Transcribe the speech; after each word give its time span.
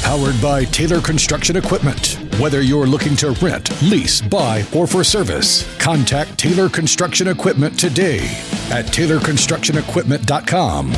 Powered 0.00 0.40
by 0.40 0.64
Taylor 0.64 1.00
Construction 1.00 1.56
Equipment. 1.56 2.18
Whether 2.38 2.62
you're 2.62 2.86
looking 2.86 3.14
to 3.16 3.32
rent, 3.42 3.70
lease, 3.82 4.20
buy, 4.22 4.64
or 4.74 4.86
for 4.86 5.04
service, 5.04 5.66
contact 5.78 6.38
Taylor 6.38 6.68
Construction 6.68 7.28
Equipment 7.28 7.78
today 7.78 8.20
at 8.70 8.86
TaylorConstructionEquipment.com 8.86 10.88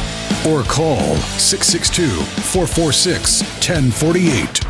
or 0.46 0.62
call 0.62 1.16
662 1.38 2.06
446 2.06 3.42
1048. 3.42 4.64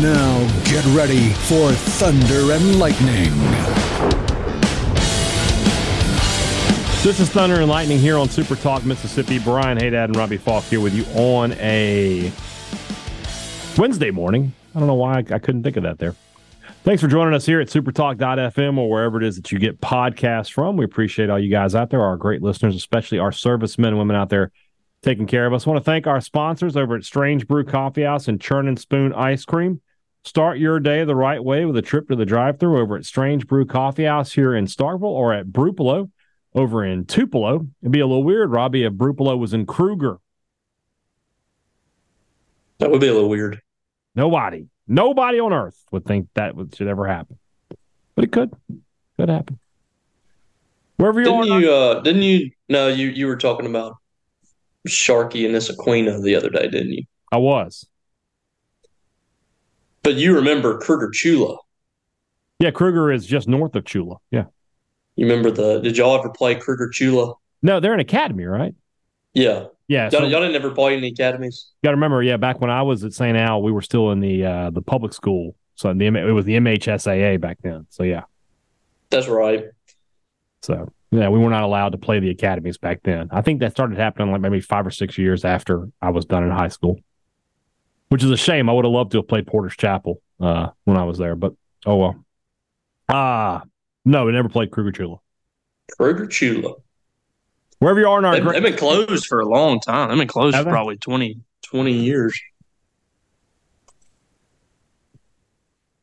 Now 0.00 0.46
get 0.64 0.84
ready 0.94 1.30
for 1.30 1.72
Thunder 1.72 2.52
and 2.52 2.78
Lightning. 2.78 3.32
This 7.02 7.18
is 7.18 7.28
Thunder 7.30 7.56
and 7.56 7.68
Lightning 7.68 7.98
here 7.98 8.16
on 8.16 8.28
Super 8.28 8.54
Talk 8.54 8.84
Mississippi. 8.84 9.40
Brian 9.40 9.76
Hadad 9.76 10.10
and 10.10 10.16
Robbie 10.16 10.36
Faulk 10.36 10.62
here 10.64 10.80
with 10.80 10.94
you 10.94 11.04
on 11.20 11.52
a 11.54 12.30
Wednesday 13.78 14.10
morning. 14.10 14.52
I 14.74 14.78
don't 14.78 14.86
know 14.86 14.94
why 14.94 15.14
I, 15.14 15.18
I 15.18 15.38
couldn't 15.38 15.62
think 15.62 15.76
of 15.76 15.82
that 15.84 15.98
there. 15.98 16.14
Thanks 16.84 17.00
for 17.00 17.08
joining 17.08 17.32
us 17.32 17.46
here 17.46 17.60
at 17.60 17.68
supertalk.fm 17.68 18.76
or 18.76 18.90
wherever 18.90 19.16
it 19.18 19.24
is 19.24 19.36
that 19.36 19.52
you 19.52 19.58
get 19.58 19.80
podcasts 19.80 20.50
from. 20.50 20.76
We 20.76 20.84
appreciate 20.84 21.30
all 21.30 21.38
you 21.38 21.50
guys 21.50 21.74
out 21.74 21.90
there, 21.90 22.02
our 22.02 22.16
great 22.16 22.42
listeners, 22.42 22.74
especially 22.74 23.18
our 23.18 23.32
servicemen 23.32 23.90
and 23.90 23.98
women 23.98 24.16
out 24.16 24.30
there 24.30 24.50
taking 25.02 25.26
care 25.26 25.46
of 25.46 25.52
us. 25.52 25.66
I 25.66 25.70
want 25.70 25.80
to 25.80 25.84
thank 25.84 26.06
our 26.06 26.20
sponsors 26.20 26.76
over 26.76 26.96
at 26.96 27.04
Strange 27.04 27.46
Brew 27.46 27.64
Coffee 27.64 28.02
House 28.02 28.28
and 28.28 28.40
Churn 28.40 28.68
and 28.68 28.78
Spoon 28.78 29.12
Ice 29.12 29.44
Cream. 29.44 29.80
Start 30.24 30.58
your 30.58 30.78
day 30.78 31.04
the 31.04 31.16
right 31.16 31.42
way 31.42 31.64
with 31.64 31.76
a 31.76 31.82
trip 31.82 32.08
to 32.08 32.16
the 32.16 32.26
drive 32.26 32.60
through 32.60 32.80
over 32.80 32.96
at 32.96 33.04
Strange 33.04 33.46
Brew 33.46 33.64
Coffee 33.64 34.04
House 34.04 34.32
here 34.32 34.54
in 34.54 34.66
Starkville 34.66 35.04
or 35.04 35.32
at 35.32 35.46
Brupolo 35.46 36.10
over 36.54 36.84
in 36.84 37.06
Tupelo. 37.06 37.66
It'd 37.80 37.92
be 37.92 38.00
a 38.00 38.06
little 38.06 38.24
weird, 38.24 38.50
Robbie, 38.50 38.84
if 38.84 38.92
Brupolo 38.92 39.38
was 39.38 39.54
in 39.54 39.66
Cruger. 39.66 40.18
That 42.78 42.90
would 42.90 43.00
be 43.00 43.06
a 43.08 43.14
little 43.14 43.30
weird. 43.30 43.61
Nobody, 44.14 44.66
nobody 44.86 45.40
on 45.40 45.52
earth 45.52 45.82
would 45.90 46.04
think 46.04 46.28
that 46.34 46.54
would, 46.54 46.74
should 46.74 46.88
ever 46.88 47.06
happen, 47.06 47.38
but 48.14 48.24
it 48.24 48.32
could, 48.32 48.52
could 49.18 49.28
happen. 49.28 49.58
Wherever 50.96 51.20
you 51.20 51.26
Didn't 51.26 51.50
are, 51.50 51.60
you? 51.60 51.72
Uh, 51.72 52.00
didn't 52.00 52.22
you? 52.22 52.50
No, 52.68 52.88
you 52.88 53.08
you 53.08 53.26
were 53.26 53.36
talking 53.36 53.66
about 53.66 53.96
Sharkey 54.86 55.46
and 55.46 55.54
Issaquena 55.54 56.22
the 56.22 56.36
other 56.36 56.48
day, 56.48 56.68
didn't 56.68 56.92
you? 56.92 57.04
I 57.32 57.38
was. 57.38 57.86
But 60.02 60.14
you 60.14 60.34
remember 60.34 60.78
Cruger 60.78 61.10
Tchula? 61.10 61.58
Yeah, 62.58 62.70
Cruger 62.70 63.10
is 63.10 63.26
just 63.26 63.48
north 63.48 63.74
of 63.74 63.84
Tchula. 63.84 64.18
Yeah. 64.30 64.44
You 65.16 65.26
remember 65.26 65.50
the? 65.50 65.80
Did 65.80 65.96
y'all 65.96 66.18
ever 66.18 66.28
play 66.28 66.54
Cruger 66.54 66.88
Tchula? 66.88 67.34
No, 67.62 67.80
they're 67.80 67.94
an 67.94 68.00
academy, 68.00 68.44
right? 68.44 68.74
Yeah. 69.34 69.66
Yeah. 69.92 70.08
Y'all, 70.10 70.22
So, 70.22 70.26
y'all 70.26 70.40
didn't 70.40 70.56
ever 70.56 70.70
play 70.70 70.94
in 70.94 71.02
the 71.02 71.08
academies. 71.08 71.66
You 71.82 71.88
got 71.88 71.90
to 71.90 71.96
remember, 71.96 72.22
yeah, 72.22 72.38
back 72.38 72.62
when 72.62 72.70
I 72.70 72.80
was 72.80 73.04
at 73.04 73.12
St. 73.12 73.36
Al, 73.36 73.62
we 73.62 73.70
were 73.70 73.82
still 73.82 74.10
in 74.10 74.20
the 74.20 74.42
uh, 74.42 74.70
the 74.70 74.80
public 74.80 75.12
school. 75.12 75.54
So 75.74 75.92
the, 75.92 76.06
it 76.06 76.32
was 76.32 76.46
the 76.46 76.54
MHSAA 76.54 77.38
back 77.38 77.58
then. 77.62 77.86
So 77.90 78.02
yeah. 78.02 78.22
That's 79.10 79.28
right. 79.28 79.64
So 80.62 80.90
yeah, 81.10 81.28
we 81.28 81.38
were 81.38 81.50
not 81.50 81.62
allowed 81.62 81.90
to 81.90 81.98
play 81.98 82.20
the 82.20 82.30
academies 82.30 82.78
back 82.78 83.00
then. 83.02 83.28
I 83.30 83.42
think 83.42 83.60
that 83.60 83.72
started 83.72 83.98
happening 83.98 84.32
like 84.32 84.40
maybe 84.40 84.60
five 84.60 84.86
or 84.86 84.90
six 84.90 85.18
years 85.18 85.44
after 85.44 85.90
I 86.00 86.08
was 86.08 86.24
done 86.24 86.42
in 86.42 86.50
high 86.50 86.68
school, 86.68 86.98
which 88.08 88.24
is 88.24 88.30
a 88.30 88.36
shame. 88.36 88.70
I 88.70 88.72
would 88.72 88.86
have 88.86 88.92
loved 88.92 89.12
to 89.12 89.18
have 89.18 89.28
played 89.28 89.46
Porter's 89.46 89.76
Chapel 89.76 90.22
uh, 90.40 90.68
when 90.84 90.96
I 90.96 91.04
was 91.04 91.18
there, 91.18 91.36
but 91.36 91.52
oh 91.84 91.96
well. 91.96 92.24
Ah, 93.10 93.62
no, 94.06 94.24
we 94.24 94.32
never 94.32 94.48
played 94.48 94.70
Cruger 94.70 94.90
Tchula. 94.90 95.18
Cruger 95.98 96.26
Tchula. 96.26 96.80
Wherever 97.82 97.98
you 97.98 98.06
are 98.08 98.18
in 98.20 98.24
our 98.24 98.34
They've, 98.34 98.44
they've 98.44 98.62
been 98.62 98.76
closed 98.76 99.26
for 99.26 99.40
a 99.40 99.44
long 99.44 99.80
time. 99.80 100.10
They've 100.10 100.18
been 100.18 100.28
closed 100.28 100.54
Have 100.54 100.64
for 100.64 100.70
they? 100.70 100.74
probably 100.74 100.96
20, 100.98 101.40
20 101.62 101.92
years. 101.92 102.40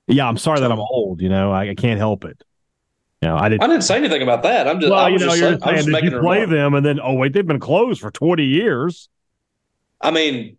yeah, 0.07 0.27
I'm 0.27 0.37
sorry 0.37 0.59
that 0.59 0.71
I'm 0.71 0.79
old. 0.79 1.21
You 1.21 1.29
know, 1.29 1.51
I, 1.53 1.69
I 1.69 1.75
can't 1.75 1.97
help 1.97 2.25
it. 2.25 2.43
You 3.21 3.29
know, 3.29 3.37
I 3.37 3.47
didn't. 3.47 3.63
I 3.63 3.67
didn't 3.67 3.83
say 3.83 3.95
anything 3.95 4.21
about 4.21 4.43
that. 4.43 4.67
I'm 4.67 4.79
just. 4.81 4.91
well, 4.91 4.99
I 4.99 5.07
you 5.09 5.19
know, 5.19 5.27
just, 5.27 5.39
you're 5.39 5.49
saying, 5.51 5.63
I 5.63 5.71
was 5.71 5.75
saying 5.75 5.77
just 5.77 5.89
making 5.89 6.11
you 6.11 6.19
play 6.19 6.41
remark. 6.41 6.49
them, 6.49 6.73
and 6.73 6.85
then 6.85 6.99
oh 7.01 7.13
wait, 7.13 7.31
they've 7.33 7.45
been 7.47 7.59
closed 7.59 8.01
for 8.01 8.11
20 8.11 8.43
years. 8.43 9.07
I 10.01 10.11
mean, 10.11 10.57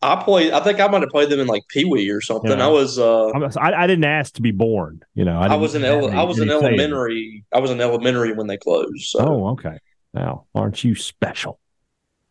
I 0.00 0.16
played. 0.22 0.52
I 0.52 0.60
think 0.60 0.80
I 0.80 0.86
might 0.88 1.02
have 1.02 1.10
played 1.10 1.28
them 1.28 1.40
in 1.40 1.46
like 1.48 1.62
Pee 1.68 1.84
Wee 1.84 2.10
or 2.10 2.20
something. 2.20 2.50
Yeah. 2.50 2.66
I 2.66 2.68
was. 2.68 2.98
uh 2.98 3.28
I'm- 3.28 3.50
I, 3.60 3.72
I 3.84 3.86
didn't 3.86 4.04
ask 4.04 4.34
to 4.34 4.42
be 4.42 4.52
born. 4.52 5.02
You 5.14 5.24
know, 5.24 5.38
I, 5.38 5.48
I, 5.48 5.54
was 5.56 5.74
in. 5.74 5.84
Ele- 5.84 6.10
I 6.10 6.22
was 6.22 6.38
in 6.38 6.48
any 6.50 6.58
it. 6.58 6.64
elementary. 6.64 7.44
I 7.52 7.58
was 7.58 7.70
in 7.70 7.80
elementary 7.80 8.32
when 8.32 8.46
they 8.46 8.56
closed. 8.56 9.02
So 9.02 9.18
Oh, 9.20 9.48
okay. 9.50 9.78
Now, 10.14 10.46
aren't 10.54 10.84
you 10.84 10.94
special? 10.94 11.60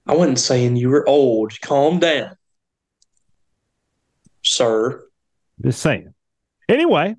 I 0.05 0.15
wasn't 0.15 0.39
saying 0.39 0.77
you 0.77 0.89
were 0.89 1.07
old. 1.07 1.59
Calm 1.61 1.99
down, 1.99 2.35
sir. 4.43 5.03
Just 5.61 5.81
saying. 5.81 6.13
Anyway, 6.69 7.15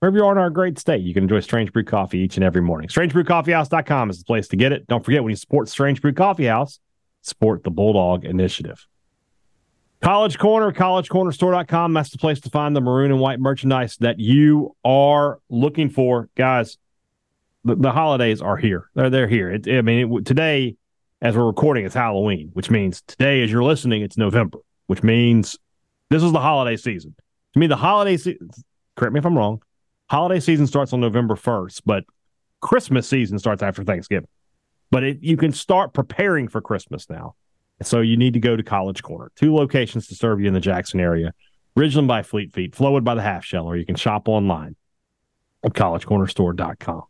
wherever 0.00 0.16
you 0.16 0.24
are 0.24 0.32
in 0.32 0.38
our 0.38 0.50
great 0.50 0.78
state, 0.78 1.02
you 1.02 1.14
can 1.14 1.24
enjoy 1.24 1.40
Strange 1.40 1.72
Brew 1.72 1.84
Coffee 1.84 2.18
each 2.18 2.36
and 2.36 2.44
every 2.44 2.62
morning. 2.62 2.88
StrangeBrewCoffeehouse.com 2.88 4.10
is 4.10 4.18
the 4.18 4.24
place 4.24 4.48
to 4.48 4.56
get 4.56 4.72
it. 4.72 4.86
Don't 4.86 5.04
forget 5.04 5.22
when 5.22 5.30
you 5.30 5.36
support 5.36 5.68
Strange 5.68 6.00
Brew 6.00 6.12
Coffee 6.12 6.46
House, 6.46 6.78
support 7.22 7.64
the 7.64 7.70
Bulldog 7.70 8.24
Initiative. 8.24 8.86
College 10.00 10.38
Corner, 10.38 10.70
collegecornerstore.com. 10.70 11.94
That's 11.94 12.10
the 12.10 12.18
place 12.18 12.40
to 12.40 12.50
find 12.50 12.76
the 12.76 12.82
maroon 12.82 13.10
and 13.10 13.20
white 13.20 13.40
merchandise 13.40 13.96
that 14.00 14.20
you 14.20 14.76
are 14.84 15.40
looking 15.48 15.88
for. 15.88 16.28
Guys, 16.36 16.76
the, 17.64 17.76
the 17.76 17.92
holidays 17.92 18.40
are 18.40 18.56
here. 18.56 18.90
They're, 18.94 19.10
they're 19.10 19.28
here. 19.28 19.50
It, 19.50 19.68
I 19.68 19.82
mean, 19.82 20.12
it, 20.12 20.24
today, 20.26 20.76
as 21.20 21.36
we're 21.36 21.46
recording, 21.46 21.84
it's 21.86 21.94
Halloween, 21.94 22.50
which 22.52 22.70
means 22.70 23.02
today, 23.02 23.42
as 23.42 23.50
you're 23.50 23.64
listening, 23.64 24.02
it's 24.02 24.16
November, 24.16 24.58
which 24.86 25.02
means 25.02 25.58
this 26.10 26.22
is 26.22 26.32
the 26.32 26.40
holiday 26.40 26.76
season. 26.76 27.14
To 27.54 27.58
me, 27.58 27.66
the 27.66 27.76
holiday 27.76 28.16
season, 28.16 28.50
correct 28.96 29.14
me 29.14 29.18
if 29.18 29.26
I'm 29.26 29.36
wrong, 29.36 29.62
holiday 30.10 30.40
season 30.40 30.66
starts 30.66 30.92
on 30.92 31.00
November 31.00 31.34
1st, 31.34 31.82
but 31.86 32.04
Christmas 32.60 33.08
season 33.08 33.38
starts 33.38 33.62
after 33.62 33.82
Thanksgiving. 33.84 34.28
But 34.90 35.04
it, 35.04 35.22
you 35.22 35.36
can 35.36 35.52
start 35.52 35.92
preparing 35.92 36.48
for 36.48 36.60
Christmas 36.60 37.08
now. 37.08 37.34
So 37.82 38.00
you 38.00 38.16
need 38.16 38.34
to 38.34 38.40
go 38.40 38.54
to 38.54 38.62
College 38.62 39.02
Corner. 39.02 39.32
Two 39.34 39.54
locations 39.54 40.06
to 40.08 40.14
serve 40.14 40.40
you 40.40 40.46
in 40.46 40.54
the 40.54 40.60
Jackson 40.60 41.00
area. 41.00 41.32
Ridgeland 41.76 42.06
by 42.06 42.22
Fleet 42.22 42.52
Feet, 42.52 42.74
Flowwood 42.74 43.02
by 43.02 43.16
the 43.16 43.22
Half 43.22 43.44
Shell, 43.44 43.66
or 43.66 43.76
you 43.76 43.84
can 43.84 43.96
shop 43.96 44.28
online 44.28 44.76
at 45.64 45.72
collegecornerstore.com. 45.72 47.02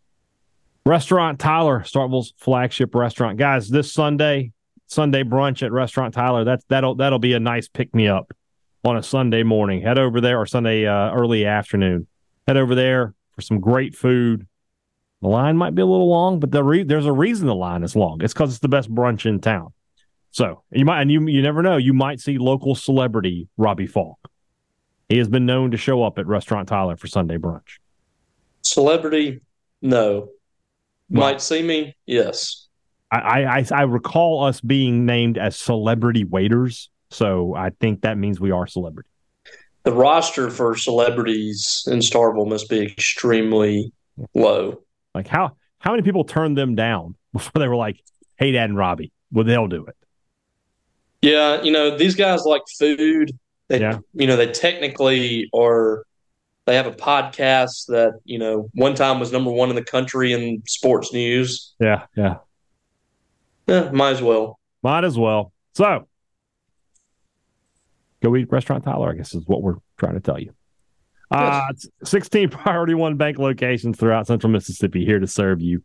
Restaurant 0.87 1.39
Tyler, 1.39 1.81
Starkville's 1.81 2.34
flagship 2.37 2.95
restaurant. 2.95 3.39
Guys, 3.39 3.71
this 3.71 3.91
Sunday, 3.91 4.53
Sunday 4.87 5.22
brunch 5.22 5.62
at 5.62 5.72
Restaurant 5.72 6.12
Tyler, 6.12 6.45
that's 6.45 6.65
that'll 6.69 6.95
that'll 6.97 7.19
be 7.19 7.33
a 7.33 7.41
nice 7.41 7.69
pick 7.69 7.95
me 7.95 8.06
up 8.06 8.34
on 8.84 8.97
a 8.97 9.03
Sunday 9.03 9.43
morning. 9.43 9.81
Head 9.81 9.99
over 9.99 10.21
there 10.21 10.39
or 10.39 10.47
Sunday 10.47 10.87
uh, 10.87 11.11
early 11.12 11.47
afternoon. 11.47 12.06
Head 12.47 12.59
over 12.59 12.75
there 12.75 13.15
for 13.33 13.41
some 13.41 13.61
great 13.61 13.94
food. 13.94 14.47
The 15.23 15.28
line 15.28 15.56
might 15.56 15.75
be 15.75 15.81
a 15.81 15.87
little 15.87 16.11
long, 16.11 16.39
but 16.39 16.50
the 16.50 16.62
re- 16.62 16.83
there's 16.83 17.06
a 17.06 17.12
reason 17.12 17.47
the 17.47 17.55
line 17.55 17.83
is 17.83 17.97
long. 17.97 18.21
It's 18.23 18.34
because 18.34 18.50
it's 18.50 18.59
the 18.59 18.69
best 18.69 18.94
brunch 18.94 19.25
in 19.25 19.41
town. 19.41 19.73
So 20.33 20.65
you 20.71 20.84
might, 20.84 21.00
and 21.00 21.11
you 21.11 21.27
you 21.28 21.41
never 21.41 21.62
know, 21.62 21.78
you 21.78 21.94
might 21.94 22.21
see 22.21 22.37
local 22.37 22.75
celebrity 22.75 23.49
Robbie 23.56 23.87
Faulk. 23.87 24.19
He 25.09 25.17
has 25.17 25.28
been 25.28 25.47
known 25.47 25.71
to 25.71 25.78
show 25.78 26.03
up 26.03 26.19
at 26.19 26.27
Restaurant 26.27 26.69
Tyler 26.69 26.99
for 26.99 27.06
Sunday 27.06 27.39
brunch. 27.39 27.78
Celebrity, 28.61 29.41
no. 29.81 30.28
Well- 31.11 31.21
Might 31.33 31.41
see 31.41 31.62
me, 31.62 31.97
yes. 32.06 32.67
I, 33.11 33.45
I 33.45 33.67
I 33.71 33.83
recall 33.83 34.43
us 34.45 34.61
being 34.61 35.06
named 35.06 35.39
as 35.39 35.55
celebrity 35.56 36.25
waiters, 36.25 36.91
so 37.11 37.55
I 37.55 37.71
think 37.71 38.01
that 38.01 38.19
means 38.19 38.41
we 38.41 38.51
are 38.51 38.67
celebrity. 38.67 39.09
The 39.85 39.93
roster 39.93 40.51
for 40.51 40.75
celebrities 40.77 41.85
in 41.87 41.99
Starkville 42.01 42.49
must 42.49 42.69
be 42.69 42.81
extremely 42.81 43.93
low. 44.35 44.83
Like 45.15 45.29
how 45.29 45.53
how 45.79 45.93
many 45.93 46.03
people 46.03 46.25
turned 46.25 46.59
them 46.59 46.75
down 46.75 47.15
before 47.33 47.61
they 47.61 47.69
were 47.69 47.77
like, 47.77 48.01
"Hey, 48.37 48.51
Dad 48.51 48.71
and 48.71 48.77
Robbie, 48.77 49.12
well 49.31 49.45
they'll 49.45 49.69
do 49.69 49.87
it." 49.87 49.95
Yeah, 51.23 51.62
you 51.62 51.71
know, 51.71 51.97
these 51.97 52.17
guys 52.17 52.45
like 52.45 52.62
food. 52.79 53.31
They 53.69 53.81
Yeah. 53.81 53.99
you 54.15 54.27
know, 54.27 54.37
they 54.37 54.51
technically 54.51 55.49
are 55.55 56.05
they 56.66 56.76
have 56.76 56.87
a 56.87 56.93
podcast 56.93 57.87
that, 57.88 58.19
you 58.25 58.38
know, 58.38 58.70
one 58.75 58.94
time 58.94 59.20
was 59.20 59.31
number 59.32 59.50
one 59.50 59.69
in 59.70 59.76
the 59.76 59.84
country 59.84 60.32
in 60.32 60.62
sports 60.66 61.12
news. 61.12 61.75
Yeah, 61.78 62.06
yeah, 62.16 62.37
Yeah, 63.66 63.90
might 63.90 64.11
as 64.12 64.22
well. 64.22 64.58
might 64.82 65.05
as 65.05 65.19
well. 65.19 65.52
So 65.75 66.06
go 68.22 68.37
eat 68.37 68.50
Restaurant 68.50 68.84
Tyler. 68.84 69.11
I 69.12 69.14
guess 69.16 69.34
is 69.34 69.46
what 69.46 69.62
we're 69.62 69.76
trying 69.99 70.14
to 70.14 70.20
tell 70.20 70.38
you. 70.38 70.52
Uh, 71.31 71.72
16 72.05 72.49
Priority 72.50 72.94
One 72.94 73.17
Bank 73.17 73.38
locations 73.38 73.99
throughout 73.99 74.26
Central 74.26 74.50
Mississippi 74.52 75.05
here 75.05 75.19
to 75.19 75.26
serve 75.26 75.60
you. 75.60 75.82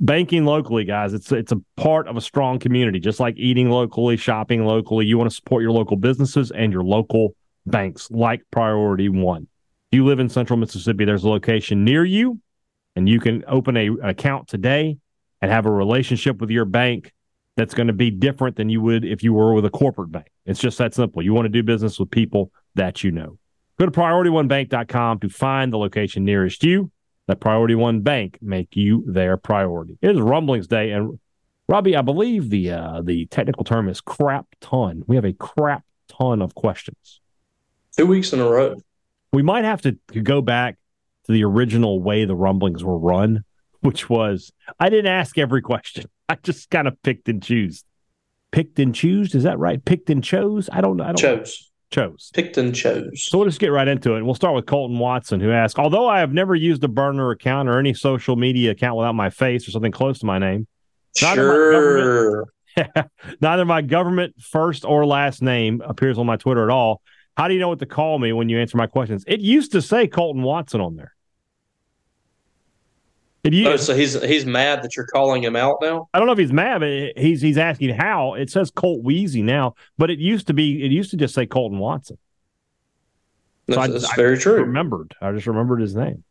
Banking 0.00 0.46
locally, 0.46 0.84
guys, 0.84 1.12
it's 1.12 1.30
it's 1.30 1.52
a 1.52 1.60
part 1.76 2.08
of 2.08 2.16
a 2.16 2.20
strong 2.22 2.58
community. 2.58 2.98
Just 3.00 3.20
like 3.20 3.36
eating 3.36 3.68
locally, 3.70 4.16
shopping 4.16 4.64
locally, 4.64 5.04
you 5.04 5.18
want 5.18 5.30
to 5.30 5.36
support 5.36 5.62
your 5.62 5.72
local 5.72 5.96
businesses 5.96 6.50
and 6.50 6.72
your 6.72 6.82
local 6.82 7.34
banks, 7.66 8.10
like 8.10 8.42
Priority 8.50 9.10
One. 9.10 9.46
If 9.90 9.96
you 9.96 10.04
live 10.04 10.20
in 10.20 10.28
Central 10.28 10.56
Mississippi, 10.56 11.04
there's 11.04 11.24
a 11.24 11.28
location 11.28 11.82
near 11.82 12.04
you, 12.04 12.40
and 12.94 13.08
you 13.08 13.18
can 13.18 13.42
open 13.48 13.76
a, 13.76 13.88
an 13.88 14.04
account 14.04 14.46
today 14.46 14.98
and 15.42 15.50
have 15.50 15.66
a 15.66 15.70
relationship 15.70 16.40
with 16.40 16.48
your 16.48 16.64
bank 16.64 17.12
that's 17.56 17.74
going 17.74 17.88
to 17.88 17.92
be 17.92 18.08
different 18.08 18.54
than 18.54 18.68
you 18.68 18.80
would 18.82 19.04
if 19.04 19.24
you 19.24 19.32
were 19.32 19.52
with 19.52 19.64
a 19.64 19.70
corporate 19.70 20.12
bank. 20.12 20.28
It's 20.46 20.60
just 20.60 20.78
that 20.78 20.94
simple. 20.94 21.22
You 21.22 21.34
want 21.34 21.46
to 21.46 21.48
do 21.48 21.64
business 21.64 21.98
with 21.98 22.08
people 22.08 22.52
that 22.76 23.02
you 23.02 23.10
know. 23.10 23.38
Go 23.80 23.86
to 23.86 23.90
PriorityOneBank.com 23.90 25.18
to 25.18 25.28
find 25.28 25.72
the 25.72 25.78
location 25.78 26.24
nearest 26.24 26.62
you. 26.62 26.92
Let 27.26 27.40
Priority 27.40 27.74
One 27.74 28.02
Bank 28.02 28.38
make 28.40 28.76
you 28.76 29.02
their 29.08 29.36
priority. 29.36 29.98
It 30.00 30.10
is 30.12 30.20
Rumblings 30.20 30.68
Day, 30.68 30.92
and 30.92 31.18
Robbie, 31.66 31.96
I 31.96 32.02
believe 32.02 32.50
the 32.50 32.70
uh, 32.70 33.02
the 33.02 33.26
technical 33.26 33.64
term 33.64 33.88
is 33.88 34.00
crap 34.00 34.46
ton. 34.60 35.02
We 35.08 35.16
have 35.16 35.24
a 35.24 35.32
crap 35.32 35.84
ton 36.06 36.42
of 36.42 36.54
questions. 36.54 37.20
Two 37.96 38.06
weeks 38.06 38.32
in 38.32 38.38
a 38.38 38.48
row. 38.48 38.76
We 39.32 39.42
might 39.42 39.64
have 39.64 39.82
to, 39.82 39.96
go 40.22 40.42
back 40.42 40.76
to 41.26 41.32
the 41.32 41.44
original 41.44 42.00
way 42.00 42.24
the 42.24 42.34
rumblings 42.34 42.82
were 42.82 42.98
run, 42.98 43.44
which 43.80 44.08
was 44.10 44.52
I 44.78 44.88
didn't 44.88 45.12
ask 45.12 45.38
every 45.38 45.62
question. 45.62 46.04
I 46.28 46.36
just 46.42 46.70
kind 46.70 46.86
of 46.88 47.00
picked 47.02 47.28
and 47.28 47.42
chose. 47.42 47.84
Picked 48.52 48.78
and 48.78 48.94
chose? 48.94 49.34
Is 49.34 49.44
that 49.44 49.58
right? 49.58 49.84
Picked 49.84 50.10
and 50.10 50.22
chose? 50.22 50.68
I 50.72 50.80
don't 50.80 50.96
know. 50.96 51.04
I 51.04 51.12
don't 51.12 51.16
chose 51.16 51.70
chose. 51.90 52.30
Picked 52.34 52.56
and 52.56 52.74
chose. 52.74 53.24
So 53.28 53.38
we'll 53.38 53.48
just 53.48 53.60
get 53.60 53.68
right 53.68 53.86
into 53.86 54.14
it. 54.14 54.22
We'll 54.22 54.34
start 54.34 54.54
with 54.54 54.66
Colton 54.66 54.98
Watson, 54.98 55.40
who 55.40 55.50
asked, 55.50 55.78
although 55.78 56.08
I 56.08 56.20
have 56.20 56.32
never 56.32 56.54
used 56.54 56.82
a 56.84 56.88
burner 56.88 57.30
account 57.30 57.68
or 57.68 57.78
any 57.78 57.94
social 57.94 58.36
media 58.36 58.70
account 58.70 58.96
without 58.96 59.14
my 59.14 59.30
face 59.30 59.68
or 59.68 59.72
something 59.72 59.92
close 59.92 60.20
to 60.20 60.26
my 60.26 60.38
name. 60.38 60.66
Sure. 61.16 62.46
Neither 63.40 63.64
my 63.64 63.82
government 63.82 64.40
first 64.40 64.84
or 64.84 65.04
last 65.04 65.42
name 65.42 65.82
appears 65.84 66.18
on 66.18 66.26
my 66.26 66.36
Twitter 66.36 66.64
at 66.64 66.70
all. 66.70 67.02
How 67.36 67.48
do 67.48 67.54
you 67.54 67.60
know 67.60 67.68
what 67.68 67.78
to 67.78 67.86
call 67.86 68.18
me 68.18 68.32
when 68.32 68.48
you 68.48 68.58
answer 68.58 68.76
my 68.76 68.86
questions? 68.86 69.24
It 69.26 69.40
used 69.40 69.72
to 69.72 69.82
say 69.82 70.06
Colton 70.06 70.42
Watson 70.42 70.80
on 70.80 70.96
there. 70.96 71.14
It 73.42 73.54
oh, 73.54 73.56
used, 73.56 73.70
oh, 73.70 73.76
so 73.76 73.96
he's 73.96 74.20
he's 74.22 74.44
mad 74.44 74.82
that 74.82 74.96
you're 74.96 75.06
calling 75.06 75.42
him 75.42 75.56
out 75.56 75.78
now. 75.80 76.08
I 76.12 76.18
don't 76.18 76.26
know 76.26 76.32
if 76.32 76.38
he's 76.38 76.52
mad, 76.52 76.80
but 76.80 77.16
he's 77.16 77.40
he's 77.40 77.56
asking 77.56 77.94
how. 77.94 78.34
It 78.34 78.50
says 78.50 78.70
Colt 78.70 79.02
Weezy 79.02 79.42
now, 79.42 79.74
but 79.96 80.10
it 80.10 80.18
used 80.18 80.46
to 80.48 80.54
be 80.54 80.84
it 80.84 80.90
used 80.90 81.10
to 81.12 81.16
just 81.16 81.34
say 81.34 81.46
Colton 81.46 81.78
Watson. 81.78 82.18
So 83.70 83.76
that's, 83.76 83.88
I, 83.88 83.92
that's 83.92 84.12
I 84.12 84.16
very 84.16 84.36
true. 84.36 84.60
Remembered, 84.60 85.14
I 85.22 85.32
just 85.32 85.46
remembered 85.46 85.80
his 85.80 85.94
name. 85.94 86.24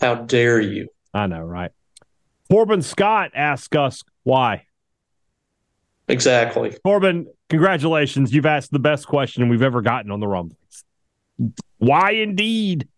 How 0.00 0.16
dare 0.16 0.60
you? 0.60 0.88
I 1.14 1.26
know, 1.28 1.40
right? 1.40 1.70
Corbin 2.50 2.82
Scott 2.82 3.30
asked 3.34 3.74
us 3.74 4.04
why. 4.24 4.66
Exactly. 6.08 6.76
Corbin, 6.84 7.26
congratulations. 7.48 8.32
You've 8.32 8.46
asked 8.46 8.72
the 8.72 8.78
best 8.78 9.06
question 9.06 9.48
we've 9.48 9.62
ever 9.62 9.82
gotten 9.82 10.10
on 10.10 10.20
the 10.20 10.28
rumblings. 10.28 10.84
Why 11.78 12.12
indeed? 12.12 12.88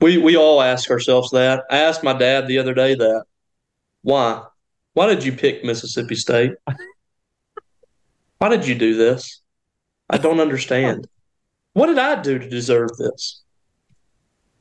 We 0.00 0.18
we 0.18 0.36
all 0.36 0.62
ask 0.62 0.90
ourselves 0.90 1.30
that. 1.32 1.64
I 1.70 1.78
asked 1.78 2.02
my 2.02 2.14
dad 2.14 2.48
the 2.48 2.58
other 2.58 2.74
day 2.74 2.94
that. 2.94 3.24
Why? 4.02 4.42
Why 4.94 5.06
did 5.06 5.24
you 5.24 5.32
pick 5.32 5.62
Mississippi 5.62 6.14
State? 6.14 6.52
Why 8.38 8.48
did 8.48 8.66
you 8.66 8.74
do 8.74 8.96
this? 8.96 9.42
I 10.08 10.16
don't 10.16 10.40
understand. 10.40 11.06
What 11.74 11.86
did 11.86 11.98
I 11.98 12.20
do 12.20 12.38
to 12.38 12.48
deserve 12.48 12.96
this? 12.96 13.42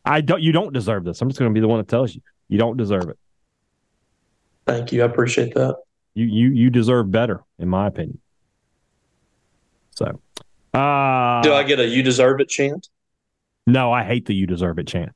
I 0.05 0.21
don't 0.21 0.41
you 0.41 0.51
don't 0.51 0.73
deserve 0.73 1.05
this. 1.05 1.21
I'm 1.21 1.29
just 1.29 1.39
going 1.39 1.51
to 1.51 1.53
be 1.53 1.61
the 1.61 1.67
one 1.67 1.79
that 1.79 1.87
tells 1.87 2.13
you. 2.13 2.21
You 2.49 2.59
don't 2.59 2.77
deserve 2.77 3.09
it. 3.09 3.17
Thank 4.65 4.91
you. 4.91 5.01
I 5.01 5.05
appreciate 5.05 5.53
that. 5.55 5.77
You 6.13 6.25
you 6.25 6.49
you 6.49 6.69
deserve 6.69 7.09
better 7.09 7.41
in 7.57 7.69
my 7.69 7.87
opinion. 7.87 8.19
So, 9.99 10.21
uh 10.73 11.41
Do 11.41 11.53
I 11.53 11.63
get 11.67 11.81
a 11.81 11.85
you 11.85 12.01
deserve 12.01 12.39
it 12.39 12.47
chant? 12.47 12.87
No, 13.67 13.91
I 13.91 14.03
hate 14.03 14.25
the 14.25 14.33
you 14.33 14.47
deserve 14.47 14.79
it 14.79 14.87
chant. 14.87 15.11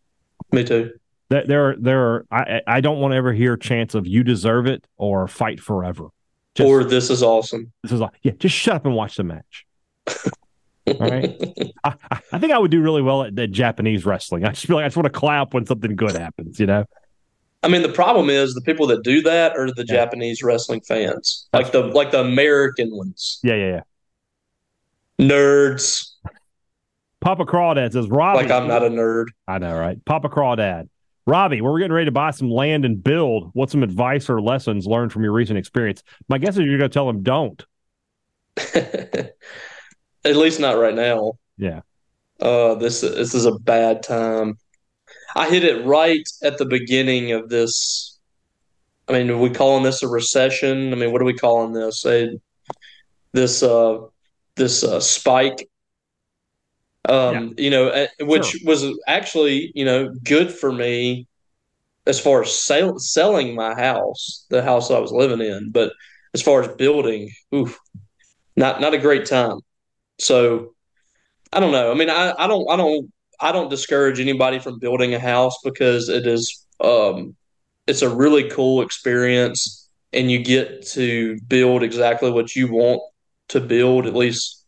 Me 0.51 0.65
too. 0.65 0.91
There, 1.29 1.69
are, 1.69 1.75
there 1.79 2.01
are. 2.01 2.25
I, 2.31 2.61
I 2.67 2.81
don't 2.81 2.99
want 2.99 3.13
to 3.13 3.15
ever 3.15 3.33
hear 3.33 3.57
chants 3.57 3.95
of 3.95 4.05
"you 4.05 4.23
deserve 4.23 4.67
it" 4.67 4.85
or 4.97 5.27
"fight 5.27 5.59
forever." 5.59 6.09
Just, 6.53 6.67
or 6.67 6.83
this 6.83 7.09
is 7.09 7.23
awesome. 7.23 7.71
This 7.81 7.93
is 7.93 8.01
yeah. 8.21 8.33
Just 8.37 8.55
shut 8.55 8.75
up 8.75 8.85
and 8.85 8.93
watch 8.93 9.15
the 9.15 9.23
match. 9.23 9.65
All 10.85 10.97
right. 10.99 11.41
I, 11.83 11.95
I, 12.31 12.37
think 12.37 12.51
I 12.51 12.59
would 12.59 12.69
do 12.69 12.81
really 12.81 13.01
well 13.01 13.23
at, 13.23 13.39
at, 13.39 13.51
Japanese 13.51 14.05
wrestling. 14.05 14.43
I 14.43 14.49
just 14.49 14.67
feel 14.67 14.75
like 14.75 14.83
I 14.83 14.87
just 14.89 14.97
want 14.97 15.05
to 15.05 15.17
clap 15.17 15.53
when 15.53 15.65
something 15.65 15.95
good 15.95 16.15
happens. 16.15 16.59
You 16.59 16.67
know. 16.67 16.85
I 17.63 17.69
mean, 17.69 17.81
the 17.81 17.89
problem 17.89 18.29
is 18.29 18.53
the 18.53 18.61
people 18.61 18.85
that 18.87 19.03
do 19.03 19.21
that 19.21 19.57
are 19.57 19.71
the 19.71 19.85
yeah. 19.87 19.95
Japanese 19.95 20.43
wrestling 20.43 20.81
fans, 20.81 21.47
like 21.53 21.71
the 21.71 21.81
like 21.81 22.11
the 22.11 22.19
American 22.19 22.95
ones. 22.95 23.39
Yeah, 23.41 23.55
yeah, 23.55 23.69
yeah. 23.69 23.81
Nerds. 25.29 26.09
Papa 27.21 27.45
Crawdad 27.45 27.93
says, 27.93 28.07
Robbie. 28.07 28.43
Like 28.43 28.51
I'm 28.51 28.67
not 28.67 28.83
a 28.83 28.89
nerd. 28.89 29.27
I 29.47 29.57
know, 29.57 29.77
right? 29.77 30.03
Papa 30.05 30.29
Crawdad. 30.29 30.89
Robbie, 31.25 31.61
we're 31.61 31.79
getting 31.79 31.93
ready 31.93 32.05
to 32.05 32.11
buy 32.11 32.31
some 32.31 32.51
land 32.51 32.83
and 32.83 33.01
build. 33.01 33.51
What's 33.53 33.71
some 33.71 33.83
advice 33.83 34.29
or 34.29 34.41
lessons 34.41 34.85
learned 34.85 35.13
from 35.13 35.23
your 35.23 35.31
recent 35.31 35.57
experience? 35.57 36.03
My 36.27 36.37
guess 36.37 36.57
is 36.57 36.65
you're 36.65 36.77
going 36.77 36.89
to 36.89 36.93
tell 36.93 37.07
them 37.07 37.23
don't. 37.23 37.65
At 38.75 39.35
least 40.25 40.59
not 40.59 40.77
right 40.77 40.93
now. 40.93 41.33
Yeah. 41.57 41.81
Uh, 42.41 42.75
this 42.75 43.01
this 43.01 43.33
is 43.33 43.45
a 43.45 43.57
bad 43.59 44.03
time. 44.03 44.57
I 45.35 45.49
hit 45.49 45.63
it 45.63 45.85
right 45.85 46.27
at 46.43 46.57
the 46.57 46.65
beginning 46.65 47.31
of 47.31 47.49
this. 47.49 48.19
I 49.07 49.13
mean, 49.13 49.29
are 49.29 49.37
we 49.37 49.49
calling 49.49 49.83
this 49.83 50.03
a 50.03 50.07
recession? 50.07 50.91
I 50.91 50.95
mean, 50.95 51.11
what 51.11 51.21
are 51.21 51.25
we 51.25 51.33
calling 51.33 51.73
this? 51.73 52.05
A, 52.05 52.37
this 53.31 53.63
uh, 53.63 53.99
this 54.55 54.83
uh, 54.83 54.99
spike 54.99 55.67
um, 57.09 57.53
yeah. 57.57 57.63
you 57.63 57.69
know, 57.69 58.07
which 58.21 58.45
sure. 58.45 58.59
was 58.65 58.85
actually, 59.07 59.71
you 59.75 59.83
know, 59.83 60.13
good 60.23 60.51
for 60.51 60.71
me 60.71 61.27
as 62.05 62.19
far 62.19 62.41
as 62.41 62.57
sale, 62.57 62.97
selling 62.99 63.55
my 63.55 63.73
house, 63.73 64.45
the 64.49 64.61
house 64.61 64.89
I 64.89 64.99
was 64.99 65.11
living 65.11 65.41
in. 65.41 65.71
But 65.71 65.91
as 66.33 66.41
far 66.41 66.61
as 66.61 66.75
building, 66.75 67.29
oof, 67.53 67.77
not 68.55 68.79
not 68.79 68.93
a 68.93 68.97
great 68.97 69.25
time. 69.25 69.59
So 70.19 70.73
I 71.51 71.59
don't 71.59 71.71
know. 71.71 71.91
I 71.91 71.95
mean, 71.95 72.09
I, 72.09 72.33
I 72.37 72.47
don't 72.47 72.69
I 72.69 72.77
don't 72.77 73.11
I 73.39 73.51
don't 73.51 73.69
discourage 73.69 74.19
anybody 74.19 74.59
from 74.59 74.79
building 74.79 75.13
a 75.13 75.19
house 75.19 75.57
because 75.63 76.07
it 76.07 76.25
is 76.25 76.65
um, 76.79 77.35
it's 77.85 78.01
a 78.01 78.15
really 78.15 78.49
cool 78.49 78.81
experience 78.81 79.89
and 80.13 80.31
you 80.31 80.41
get 80.41 80.85
to 80.87 81.37
build 81.47 81.83
exactly 81.83 82.31
what 82.31 82.55
you 82.55 82.71
want 82.71 83.01
to 83.53 83.61
build 83.61 84.05
at 84.05 84.15
least 84.15 84.65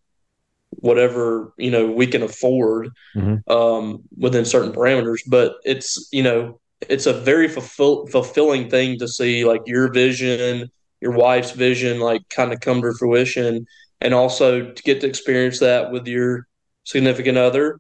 whatever 0.70 1.54
you 1.58 1.72
know 1.72 1.90
we 1.90 2.08
can 2.08 2.22
afford 2.22 2.90
mm-hmm. 3.16 3.52
um, 3.52 4.04
within 4.18 4.46
certain 4.46 4.72
parameters. 4.72 5.20
But 5.28 5.56
it's 5.64 6.08
you 6.12 6.24
know 6.24 6.60
it's 6.82 7.08
a 7.08 7.14
very 7.14 7.48
fulfill, 7.48 8.06
fulfilling 8.08 8.70
thing 8.70 9.00
to 9.00 9.08
see 9.08 9.46
like 9.46 9.62
your 9.66 9.92
vision, 9.92 10.72
your 11.02 11.12
wife's 11.12 11.52
vision, 11.52 12.00
like 12.00 12.22
kind 12.30 12.54
of 12.54 12.60
come 12.60 12.82
to 12.82 12.94
fruition, 12.94 13.66
and 14.02 14.14
also 14.14 14.72
to 14.72 14.84
get 14.84 15.02
to 15.02 15.08
experience 15.08 15.60
that 15.60 15.92
with 15.92 16.08
your 16.08 16.48
significant 16.84 17.38
other. 17.38 17.80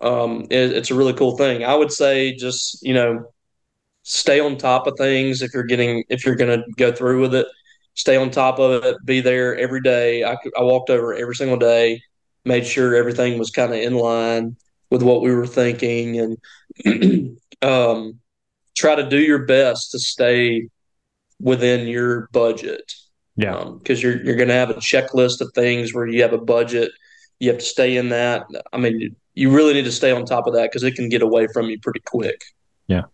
Um, 0.00 0.42
it, 0.50 0.72
it's 0.72 0.90
a 0.90 0.94
really 0.94 1.14
cool 1.14 1.36
thing. 1.36 1.64
I 1.64 1.74
would 1.74 1.92
say 1.92 2.34
just 2.34 2.82
you 2.82 2.94
know 2.94 3.32
stay 4.02 4.38
on 4.38 4.58
top 4.58 4.86
of 4.86 4.94
things 4.98 5.40
if 5.40 5.54
you're 5.54 5.64
getting 5.64 6.04
if 6.10 6.26
you're 6.26 6.36
going 6.36 6.60
to 6.60 6.64
go 6.76 6.92
through 6.92 7.22
with 7.22 7.34
it 7.34 7.46
stay 7.94 8.16
on 8.16 8.30
top 8.30 8.58
of 8.58 8.84
it 8.84 8.96
be 9.04 9.20
there 9.20 9.56
every 9.56 9.80
day 9.80 10.24
I, 10.24 10.36
I 10.58 10.62
walked 10.62 10.90
over 10.90 11.14
every 11.14 11.34
single 11.34 11.56
day 11.56 12.02
made 12.44 12.66
sure 12.66 12.94
everything 12.94 13.38
was 13.38 13.50
kind 13.50 13.72
of 13.72 13.78
in 13.78 13.94
line 13.94 14.56
with 14.90 15.02
what 15.02 15.22
we 15.22 15.34
were 15.34 15.46
thinking 15.46 16.38
and 16.84 17.38
um, 17.62 18.20
try 18.76 18.94
to 18.94 19.08
do 19.08 19.18
your 19.18 19.44
best 19.46 19.92
to 19.92 19.98
stay 19.98 20.68
within 21.40 21.86
your 21.86 22.28
budget. 22.32 22.92
Yeah. 23.36 23.64
Because 23.78 23.98
um, 23.98 24.10
you're, 24.10 24.22
you're 24.24 24.36
going 24.36 24.48
to 24.48 24.54
have 24.54 24.70
a 24.70 24.74
checklist 24.74 25.40
of 25.40 25.50
things 25.54 25.94
where 25.94 26.06
you 26.06 26.22
have 26.22 26.32
a 26.32 26.38
budget. 26.38 26.92
You 27.40 27.50
have 27.50 27.58
to 27.58 27.64
stay 27.64 27.96
in 27.96 28.10
that. 28.10 28.46
I 28.72 28.78
mean, 28.78 29.16
you 29.34 29.50
really 29.50 29.74
need 29.74 29.84
to 29.84 29.92
stay 29.92 30.12
on 30.12 30.24
top 30.24 30.46
of 30.46 30.54
that 30.54 30.70
because 30.70 30.84
it 30.84 30.94
can 30.94 31.08
get 31.08 31.22
away 31.22 31.48
from 31.52 31.68
you 31.68 31.78
pretty 31.80 32.00
quick. 32.00 32.44
Yeah. 32.86 33.04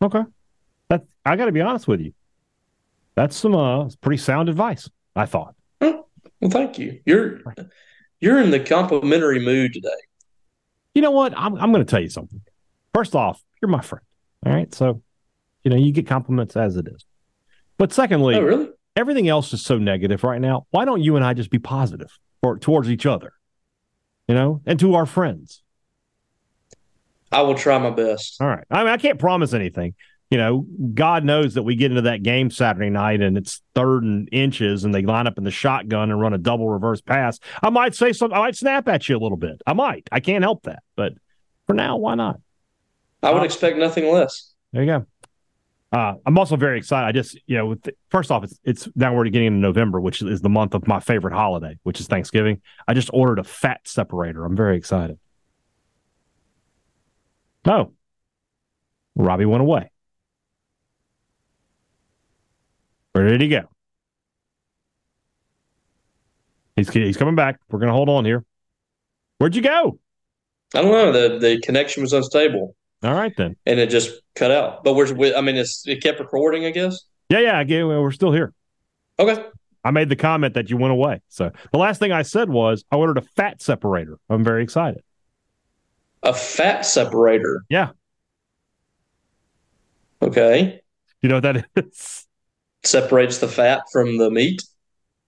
Okay. 0.00 0.22
That, 0.88 1.04
I 1.24 1.36
got 1.36 1.46
to 1.46 1.52
be 1.52 1.60
honest 1.60 1.88
with 1.88 2.00
you. 2.00 2.12
That's 3.16 3.36
some 3.36 3.54
uh, 3.54 3.88
pretty 4.00 4.20
sound 4.20 4.48
advice, 4.48 4.88
I 5.14 5.26
thought. 5.26 5.54
Well, 5.80 6.50
thank 6.50 6.78
you. 6.78 7.00
You're 7.06 7.40
you're 8.20 8.38
in 8.38 8.50
the 8.50 8.60
complimentary 8.60 9.40
mood 9.42 9.72
today. 9.72 9.88
You 10.94 11.02
know 11.02 11.10
what? 11.10 11.32
I'm, 11.36 11.56
I'm 11.56 11.72
going 11.72 11.84
to 11.84 11.90
tell 11.90 12.02
you 12.02 12.08
something. 12.08 12.40
First 12.92 13.14
off, 13.14 13.42
you're 13.60 13.70
my 13.70 13.80
friend. 13.80 14.04
All 14.46 14.52
right. 14.52 14.72
So, 14.74 15.02
you 15.62 15.70
know, 15.70 15.76
you 15.76 15.90
get 15.92 16.06
compliments 16.06 16.56
as 16.56 16.76
it 16.76 16.86
is. 16.86 17.04
But 17.78 17.92
secondly, 17.92 18.34
oh, 18.36 18.42
really? 18.42 18.68
everything 18.94 19.28
else 19.28 19.52
is 19.52 19.62
so 19.62 19.78
negative 19.78 20.22
right 20.22 20.40
now. 20.40 20.66
Why 20.70 20.84
don't 20.84 21.02
you 21.02 21.16
and 21.16 21.24
I 21.24 21.34
just 21.34 21.50
be 21.50 21.58
positive 21.58 22.10
or 22.42 22.58
towards 22.58 22.90
each 22.90 23.06
other, 23.06 23.32
you 24.28 24.34
know, 24.34 24.60
and 24.66 24.78
to 24.80 24.94
our 24.94 25.06
friends? 25.06 25.62
I 27.32 27.42
will 27.42 27.56
try 27.56 27.78
my 27.78 27.90
best. 27.90 28.40
All 28.40 28.46
right. 28.46 28.64
I 28.70 28.84
mean, 28.84 28.92
I 28.92 28.96
can't 28.96 29.18
promise 29.18 29.54
anything. 29.54 29.94
You 30.30 30.38
know, 30.38 30.66
God 30.94 31.24
knows 31.24 31.54
that 31.54 31.62
we 31.62 31.76
get 31.76 31.92
into 31.92 32.02
that 32.02 32.22
game 32.22 32.50
Saturday 32.50 32.90
night 32.90 33.20
and 33.20 33.36
it's 33.36 33.62
third 33.74 34.02
and 34.02 34.28
inches 34.32 34.84
and 34.84 34.94
they 34.94 35.02
line 35.02 35.26
up 35.26 35.38
in 35.38 35.44
the 35.44 35.50
shotgun 35.50 36.10
and 36.10 36.20
run 36.20 36.32
a 36.32 36.38
double 36.38 36.68
reverse 36.68 37.00
pass. 37.00 37.38
I 37.62 37.70
might 37.70 37.94
say 37.94 38.12
something. 38.12 38.36
I 38.36 38.40
might 38.40 38.56
snap 38.56 38.88
at 38.88 39.08
you 39.08 39.16
a 39.16 39.20
little 39.20 39.36
bit. 39.36 39.62
I 39.66 39.74
might. 39.74 40.08
I 40.10 40.20
can't 40.20 40.42
help 40.42 40.64
that. 40.64 40.82
But 40.96 41.12
for 41.66 41.74
now, 41.74 41.96
why 41.96 42.14
not? 42.14 42.40
I 43.22 43.32
would 43.32 43.42
uh, 43.42 43.44
expect 43.44 43.78
nothing 43.78 44.10
less. 44.12 44.54
There 44.72 44.82
you 44.82 44.88
go. 44.88 45.06
Uh, 45.92 46.14
I'm 46.26 46.36
also 46.36 46.56
very 46.56 46.78
excited. 46.78 47.06
I 47.06 47.12
just, 47.12 47.38
you 47.46 47.56
know, 47.56 47.76
the, 47.76 47.94
first 48.08 48.32
off, 48.32 48.42
it's, 48.42 48.58
it's 48.64 48.88
now 48.96 49.14
we're 49.14 49.26
getting 49.26 49.46
into 49.46 49.60
November, 49.60 50.00
which 50.00 50.22
is 50.22 50.40
the 50.40 50.48
month 50.48 50.74
of 50.74 50.88
my 50.88 50.98
favorite 50.98 51.32
holiday, 51.32 51.78
which 51.84 52.00
is 52.00 52.08
Thanksgiving. 52.08 52.60
I 52.88 52.94
just 52.94 53.10
ordered 53.12 53.38
a 53.38 53.44
fat 53.44 53.82
separator. 53.84 54.44
I'm 54.44 54.56
very 54.56 54.76
excited. 54.76 55.20
Oh, 57.64 57.92
Robbie 59.14 59.44
went 59.44 59.60
away. 59.60 59.90
Where 63.14 63.28
did 63.28 63.40
he 63.40 63.48
go? 63.48 63.62
He's 66.74 66.90
he's 66.90 67.16
coming 67.16 67.36
back. 67.36 67.60
We're 67.70 67.78
gonna 67.78 67.92
hold 67.92 68.08
on 68.08 68.24
here. 68.24 68.44
Where'd 69.38 69.54
you 69.54 69.62
go? 69.62 70.00
I 70.74 70.82
don't 70.82 70.90
know. 70.90 71.12
The 71.12 71.38
the 71.38 71.60
connection 71.60 72.02
was 72.02 72.12
unstable. 72.12 72.74
All 73.04 73.14
right 73.14 73.32
then. 73.36 73.54
And 73.66 73.78
it 73.78 73.88
just 73.88 74.20
cut 74.34 74.50
out. 74.50 74.82
But 74.82 74.94
we're 74.94 75.36
I 75.36 75.40
mean 75.42 75.56
it's 75.56 75.86
it 75.86 76.02
kept 76.02 76.18
recording, 76.18 76.64
I 76.64 76.70
guess. 76.70 77.04
Yeah, 77.28 77.38
yeah. 77.38 77.58
I 77.58 77.62
get, 77.62 77.86
we're 77.86 78.10
still 78.10 78.32
here. 78.32 78.52
Okay. 79.20 79.44
I 79.84 79.92
made 79.92 80.08
the 80.08 80.16
comment 80.16 80.54
that 80.54 80.68
you 80.68 80.76
went 80.76 80.92
away. 80.92 81.20
So 81.28 81.52
the 81.70 81.78
last 81.78 82.00
thing 82.00 82.10
I 82.10 82.22
said 82.22 82.50
was 82.50 82.84
I 82.90 82.96
ordered 82.96 83.18
a 83.18 83.22
fat 83.22 83.62
separator. 83.62 84.18
I'm 84.28 84.42
very 84.42 84.64
excited. 84.64 85.02
A 86.24 86.34
fat 86.34 86.84
separator. 86.84 87.62
Yeah. 87.68 87.90
Okay. 90.20 90.80
You 91.22 91.28
know 91.28 91.36
what 91.36 91.42
that 91.42 91.66
is? 91.76 92.26
Separates 92.84 93.38
the 93.38 93.48
fat 93.48 93.82
from 93.92 94.18
the 94.18 94.30
meat. 94.30 94.62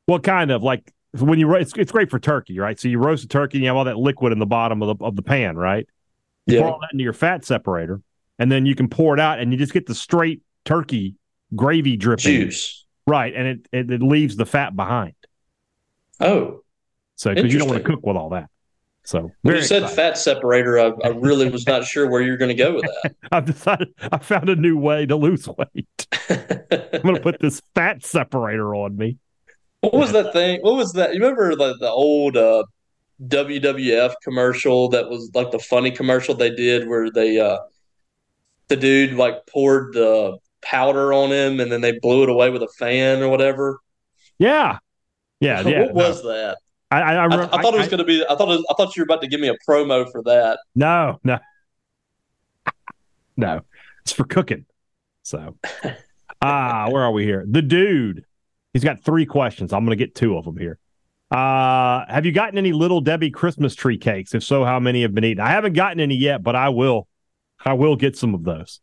Well, 0.06 0.20
kind 0.20 0.50
of 0.50 0.62
like 0.62 0.92
when 1.12 1.38
you 1.38 1.54
it's 1.54 1.72
it's 1.76 1.92
great 1.92 2.10
for 2.10 2.18
turkey, 2.18 2.58
right? 2.58 2.78
So 2.78 2.88
you 2.88 2.98
roast 2.98 3.24
a 3.24 3.28
turkey 3.28 3.58
and 3.58 3.64
you 3.64 3.68
have 3.68 3.76
all 3.76 3.84
that 3.84 3.96
liquid 3.96 4.32
in 4.32 4.38
the 4.38 4.46
bottom 4.46 4.82
of 4.82 4.98
the 4.98 5.04
of 5.04 5.16
the 5.16 5.22
pan, 5.22 5.56
right? 5.56 5.86
You 6.46 6.56
yeah. 6.56 6.60
pour 6.62 6.72
all 6.72 6.80
that 6.80 6.90
into 6.92 7.04
your 7.04 7.12
fat 7.12 7.44
separator, 7.44 8.00
and 8.38 8.50
then 8.52 8.66
you 8.66 8.74
can 8.74 8.88
pour 8.88 9.14
it 9.14 9.20
out, 9.20 9.38
and 9.38 9.52
you 9.52 9.58
just 9.58 9.72
get 9.72 9.86
the 9.86 9.94
straight 9.94 10.42
turkey 10.64 11.16
gravy 11.54 11.96
dripping 11.96 12.24
juice, 12.24 12.84
right? 13.06 13.34
And 13.34 13.46
it 13.46 13.68
it, 13.72 13.90
it 13.90 14.02
leaves 14.02 14.36
the 14.36 14.46
fat 14.46 14.76
behind. 14.76 15.14
Oh, 16.20 16.62
so 17.16 17.34
because 17.34 17.52
you 17.52 17.58
don't 17.58 17.68
want 17.68 17.82
to 17.82 17.88
cook 17.88 18.04
with 18.04 18.16
all 18.16 18.30
that. 18.30 18.50
So 19.06 19.30
when 19.42 19.54
you 19.54 19.62
said 19.62 19.88
fat 19.88 20.18
separator, 20.18 20.80
I, 20.80 20.92
I 21.04 21.08
really 21.10 21.48
was 21.48 21.64
not 21.64 21.84
sure 21.84 22.10
where 22.10 22.20
you're 22.20 22.36
going 22.36 22.48
to 22.48 22.60
go 22.60 22.74
with 22.74 22.82
that. 22.82 23.14
I've 23.32 23.44
decided 23.44 23.94
I 24.00 24.18
found 24.18 24.48
a 24.48 24.56
new 24.56 24.76
way 24.76 25.06
to 25.06 25.14
lose 25.14 25.46
weight. 25.46 26.06
I'm 26.28 27.02
going 27.02 27.14
to 27.14 27.20
put 27.20 27.38
this 27.38 27.62
fat 27.72 28.04
separator 28.04 28.74
on 28.74 28.96
me. 28.96 29.18
What 29.80 29.92
was 29.92 30.10
that 30.10 30.32
thing? 30.32 30.58
What 30.62 30.74
was 30.74 30.92
that? 30.94 31.14
You 31.14 31.20
remember 31.20 31.54
the 31.54 31.76
the 31.78 31.88
old 31.88 32.36
uh, 32.36 32.64
WWF 33.24 34.14
commercial 34.24 34.88
that 34.88 35.08
was 35.08 35.30
like 35.34 35.52
the 35.52 35.60
funny 35.60 35.92
commercial 35.92 36.34
they 36.34 36.50
did 36.50 36.88
where 36.88 37.08
they 37.08 37.38
uh, 37.38 37.58
the 38.66 38.76
dude 38.76 39.12
like 39.12 39.46
poured 39.46 39.94
the 39.94 40.36
powder 40.62 41.12
on 41.12 41.30
him 41.30 41.60
and 41.60 41.70
then 41.70 41.80
they 41.80 41.96
blew 42.00 42.24
it 42.24 42.28
away 42.28 42.50
with 42.50 42.64
a 42.64 42.68
fan 42.76 43.22
or 43.22 43.28
whatever. 43.28 43.78
Yeah, 44.38 44.78
yeah, 45.38 45.60
yeah. 45.68 45.82
What 45.82 45.94
was 45.94 46.22
that? 46.24 46.58
I, 46.90 47.00
I, 47.00 47.14
I, 47.14 47.26
I, 47.26 47.62
thought 47.62 47.74
it 47.74 47.78
was 47.78 47.88
going 47.88 47.98
to 47.98 48.04
be. 48.04 48.24
I 48.28 48.36
thought 48.36 48.46
was, 48.46 48.64
I 48.70 48.74
thought 48.74 48.96
you 48.96 49.02
were 49.02 49.04
about 49.04 49.20
to 49.22 49.26
give 49.26 49.40
me 49.40 49.48
a 49.48 49.56
promo 49.68 50.10
for 50.10 50.22
that. 50.22 50.60
No, 50.74 51.18
no, 51.24 51.38
no. 53.36 53.62
It's 54.02 54.12
for 54.12 54.24
cooking. 54.24 54.66
So, 55.22 55.56
ah, 56.42 56.88
where 56.90 57.02
are 57.02 57.10
we 57.10 57.24
here? 57.24 57.44
The 57.48 57.62
dude. 57.62 58.24
He's 58.72 58.84
got 58.84 59.02
three 59.02 59.26
questions. 59.26 59.72
I'm 59.72 59.84
going 59.84 59.98
to 59.98 60.04
get 60.04 60.14
two 60.14 60.36
of 60.36 60.44
them 60.44 60.56
here. 60.58 60.78
Uh, 61.30 62.04
have 62.08 62.24
you 62.24 62.30
gotten 62.30 62.58
any 62.58 62.72
little 62.72 63.00
Debbie 63.00 63.30
Christmas 63.30 63.74
tree 63.74 63.98
cakes? 63.98 64.34
If 64.34 64.44
so, 64.44 64.64
how 64.64 64.78
many 64.78 65.02
have 65.02 65.14
been 65.14 65.24
eaten? 65.24 65.42
I 65.42 65.50
haven't 65.50 65.72
gotten 65.72 65.98
any 65.98 66.14
yet, 66.14 66.42
but 66.42 66.54
I 66.54 66.68
will. 66.68 67.08
I 67.64 67.72
will 67.72 67.96
get 67.96 68.16
some 68.16 68.34
of 68.34 68.44
those. 68.44 68.80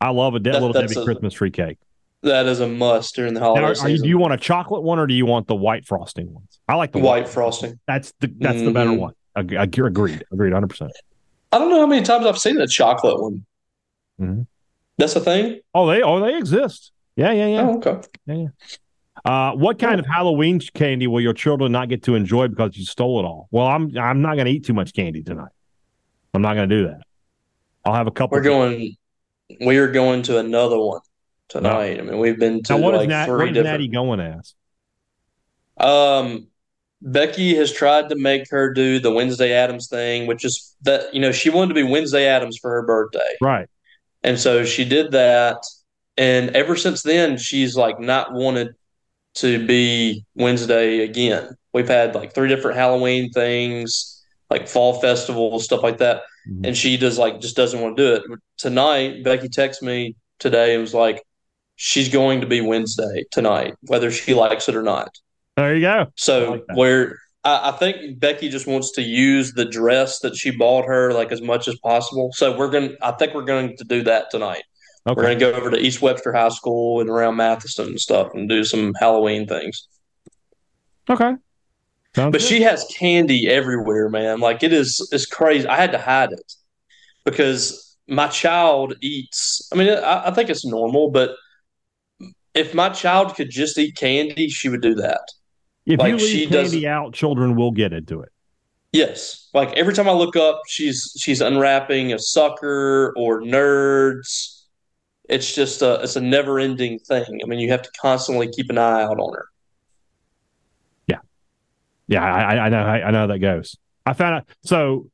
I 0.00 0.10
love 0.10 0.34
a 0.34 0.38
de- 0.38 0.52
that, 0.52 0.62
little 0.62 0.72
Debbie 0.72 0.98
a, 0.98 1.04
Christmas 1.04 1.34
tree 1.34 1.50
cake. 1.50 1.78
That 2.24 2.46
is 2.46 2.60
a 2.60 2.66
must 2.66 3.14
during 3.14 3.34
the 3.34 3.40
holiday 3.40 3.60
now, 3.60 3.82
are, 3.82 3.88
you, 3.88 3.98
do 3.98 4.08
you 4.08 4.16
want 4.16 4.32
a 4.32 4.38
chocolate 4.38 4.82
one 4.82 4.98
or 4.98 5.06
do 5.06 5.12
you 5.12 5.26
want 5.26 5.46
the 5.46 5.54
white 5.54 5.84
frosting 5.84 6.32
ones? 6.32 6.58
I 6.66 6.74
like 6.74 6.92
the 6.92 6.98
white, 6.98 7.24
white 7.24 7.28
frosting. 7.28 7.78
That's 7.86 8.14
the 8.18 8.32
that's 8.38 8.56
mm-hmm. 8.56 8.64
the 8.64 8.70
better 8.72 8.90
mm-hmm. 8.90 9.00
one. 9.00 9.14
Agreed. 9.36 10.24
Agreed. 10.32 10.52
Hundred 10.54 10.68
percent. 10.68 10.92
I 11.52 11.58
don't 11.58 11.68
know 11.68 11.80
how 11.80 11.86
many 11.86 12.02
times 12.02 12.24
I've 12.24 12.38
seen 12.38 12.58
a 12.58 12.66
chocolate 12.66 13.20
one. 13.20 13.44
Mm-hmm. 14.18 14.42
That's 14.96 15.14
a 15.16 15.20
thing. 15.20 15.60
Oh, 15.74 15.86
they 15.86 16.00
oh 16.00 16.18
they 16.20 16.38
exist. 16.38 16.92
Yeah, 17.14 17.32
yeah, 17.32 17.46
yeah. 17.46 17.60
Oh, 17.60 17.76
okay. 17.76 18.08
Yeah, 18.24 18.34
yeah. 18.34 18.48
Uh, 19.24 19.52
what 19.52 19.78
kind 19.78 20.00
of 20.00 20.06
Halloween 20.06 20.60
candy 20.72 21.06
will 21.06 21.20
your 21.20 21.34
children 21.34 21.72
not 21.72 21.90
get 21.90 22.04
to 22.04 22.14
enjoy 22.14 22.48
because 22.48 22.74
you 22.76 22.86
stole 22.86 23.20
it 23.20 23.24
all? 23.24 23.48
Well, 23.50 23.66
I'm 23.66 23.96
I'm 23.98 24.22
not 24.22 24.36
going 24.36 24.46
to 24.46 24.50
eat 24.50 24.64
too 24.64 24.72
much 24.72 24.94
candy 24.94 25.22
tonight. 25.22 25.52
I'm 26.32 26.40
not 26.40 26.54
going 26.54 26.70
to 26.70 26.76
do 26.76 26.88
that. 26.88 27.02
I'll 27.84 27.94
have 27.94 28.06
a 28.06 28.10
couple. 28.10 28.34
We're 28.36 28.42
going. 28.42 28.96
We 29.60 29.76
are 29.76 29.92
going 29.92 30.22
to 30.22 30.38
another 30.38 30.78
one 30.78 31.00
tonight. 31.48 31.98
I 31.98 32.02
mean, 32.02 32.18
we've 32.18 32.38
been 32.38 32.62
to 32.64 32.74
now, 32.74 32.78
what 32.78 32.94
like 32.94 33.08
Nat, 33.08 33.26
three 33.26 33.36
what 33.36 33.54
different. 33.54 33.64
Natty 33.64 33.88
going 33.88 34.20
as? 34.20 34.54
Um, 35.76 36.48
Becky 37.02 37.54
has 37.56 37.72
tried 37.72 38.08
to 38.08 38.16
make 38.16 38.50
her 38.50 38.72
do 38.72 38.98
the 38.98 39.10
Wednesday 39.10 39.52
Addams 39.52 39.88
thing, 39.88 40.26
which 40.26 40.44
is 40.44 40.74
that 40.82 41.14
you 41.14 41.20
know 41.20 41.32
she 41.32 41.50
wanted 41.50 41.68
to 41.68 41.74
be 41.74 41.82
Wednesday 41.82 42.26
Addams 42.26 42.58
for 42.58 42.70
her 42.70 42.82
birthday, 42.82 43.36
right? 43.40 43.68
And 44.22 44.38
so 44.38 44.64
she 44.64 44.84
did 44.84 45.12
that, 45.12 45.58
and 46.16 46.50
ever 46.50 46.76
since 46.76 47.02
then 47.02 47.36
she's 47.36 47.76
like 47.76 48.00
not 48.00 48.32
wanted 48.32 48.74
to 49.34 49.66
be 49.66 50.24
Wednesday 50.34 51.00
again. 51.00 51.56
We've 51.72 51.88
had 51.88 52.14
like 52.14 52.34
three 52.34 52.48
different 52.48 52.78
Halloween 52.78 53.30
things, 53.32 54.24
like 54.48 54.68
fall 54.68 55.00
festivals, 55.00 55.64
stuff 55.64 55.82
like 55.82 55.98
that, 55.98 56.22
mm-hmm. 56.48 56.66
and 56.66 56.76
she 56.76 56.96
does 56.96 57.18
like 57.18 57.40
just 57.40 57.56
doesn't 57.56 57.80
want 57.80 57.96
to 57.96 58.02
do 58.02 58.14
it. 58.14 58.40
Tonight, 58.56 59.24
Becky 59.24 59.48
texted 59.48 59.82
me 59.82 60.16
today 60.38 60.74
and 60.74 60.80
was 60.80 60.94
like, 60.94 61.22
she's 61.76 62.08
going 62.08 62.40
to 62.40 62.46
be 62.46 62.60
Wednesday 62.60 63.24
tonight, 63.30 63.74
whether 63.82 64.10
she 64.10 64.34
likes 64.34 64.68
it 64.68 64.76
or 64.76 64.82
not. 64.82 65.10
There 65.56 65.74
you 65.74 65.82
go. 65.82 66.06
So 66.16 66.52
like 66.52 66.76
where 66.76 67.18
I, 67.44 67.70
I, 67.70 67.72
think 67.72 68.18
Becky 68.18 68.48
just 68.48 68.66
wants 68.66 68.92
to 68.92 69.02
use 69.02 69.52
the 69.52 69.64
dress 69.64 70.20
that 70.20 70.36
she 70.36 70.50
bought 70.50 70.86
her 70.86 71.12
like 71.12 71.30
as 71.30 71.42
much 71.42 71.68
as 71.68 71.76
possible. 71.78 72.30
So 72.32 72.56
we're 72.56 72.70
going. 72.70 72.90
To 72.90 72.96
I 73.02 73.12
think 73.12 73.34
we're 73.34 73.44
going 73.44 73.76
to 73.76 73.84
do 73.84 74.02
that 74.02 74.30
tonight. 74.30 74.64
Okay. 75.06 75.16
We're 75.16 75.22
going 75.22 75.38
to 75.38 75.50
go 75.50 75.52
over 75.52 75.70
to 75.70 75.78
East 75.78 76.00
Webster 76.00 76.32
High 76.32 76.48
School 76.48 77.00
and 77.00 77.10
around 77.10 77.36
Mathiston 77.36 77.88
and 77.88 78.00
stuff 78.00 78.30
and 78.34 78.48
do 78.48 78.64
some 78.64 78.94
Halloween 78.98 79.46
things. 79.46 79.86
Okay. 81.08 81.34
Sounds 82.16 82.32
but 82.32 82.40
good. 82.40 82.42
she 82.42 82.62
has 82.62 82.86
candy 82.96 83.48
everywhere, 83.48 84.08
man. 84.08 84.40
Like 84.40 84.62
it 84.62 84.72
is, 84.72 85.06
it's 85.12 85.26
crazy. 85.26 85.66
I 85.66 85.76
had 85.76 85.92
to 85.92 85.98
hide 85.98 86.32
it 86.32 86.52
because 87.24 87.96
my 88.08 88.28
child 88.28 88.94
eats. 89.02 89.68
I 89.72 89.76
mean, 89.76 89.90
I, 89.90 90.28
I 90.28 90.30
think 90.30 90.48
it's 90.48 90.64
normal, 90.64 91.10
but 91.10 91.36
if 92.54 92.74
my 92.74 92.88
child 92.88 93.34
could 93.34 93.50
just 93.50 93.78
eat 93.78 93.96
candy, 93.96 94.48
she 94.48 94.68
would 94.68 94.82
do 94.82 94.94
that. 94.94 95.28
If 95.86 95.98
like 95.98 96.10
you 96.10 96.16
leave 96.16 96.50
candy 96.50 96.86
out, 96.86 97.12
children 97.12 97.56
will 97.56 97.72
get 97.72 97.92
into 97.92 98.20
it. 98.20 98.30
Yes, 98.92 99.50
like 99.52 99.72
every 99.72 99.92
time 99.92 100.08
I 100.08 100.12
look 100.12 100.36
up, 100.36 100.62
she's 100.68 101.12
she's 101.18 101.40
unwrapping 101.40 102.12
a 102.12 102.18
sucker 102.18 103.12
or 103.16 103.42
nerds. 103.42 104.62
It's 105.28 105.54
just 105.54 105.82
a 105.82 106.00
it's 106.02 106.16
a 106.16 106.20
never 106.20 106.60
ending 106.60 107.00
thing. 107.00 107.40
I 107.42 107.46
mean, 107.46 107.58
you 107.58 107.70
have 107.70 107.82
to 107.82 107.90
constantly 108.00 108.48
keep 108.48 108.70
an 108.70 108.78
eye 108.78 109.02
out 109.02 109.18
on 109.18 109.34
her. 109.34 109.46
Yeah, 111.08 111.18
yeah, 112.06 112.24
I, 112.24 112.66
I 112.66 112.68
know 112.68 112.82
I, 112.82 113.02
I 113.02 113.10
know 113.10 113.18
how 113.18 113.26
that 113.26 113.40
goes. 113.40 113.76
I 114.06 114.12
found 114.12 114.36
out. 114.36 114.48
So 114.62 115.10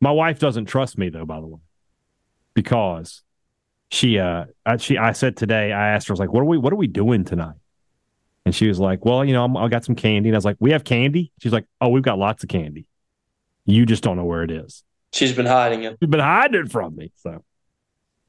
my 0.00 0.10
wife 0.10 0.38
doesn't 0.38 0.64
trust 0.64 0.96
me 0.96 1.10
though, 1.10 1.26
by 1.26 1.40
the 1.40 1.46
way, 1.46 1.60
because 2.54 3.22
she 3.90 4.18
uh 4.18 4.44
she 4.78 4.96
I 4.96 5.12
said 5.12 5.36
today 5.36 5.72
I 5.72 5.90
asked 5.90 6.08
her 6.08 6.12
I 6.12 6.14
was 6.14 6.20
like 6.20 6.32
what 6.32 6.40
are 6.40 6.46
we 6.46 6.58
what 6.58 6.72
are 6.72 6.76
we 6.76 6.86
doing 6.86 7.24
tonight? 7.24 7.56
And 8.46 8.54
she 8.54 8.68
was 8.68 8.78
like 8.78 9.04
well 9.04 9.24
you 9.24 9.32
know 9.32 9.44
I'm, 9.44 9.56
I 9.56 9.68
got 9.68 9.84
some 9.84 9.96
candy. 9.96 10.28
And 10.28 10.36
I 10.36 10.38
was 10.38 10.44
like 10.44 10.56
we 10.60 10.70
have 10.70 10.84
candy? 10.84 11.32
She's 11.40 11.52
like 11.52 11.66
oh 11.80 11.88
we've 11.88 12.02
got 12.02 12.18
lots 12.18 12.42
of 12.42 12.48
candy. 12.48 12.86
You 13.66 13.84
just 13.86 14.02
don't 14.02 14.16
know 14.16 14.24
where 14.24 14.42
it 14.42 14.50
is. 14.50 14.84
She's 15.12 15.32
been 15.32 15.46
hiding 15.46 15.82
it. 15.82 15.98
She's 16.00 16.08
been 16.08 16.20
hiding 16.20 16.62
it 16.62 16.72
from 16.72 16.96
me 16.96 17.12
so. 17.16 17.44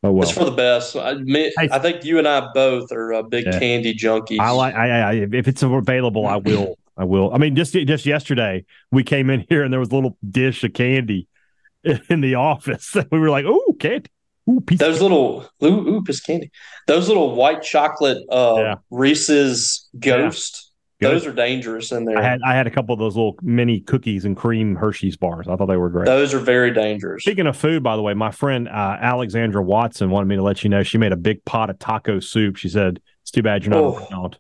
Oh 0.04 0.12
well. 0.12 0.24
It's 0.24 0.32
for 0.32 0.46
the 0.46 0.52
best. 0.52 0.96
I, 0.96 1.16
I 1.60 1.78
think 1.78 2.04
you 2.04 2.18
and 2.18 2.28
I 2.28 2.52
both 2.56 2.92
are 2.92 3.14
uh, 3.14 3.22
big 3.22 3.46
yeah. 3.46 3.60
candy 3.60 3.94
junkies. 3.94 4.40
I 4.40 4.50
like 4.50 4.74
I, 4.74 5.02
I 5.02 5.14
if 5.32 5.48
it's 5.48 5.62
available 5.62 6.26
I 6.26 6.38
will 6.38 6.76
I 6.98 7.04
will. 7.04 7.32
I 7.32 7.38
mean 7.38 7.56
just 7.56 7.74
just 7.74 8.08
yesterday 8.08 8.66
we 8.92 9.04
came 9.04 9.30
in 9.30 9.46
here 9.48 9.64
and 9.64 9.72
there 9.72 9.80
was 9.80 9.90
a 9.90 9.96
little 9.96 10.18
dish 10.28 10.64
of 10.64 10.74
candy 10.74 11.28
in 12.10 12.22
the 12.22 12.36
office. 12.36 12.96
We 13.12 13.20
were 13.20 13.30
like 13.30 13.46
oh 13.48 13.76
candy 13.80 14.10
Ooh, 14.52 14.62
those 14.76 15.02
little 15.02 15.46
ooh, 15.64 15.88
ooh, 15.88 16.04
piece 16.04 16.20
candy. 16.20 16.52
Those 16.88 17.08
little 17.08 17.36
white 17.36 17.62
chocolate 17.64 18.18
uh, 18.30 18.56
yeah. 18.58 18.76
Reese's 18.90 19.88
Ghost. 19.98 20.68
Good. 21.00 21.12
Those 21.14 21.26
are 21.26 21.34
dangerous 21.34 21.92
in 21.92 22.06
there. 22.06 22.18
I 22.18 22.22
had 22.22 22.42
I 22.46 22.54
had 22.54 22.68
a 22.68 22.70
couple 22.70 22.94
of 22.94 23.00
those 23.00 23.16
little 23.16 23.36
mini 23.42 23.80
cookies 23.80 24.24
and 24.24 24.38
cream 24.38 24.76
Hershey's 24.76 25.18
bars. 25.18 25.48
I 25.48 25.56
thought 25.56 25.66
they 25.66 25.78
were 25.78 25.90
great. 25.90 26.06
Those 26.06 26.34
are 26.36 26.40
very 26.40 26.72
dangerous. 26.72 27.24
Speaking 27.24 27.48
of 27.48 27.58
food, 27.58 27.82
by 27.82 27.96
the 27.96 28.04
way, 28.04 28.14
my 28.14 28.30
friend 28.30 28.68
uh, 28.68 28.98
Alexandra 29.02 29.64
Watson 29.64 30.12
wanted 30.12 30.28
me 30.28 30.36
to 30.36 30.44
let 30.44 30.64
you 30.64 30.70
know 30.70 30.84
she 30.84 31.00
made 31.00 31.12
a 31.12 31.18
big 31.18 31.44
pot 31.44 31.72
of 31.72 31.80
taco 31.80 32.20
soup. 32.20 32.56
She 32.58 32.70
said, 32.70 33.02
"It's 33.24 33.32
too 33.32 33.42
bad 33.42 33.64
you're 33.64 33.72
not 33.72 33.84
Oh. 33.84 34.08
around." 34.12 34.38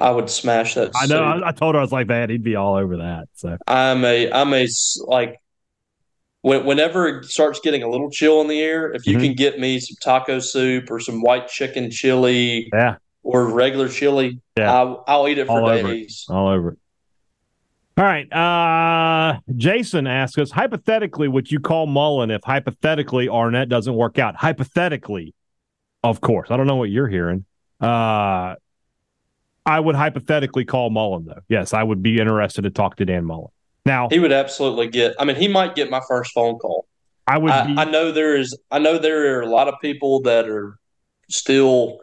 I 0.00 0.10
would 0.10 0.30
smash 0.30 0.74
that. 0.74 0.90
I 0.94 1.06
know. 1.06 1.22
I, 1.22 1.48
I 1.48 1.52
told 1.52 1.74
her 1.74 1.80
I 1.80 1.82
was 1.84 1.92
like, 1.92 2.08
"Man, 2.08 2.30
he'd 2.30 2.42
be 2.42 2.56
all 2.56 2.74
over 2.74 2.96
that." 2.98 3.28
So 3.34 3.56
I'm 3.66 4.04
a 4.04 4.32
I'm 4.32 4.52
a 4.54 4.66
like 5.06 5.40
when, 6.42 6.64
whenever 6.64 7.08
it 7.08 7.24
starts 7.24 7.60
getting 7.60 7.82
a 7.82 7.88
little 7.88 8.10
chill 8.10 8.40
in 8.40 8.48
the 8.48 8.60
air, 8.60 8.92
if 8.92 9.06
you 9.06 9.16
Mhm. 9.18 9.20
can 9.22 9.32
get 9.34 9.58
me 9.58 9.80
some 9.80 9.96
taco 10.02 10.38
soup 10.38 10.90
or 10.90 11.00
some 11.00 11.20
white 11.20 11.48
chicken 11.48 11.90
chili 11.90 12.68
yeah, 12.72 12.96
or 13.22 13.52
regular 13.52 13.88
chili, 13.88 14.40
Yeah. 14.56 14.72
I'll, 14.72 15.04
I'll 15.06 15.28
eat 15.28 15.38
it 15.38 15.46
for 15.46 15.60
All 15.62 15.68
over 15.68 15.92
it. 15.92 16.12
all 16.28 16.48
over 16.48 16.68
it. 16.72 16.78
All 17.96 18.04
right. 18.04 18.32
Uh, 18.32 19.40
Jason 19.56 20.06
asks 20.06 20.38
us 20.38 20.52
hypothetically, 20.52 21.26
would 21.26 21.50
you 21.50 21.58
call 21.58 21.86
Mullen 21.88 22.30
if 22.30 22.42
hypothetically 22.44 23.28
Arnett 23.28 23.68
doesn't 23.68 23.94
work 23.94 24.20
out? 24.20 24.36
Hypothetically, 24.36 25.34
of 26.04 26.20
course. 26.20 26.52
I 26.52 26.56
don't 26.56 26.68
know 26.68 26.76
what 26.76 26.90
you're 26.90 27.08
hearing. 27.08 27.44
Uh, 27.80 28.54
I 29.66 29.80
would 29.80 29.96
hypothetically 29.96 30.64
call 30.64 30.90
Mullen 30.90 31.24
though. 31.26 31.40
Yes, 31.48 31.74
I 31.74 31.82
would 31.82 32.00
be 32.00 32.18
interested 32.20 32.62
to 32.62 32.70
talk 32.70 32.94
to 32.96 33.04
Dan 33.04 33.24
Mullen. 33.24 33.50
Now, 33.88 34.08
He 34.10 34.18
would 34.18 34.32
absolutely 34.32 34.86
get. 34.88 35.14
I 35.18 35.24
mean, 35.24 35.36
he 35.36 35.48
might 35.48 35.74
get 35.74 35.90
my 35.90 36.00
first 36.06 36.32
phone 36.32 36.58
call. 36.58 36.86
I 37.26 37.38
would. 37.38 37.50
I, 37.50 37.66
be, 37.66 37.74
I 37.78 37.84
know 37.84 38.12
there 38.12 38.36
is. 38.36 38.56
I 38.70 38.78
know 38.78 38.98
there 38.98 39.36
are 39.38 39.40
a 39.42 39.46
lot 39.48 39.66
of 39.68 39.74
people 39.82 40.20
that 40.22 40.48
are 40.48 40.78
still. 41.30 41.98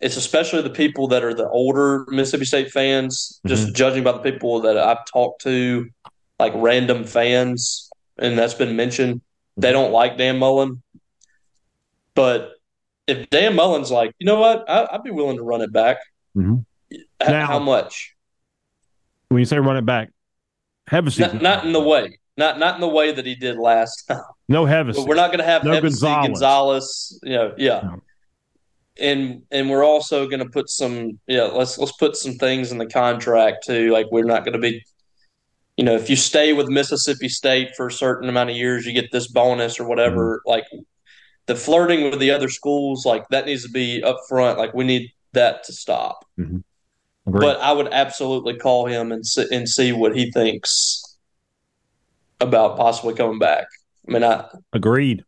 It's 0.00 0.16
especially 0.16 0.62
the 0.62 0.70
people 0.70 1.08
that 1.08 1.22
are 1.24 1.34
the 1.34 1.48
older 1.48 2.04
Mississippi 2.08 2.44
State 2.44 2.70
fans. 2.70 3.40
Just 3.46 3.64
Mm-hmm. 3.66 3.74
judging 3.74 4.04
by 4.04 4.12
the 4.12 4.18
people 4.20 4.60
that 4.62 4.76
I've 4.78 5.04
talked 5.06 5.42
to, 5.42 5.88
like 6.38 6.52
random 6.56 7.04
fans, 7.04 7.90
and 8.18 8.38
that's 8.38 8.54
been 8.54 8.76
mentioned. 8.76 9.20
They 9.56 9.72
don't 9.72 9.92
like 9.92 10.18
Dan 10.18 10.38
Mullen, 10.38 10.82
but 12.14 12.52
if 13.06 13.28
Dan 13.30 13.54
Mullen's 13.54 13.90
like, 13.90 14.12
you 14.18 14.26
know 14.26 14.38
what, 14.40 14.68
I, 14.68 14.86
I'd 14.90 15.02
be 15.04 15.10
willing 15.10 15.36
to 15.36 15.42
run 15.42 15.60
it 15.60 15.72
back. 15.72 15.98
Mhm. 16.36 16.64
H- 16.92 17.00
Now- 17.28 17.46
how 17.46 17.58
much? 17.58 18.14
when 19.28 19.38
you 19.40 19.44
say 19.46 19.58
run 19.58 19.76
it 19.76 19.86
back, 19.86 20.10
Hevesy, 20.90 21.20
Not, 21.20 21.42
not 21.42 21.64
in 21.64 21.72
the 21.72 21.80
way. 21.80 22.18
Not 22.36 22.58
not 22.58 22.74
in 22.74 22.80
the 22.80 22.88
way 22.88 23.12
that 23.12 23.24
he 23.24 23.34
did 23.36 23.56
last 23.58 24.04
time. 24.08 24.20
no 24.48 24.64
But 24.66 24.86
Hevesy. 24.86 25.06
we're 25.06 25.14
not 25.14 25.28
going 25.28 25.38
to 25.38 25.44
have 25.44 25.64
No 25.64 25.70
Hevesy, 25.70 26.00
Gonzalez. 26.02 26.26
Gonzalez. 26.28 27.20
You 27.22 27.32
know, 27.32 27.54
yeah. 27.56 27.80
No. 27.84 28.02
And 29.00 29.42
and 29.50 29.70
we're 29.70 29.84
also 29.84 30.26
going 30.28 30.40
to 30.40 30.48
put 30.48 30.68
some 30.68 31.18
yeah. 31.26 31.44
Let's 31.44 31.78
let's 31.78 31.92
put 31.92 32.16
some 32.16 32.34
things 32.34 32.72
in 32.72 32.78
the 32.78 32.86
contract 32.86 33.64
too. 33.66 33.90
Like 33.92 34.06
we're 34.10 34.24
not 34.24 34.44
going 34.44 34.52
to 34.54 34.58
be, 34.60 34.84
you 35.76 35.84
know, 35.84 35.94
if 35.94 36.08
you 36.10 36.16
stay 36.16 36.52
with 36.52 36.68
Mississippi 36.68 37.28
State 37.28 37.70
for 37.76 37.86
a 37.88 37.92
certain 37.92 38.28
amount 38.28 38.50
of 38.50 38.56
years, 38.56 38.84
you 38.86 38.92
get 38.92 39.10
this 39.10 39.28
bonus 39.28 39.80
or 39.80 39.88
whatever. 39.88 40.38
Mm-hmm. 40.38 40.50
Like 40.50 40.64
the 41.46 41.56
flirting 41.56 42.10
with 42.10 42.20
the 42.20 42.30
other 42.30 42.48
schools, 42.48 43.04
like 43.04 43.28
that 43.30 43.46
needs 43.46 43.64
to 43.64 43.70
be 43.70 44.02
up 44.02 44.18
front. 44.28 44.58
Like 44.58 44.74
we 44.74 44.84
need 44.84 45.10
that 45.32 45.64
to 45.64 45.72
stop. 45.72 46.24
Agreed. 47.26 47.40
But 47.40 47.60
I 47.60 47.72
would 47.72 47.88
absolutely 47.92 48.56
call 48.56 48.86
him 48.86 49.10
and 49.10 49.26
see, 49.26 49.46
and 49.50 49.68
see 49.68 49.92
what 49.92 50.16
he 50.16 50.30
thinks 50.30 51.16
about 52.40 52.76
possibly 52.76 53.14
coming 53.14 53.38
back. 53.38 53.66
I 54.06 54.12
mean, 54.12 54.24
I 54.24 54.46
Agreed. 54.72 55.24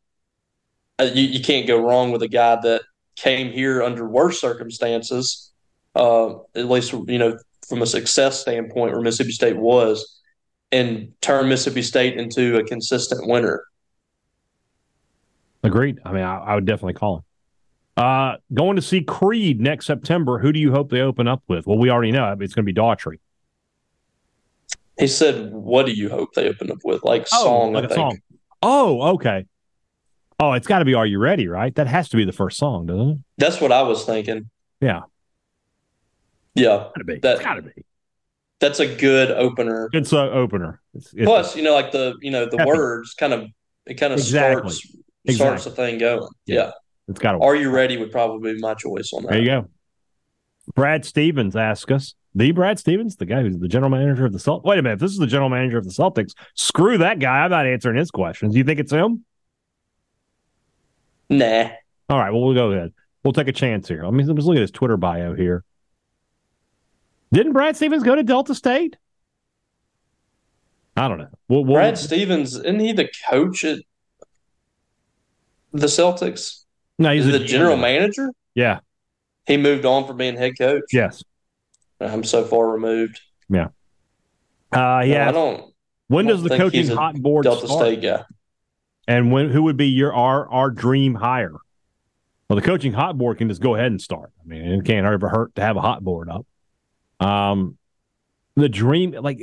you, 1.00 1.22
you 1.22 1.40
can't 1.40 1.66
go 1.66 1.78
wrong 1.78 2.12
with 2.12 2.22
a 2.22 2.28
guy 2.28 2.56
that 2.62 2.82
came 3.16 3.50
here 3.50 3.82
under 3.82 4.06
worse 4.06 4.40
circumstances. 4.40 5.52
Uh, 5.94 6.34
at 6.54 6.68
least 6.68 6.92
you 6.92 7.18
know 7.18 7.38
from 7.66 7.80
a 7.80 7.86
success 7.86 8.40
standpoint, 8.40 8.92
where 8.92 9.00
Mississippi 9.00 9.32
State 9.32 9.56
was, 9.56 10.20
and 10.70 11.12
turned 11.22 11.48
Mississippi 11.48 11.82
State 11.82 12.18
into 12.18 12.58
a 12.58 12.64
consistent 12.64 13.26
winner. 13.26 13.64
Agreed. 15.62 15.98
I 16.04 16.12
mean, 16.12 16.22
I, 16.22 16.36
I 16.36 16.54
would 16.54 16.66
definitely 16.66 16.94
call 16.94 17.16
him. 17.16 17.22
Uh, 17.96 18.36
going 18.52 18.76
to 18.76 18.82
see 18.82 19.02
Creed 19.02 19.60
next 19.60 19.86
September. 19.86 20.38
Who 20.38 20.52
do 20.52 20.60
you 20.60 20.70
hope 20.70 20.90
they 20.90 21.00
open 21.00 21.26
up 21.26 21.42
with? 21.48 21.66
Well, 21.66 21.78
we 21.78 21.88
already 21.90 22.12
know 22.12 22.30
it. 22.32 22.42
It's 22.42 22.54
going 22.54 22.66
to 22.66 22.72
be 22.72 22.78
Daughtry. 22.78 23.18
He 24.98 25.06
said, 25.06 25.52
"What 25.52 25.86
do 25.86 25.92
you 25.92 26.08
hope 26.10 26.30
they 26.34 26.48
open 26.48 26.70
up 26.70 26.78
with? 26.84 27.04
Like 27.04 27.26
song? 27.28 27.72
like 27.72 27.84
I 27.84 27.86
a 27.86 27.88
think. 27.88 27.98
song. 27.98 28.18
Oh, 28.62 29.02
okay. 29.14 29.46
Oh, 30.40 30.52
it's 30.52 30.66
got 30.66 30.80
to 30.80 30.84
be 30.84 30.94
"Are 30.94 31.06
You 31.06 31.18
Ready?" 31.18 31.48
Right? 31.48 31.74
That 31.74 31.86
has 31.86 32.08
to 32.10 32.16
be 32.16 32.24
the 32.24 32.32
first 32.32 32.58
song, 32.58 32.86
doesn't 32.86 33.08
it? 33.10 33.18
That's 33.38 33.60
what 33.60 33.72
I 33.72 33.82
was 33.82 34.04
thinking. 34.04 34.50
Yeah, 34.80 35.02
Yeah, 36.54 36.76
got 36.76 36.92
to 36.98 37.04
be. 37.04 37.18
That- 37.18 37.36
it's 37.36 37.44
got 37.44 37.54
to 37.54 37.62
be. 37.62 37.72
that's 38.60 38.78
a 38.80 38.94
good 38.94 39.30
opener. 39.30 39.88
It's 39.94 40.12
an 40.12 40.18
opener. 40.18 40.80
It's, 40.94 41.12
it's 41.14 41.24
Plus, 41.24 41.56
you 41.56 41.62
know, 41.62 41.72
like 41.74 41.92
the 41.92 42.14
you 42.20 42.30
know 42.30 42.46
the 42.46 42.62
words 42.66 43.14
kind 43.14 43.32
of 43.32 43.46
it 43.86 43.94
kind 43.94 44.12
of 44.12 44.18
Exactly. 44.18 44.70
starts 44.72 45.36
starts 45.36 45.64
the 45.64 45.70
thing 45.70 45.98
going. 45.98 46.28
Yeah. 46.46 46.56
Yeah. 46.56 46.70
It's 47.08 47.18
got 47.18 47.32
to. 47.32 47.38
Are 47.38 47.56
you 47.56 47.70
ready? 47.70 47.96
Would 47.96 48.12
probably 48.12 48.54
be 48.54 48.60
my 48.60 48.74
choice 48.74 49.12
on 49.12 49.22
that. 49.22 49.32
There 49.32 49.40
you 49.40 49.46
go. 49.46 49.68
Brad 50.74 51.04
Stevens 51.04 51.56
asked 51.56 51.90
us. 51.90 52.14
The 52.34 52.50
Brad 52.50 52.78
Stevens, 52.78 53.16
the 53.16 53.24
guy 53.24 53.40
who's 53.40 53.58
the 53.58 53.68
general 53.68 53.90
manager 53.90 54.26
of 54.26 54.32
the 54.32 54.38
Celtics. 54.38 54.64
Wait 54.64 54.78
a 54.78 54.82
minute. 54.82 54.96
If 54.96 55.00
this 55.00 55.12
is 55.12 55.18
the 55.18 55.26
general 55.26 55.48
manager 55.48 55.78
of 55.78 55.84
the 55.84 55.90
Celtics, 55.90 56.34
screw 56.54 56.98
that 56.98 57.18
guy. 57.18 57.44
I'm 57.44 57.50
not 57.50 57.66
answering 57.66 57.96
his 57.96 58.10
questions. 58.10 58.54
You 58.54 58.62
think 58.62 58.78
it's 58.78 58.92
him? 58.92 59.24
Nah. 61.30 61.70
All 62.10 62.18
right. 62.18 62.30
Well, 62.30 62.42
we'll 62.42 62.54
go 62.54 62.72
ahead. 62.72 62.92
We'll 63.24 63.32
take 63.32 63.48
a 63.48 63.52
chance 63.52 63.88
here. 63.88 64.04
Let 64.04 64.12
me 64.12 64.22
let's 64.22 64.44
look 64.44 64.56
at 64.56 64.60
his 64.60 64.70
Twitter 64.70 64.98
bio 64.98 65.34
here. 65.34 65.64
Didn't 67.32 67.54
Brad 67.54 67.74
Stevens 67.74 68.02
go 68.02 68.14
to 68.14 68.22
Delta 68.22 68.54
State? 68.54 68.96
I 70.96 71.08
don't 71.08 71.18
know. 71.18 71.28
We'll, 71.48 71.64
we'll, 71.64 71.74
Brad 71.74 71.98
Stevens, 71.98 72.54
isn't 72.54 72.80
he 72.80 72.92
the 72.92 73.10
coach 73.28 73.64
at 73.64 73.78
the 75.72 75.86
Celtics? 75.86 76.65
No, 76.98 77.12
Is 77.12 77.24
he's 77.24 77.32
the 77.32 77.44
general 77.44 77.76
manager? 77.76 78.30
Yeah. 78.54 78.80
He 79.46 79.56
moved 79.56 79.84
on 79.84 80.06
from 80.06 80.16
being 80.16 80.36
head 80.36 80.58
coach. 80.58 80.84
Yes. 80.92 81.22
I'm 82.00 82.24
so 82.24 82.44
far 82.44 82.68
removed. 82.68 83.20
Yeah, 83.48 83.68
uh, 84.72 84.78
No, 84.78 85.00
yeah. 85.00 85.28
I 85.28 85.32
don't 85.32 85.72
when 86.08 86.26
I 86.26 86.30
does 86.30 86.40
don't 86.42 86.50
the 86.50 86.56
coaching 86.56 86.88
hot 86.88 87.14
board 87.14 87.44
Delta 87.44 87.66
start? 87.66 87.80
State 87.80 88.02
guy. 88.02 88.24
And 89.08 89.30
when 89.32 89.50
who 89.50 89.62
would 89.62 89.76
be 89.76 89.86
your 89.86 90.12
our 90.12 90.48
our 90.50 90.70
dream 90.70 91.14
hire? 91.14 91.54
Well, 92.48 92.56
the 92.56 92.62
coaching 92.62 92.92
hot 92.92 93.16
board 93.16 93.38
can 93.38 93.48
just 93.48 93.60
go 93.60 93.74
ahead 93.74 93.86
and 93.86 94.00
start. 94.00 94.32
I 94.42 94.46
mean, 94.46 94.62
it 94.62 94.84
can't 94.84 95.06
ever 95.06 95.28
hurt 95.28 95.54
to 95.56 95.62
have 95.62 95.76
a 95.76 95.80
hot 95.80 96.02
board 96.04 96.28
up. 96.28 96.46
Um, 97.24 97.76
the 98.54 98.68
dream, 98.68 99.12
like, 99.12 99.38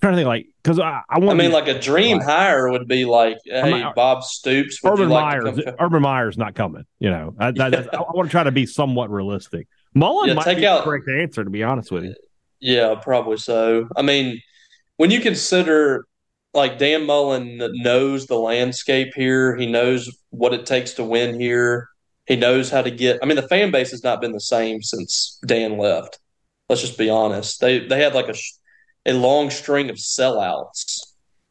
trying 0.00 0.12
to 0.12 0.16
think, 0.18 0.26
like, 0.26 0.46
because 0.62 0.78
I, 0.78 1.02
I 1.08 1.18
want. 1.18 1.38
I 1.40 1.42
mean, 1.42 1.52
like 1.52 1.68
a 1.68 1.78
dream 1.78 2.18
Right. 2.18 2.26
hire 2.26 2.70
would 2.70 2.86
be 2.88 3.04
like, 3.04 3.36
uh, 3.52 3.62
hey, 3.62 3.80
not- 3.80 3.94
Bob 3.94 4.22
Stoops, 4.22 4.78
Urban 4.84 5.08
like 5.08 5.42
Myers. 5.42 5.56
to? 5.56 5.82
Urban 5.82 6.02
Myers 6.02 6.38
not 6.38 6.54
coming. 6.54 6.84
You 6.98 7.10
know, 7.10 7.34
I, 7.38 7.48
I, 7.48 7.66
I, 7.68 7.98
want 8.14 8.28
to 8.28 8.30
try 8.30 8.44
to 8.44 8.52
be 8.52 8.66
somewhat 8.66 9.10
realistic. 9.10 9.66
Mullen 9.94 10.28
Yeah, 10.28 10.34
might 10.34 10.44
take 10.44 10.58
be 10.58 10.66
out- 10.66 10.78
the 10.78 10.84
correct 10.90 11.08
answer, 11.08 11.44
to 11.44 11.50
be 11.50 11.62
honest 11.62 11.90
with 11.90 12.04
you. 12.04 12.14
Yeah, 12.60 12.94
probably 13.00 13.36
so. 13.36 13.88
I 13.96 14.02
mean, 14.02 14.40
when 14.96 15.10
you 15.10 15.20
consider 15.20 16.04
like 16.54 16.78
Dan 16.78 17.04
Mullen 17.06 17.60
knows 17.82 18.26
the 18.26 18.36
landscape 18.38 19.12
here, 19.14 19.54
he 19.56 19.66
knows 19.66 20.10
what 20.30 20.52
it 20.54 20.66
takes 20.66 20.92
to 20.94 21.04
win 21.04 21.38
here. 21.38 21.88
He 22.26 22.36
knows 22.36 22.70
how 22.70 22.82
to 22.82 22.90
get. 22.90 23.20
I 23.22 23.26
mean, 23.26 23.36
the 23.36 23.46
fan 23.48 23.70
base 23.70 23.90
has 23.92 24.02
not 24.04 24.20
been 24.20 24.32
the 24.32 24.40
same 24.40 24.82
since 24.82 25.38
Dan 25.46 25.78
left. 25.78 26.18
Let's 26.68 26.82
just 26.82 26.98
be 26.98 27.08
honest. 27.08 27.60
They 27.60 27.86
they 27.86 28.02
had 28.02 28.14
like 28.14 28.28
a 28.28 28.34
a 29.08 29.14
long 29.14 29.50
string 29.50 29.90
of 29.90 29.96
sellouts 29.96 31.00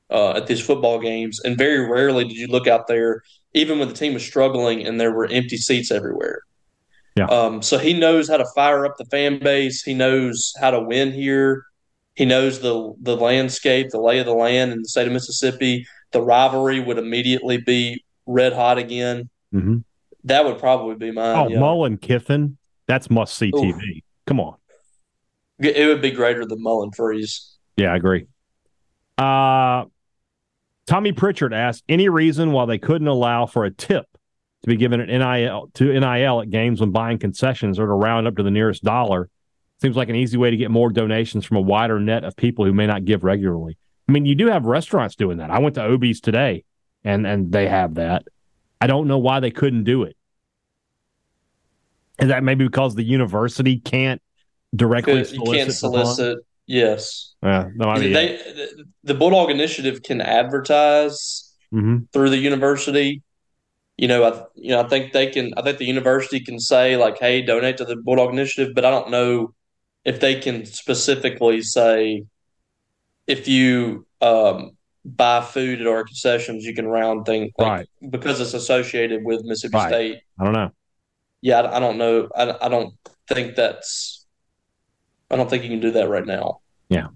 uh, 0.10 0.32
at 0.32 0.48
these 0.48 0.62
football 0.62 1.00
games, 1.00 1.40
and 1.44 1.58
very 1.58 1.90
rarely 1.90 2.24
did 2.24 2.38
you 2.38 2.48
look 2.48 2.68
out 2.68 2.88
there, 2.88 3.24
even 3.54 3.80
when 3.80 3.88
the 3.88 3.94
team 3.94 4.14
was 4.14 4.26
struggling 4.26 4.86
and 4.86 5.02
there 5.02 5.12
were 5.12 5.26
empty 5.26 5.58
seats 5.58 5.92
everywhere. 5.92 6.42
Yeah. 7.16 7.26
Um, 7.26 7.62
so 7.64 7.80
he 7.80 7.94
knows 7.94 8.30
how 8.30 8.38
to 8.38 8.46
fire 8.54 8.86
up 8.86 8.98
the 8.98 9.06
fan 9.06 9.40
base. 9.40 9.82
He 9.82 9.96
knows 9.96 10.54
how 10.62 10.72
to 10.72 10.80
win 10.80 11.12
here. 11.12 11.64
He 12.14 12.26
knows 12.26 12.60
the 12.62 12.94
the 13.02 13.18
landscape, 13.18 13.90
the 13.90 14.00
lay 14.00 14.20
of 14.20 14.28
the 14.28 14.34
land 14.34 14.72
in 14.72 14.82
the 14.82 14.88
state 14.88 15.08
of 15.08 15.14
Mississippi. 15.14 15.86
The 16.12 16.22
rivalry 16.22 16.80
would 16.80 16.98
immediately 16.98 17.58
be 17.58 18.04
red 18.28 18.54
hot 18.54 18.78
again. 18.78 19.30
Mm-hmm. 19.54 19.78
That 20.26 20.46
would 20.46 20.60
probably 20.60 20.96
be 20.96 21.12
mine. 21.12 21.36
Oh, 21.36 21.48
yeah. 21.50 21.60
Mullen 21.60 21.98
Kiffin, 21.98 22.58
that's 22.88 23.10
must 23.10 23.36
see 23.36 23.52
TV. 23.52 24.04
Come 24.26 24.40
on. 24.40 24.58
It 25.60 25.88
would 25.88 26.02
be 26.02 26.12
greater 26.12 26.46
than 26.46 26.62
Mullen 26.62 26.92
Freeze. 26.92 27.58
Yeah, 27.78 27.94
I 27.94 27.96
agree. 27.96 28.28
Uh, 29.18 29.86
Tommy 30.86 31.12
Pritchard 31.12 31.54
asked 31.54 31.84
any 31.90 32.10
reason 32.10 32.52
why 32.52 32.66
they 32.66 32.78
couldn't 32.78 33.08
allow 33.08 33.46
for 33.46 33.66
a 33.66 33.72
tip 33.72 34.06
to 34.64 34.68
be 34.68 34.76
given 34.76 35.02
at 35.02 35.08
NIL 35.08 35.70
to 35.76 36.00
NIL 36.00 36.42
at 36.42 36.50
games 36.50 36.80
when 36.80 36.92
buying 36.92 37.18
concessions 37.18 37.80
or 37.80 37.88
to 37.88 37.94
round 37.94 38.28
up 38.28 38.36
to 38.38 38.44
the 38.44 38.52
nearest 38.52 38.84
dollar. 38.84 39.30
Seems 39.82 39.96
like 39.96 40.10
an 40.10 40.16
easy 40.16 40.38
way 40.38 40.50
to 40.50 40.58
get 40.58 40.72
more 40.72 40.90
donations 40.90 41.46
from 41.46 41.58
a 41.58 41.62
wider 41.62 42.00
net 42.00 42.24
of 42.24 42.36
people 42.36 42.66
who 42.66 42.74
may 42.74 42.88
not 42.88 43.06
give 43.06 43.24
regularly. 43.24 43.78
I 44.08 44.12
mean, 44.12 44.26
you 44.26 44.34
do 44.34 44.48
have 44.48 44.66
restaurants 44.66 45.16
doing 45.16 45.38
that. 45.38 45.52
I 45.52 45.60
went 45.60 45.76
to 45.76 45.84
Obie's 45.84 46.22
today, 46.22 46.64
and 47.04 47.28
and 47.28 47.52
they 47.52 47.68
have 47.68 47.96
that. 47.96 48.24
I 48.80 48.88
don't 48.88 49.08
know 49.08 49.18
why 49.18 49.40
they 49.40 49.52
couldn't 49.52 49.84
do 49.84 50.04
it. 50.04 50.16
Is 52.20 52.30
that 52.30 52.44
maybe 52.44 52.66
because 52.66 52.96
the 52.96 53.04
university 53.04 53.80
can't 53.80 54.22
directly 54.76 55.24
Could- 55.24 55.32
you 55.32 55.44
can't 55.44 55.72
solicit. 55.72 56.40
Yes, 56.70 57.34
Yeah, 57.42 57.70
no, 57.76 57.88
I 57.88 57.98
mean, 58.00 58.12
they 58.12 58.40
the 59.04 59.14
Bulldog 59.14 59.50
Initiative 59.50 60.04
can 60.04 60.20
advertise 60.20 61.54
mhm. 61.74 62.12
through 62.12 62.30
the 62.30 62.38
university. 62.38 63.22
You 63.96 64.10
know, 64.10 64.26
I 64.26 64.44
you 64.56 64.72
know 64.72 64.82
I 64.82 64.88
think 64.90 65.14
they 65.14 65.28
can. 65.28 65.54
I 65.56 65.62
think 65.62 65.78
the 65.78 65.86
university 65.86 66.42
can 66.42 66.60
say 66.60 66.98
like, 66.98 67.20
"Hey, 67.20 67.42
donate 67.42 67.78
to 67.78 67.86
the 67.86 67.96
Bulldog 67.96 68.34
Initiative," 68.34 68.76
but 68.76 68.84
I 68.84 68.92
don't 68.92 69.10
know 69.10 69.54
if 70.04 70.20
they 70.20 70.42
can 70.42 70.66
specifically 70.66 71.62
say 71.62 72.26
if 73.28 73.48
you 73.48 74.06
um, 74.22 74.72
buy 75.06 75.42
food 75.42 75.80
at 75.82 75.88
our 75.88 76.04
concessions, 76.04 76.66
you 76.66 76.74
can 76.76 76.88
round 76.88 77.26
things 77.26 77.52
like, 77.58 77.68
Right. 77.68 77.88
because 78.10 78.40
it's 78.42 78.54
associated 78.54 79.24
with 79.24 79.44
Mississippi 79.44 79.78
Right. 79.78 79.88
State. 79.90 80.22
I 80.40 80.44
don't 80.44 80.54
know. 80.54 80.70
Yeah, 81.42 81.62
I, 81.62 81.78
I 81.78 81.80
don't 81.80 81.98
know. 81.98 82.28
I, 82.36 82.56
I 82.66 82.68
don't 82.70 82.94
think 83.30 83.56
that's. 83.56 84.17
I 85.30 85.36
don't 85.36 85.50
think 85.50 85.64
you 85.64 85.70
can 85.70 85.80
do 85.80 85.92
that 85.92 86.10
right 86.10 86.26
now. 86.26 86.62
Yeah. 86.90 87.08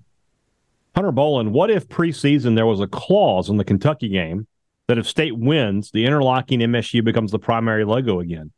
Hunter 0.95 1.11
Bolin, 1.11 1.51
what 1.51 1.71
if 1.71 1.87
preseason 1.87 2.55
there 2.55 2.65
was 2.65 2.81
a 2.81 2.87
clause 2.87 3.49
in 3.49 3.57
the 3.57 3.63
Kentucky 3.63 4.09
game 4.09 4.47
that 4.87 4.97
if 4.97 5.07
state 5.07 5.37
wins, 5.37 5.91
the 5.91 6.05
interlocking 6.05 6.59
MSU 6.59 7.03
becomes 7.03 7.31
the 7.31 7.39
primary 7.39 7.85
logo 7.85 8.19
again? 8.19 8.51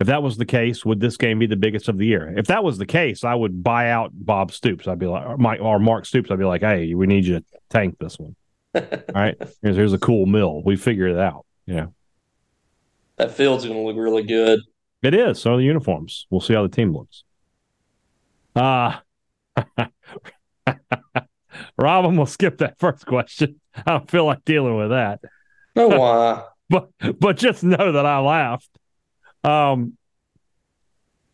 If 0.00 0.08
that 0.08 0.22
was 0.22 0.36
the 0.36 0.44
case, 0.44 0.84
would 0.84 1.00
this 1.00 1.16
game 1.16 1.38
be 1.38 1.46
the 1.46 1.56
biggest 1.56 1.88
of 1.88 1.96
the 1.96 2.04
year? 2.04 2.34
If 2.36 2.48
that 2.48 2.64
was 2.64 2.76
the 2.76 2.84
case, 2.86 3.24
I 3.24 3.34
would 3.34 3.62
buy 3.62 3.90
out 3.90 4.10
Bob 4.12 4.52
Stoops. 4.52 4.86
I'd 4.88 4.98
be 4.98 5.06
like, 5.06 5.24
or, 5.24 5.38
Mike, 5.38 5.60
or 5.62 5.78
Mark 5.78 6.04
Stoops. 6.04 6.30
I'd 6.30 6.38
be 6.38 6.44
like, 6.44 6.60
hey, 6.60 6.92
we 6.94 7.06
need 7.06 7.24
you 7.24 7.38
to 7.38 7.44
tank 7.70 7.96
this 7.98 8.18
one. 8.18 8.34
All 8.74 8.82
right, 9.14 9.36
here's, 9.62 9.76
here's 9.76 9.92
a 9.94 9.98
cool 9.98 10.26
mill. 10.26 10.62
We 10.62 10.76
figured 10.76 11.12
it 11.12 11.18
out. 11.18 11.46
Yeah, 11.66 11.86
That 13.16 13.32
field's 13.32 13.64
going 13.64 13.76
to 13.76 13.82
look 13.86 13.96
really 13.96 14.22
good. 14.24 14.60
it 15.02 15.14
is. 15.14 15.40
So 15.40 15.54
are 15.54 15.56
the 15.56 15.62
uniforms. 15.64 16.26
We'll 16.30 16.42
see 16.42 16.52
how 16.54 16.62
the 16.62 16.68
team 16.68 16.92
looks. 16.92 17.24
Uh 18.56 18.96
Rob, 21.78 22.04
I'm 22.04 22.16
gonna 22.16 22.26
skip 22.26 22.58
that 22.58 22.78
first 22.78 23.06
question. 23.06 23.60
I 23.74 23.92
don't 23.92 24.10
feel 24.10 24.24
like 24.24 24.44
dealing 24.44 24.76
with 24.76 24.90
that. 24.90 25.20
No, 25.74 25.88
why? 25.88 26.44
but 26.70 26.88
but 27.18 27.36
just 27.36 27.62
know 27.62 27.92
that 27.92 28.06
I 28.06 28.18
laughed. 28.18 28.70
Um, 29.44 29.96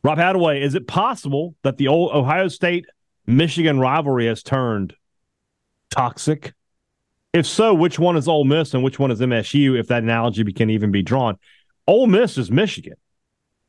Rob 0.05 0.19
Hadaway, 0.19 0.61
is 0.61 0.75
it 0.75 0.87
possible 0.87 1.55
that 1.63 1.77
the 1.77 1.89
old 1.89 2.13
Ohio 2.13 2.49
State 2.49 2.87
Michigan 3.27 3.79
rivalry 3.79 4.27
has 4.27 4.43
turned 4.43 4.95
toxic? 5.91 6.55
If 7.33 7.47
so, 7.47 7.73
which 7.73 7.99
one 7.99 8.17
is 8.17 8.29
Ole 8.29 8.45
Miss 8.45 8.75
and 8.75 8.83
which 8.83 8.99
one 8.99 9.11
is 9.11 9.21
MSU? 9.21 9.79
If 9.79 9.89
that 9.89 10.03
analogy 10.03 10.45
can 10.53 10.71
even 10.71 10.91
be 10.91 11.03
drawn, 11.03 11.39
Ole 11.87 12.07
Miss 12.07 12.37
is 12.37 12.51
Michigan. 12.51 12.95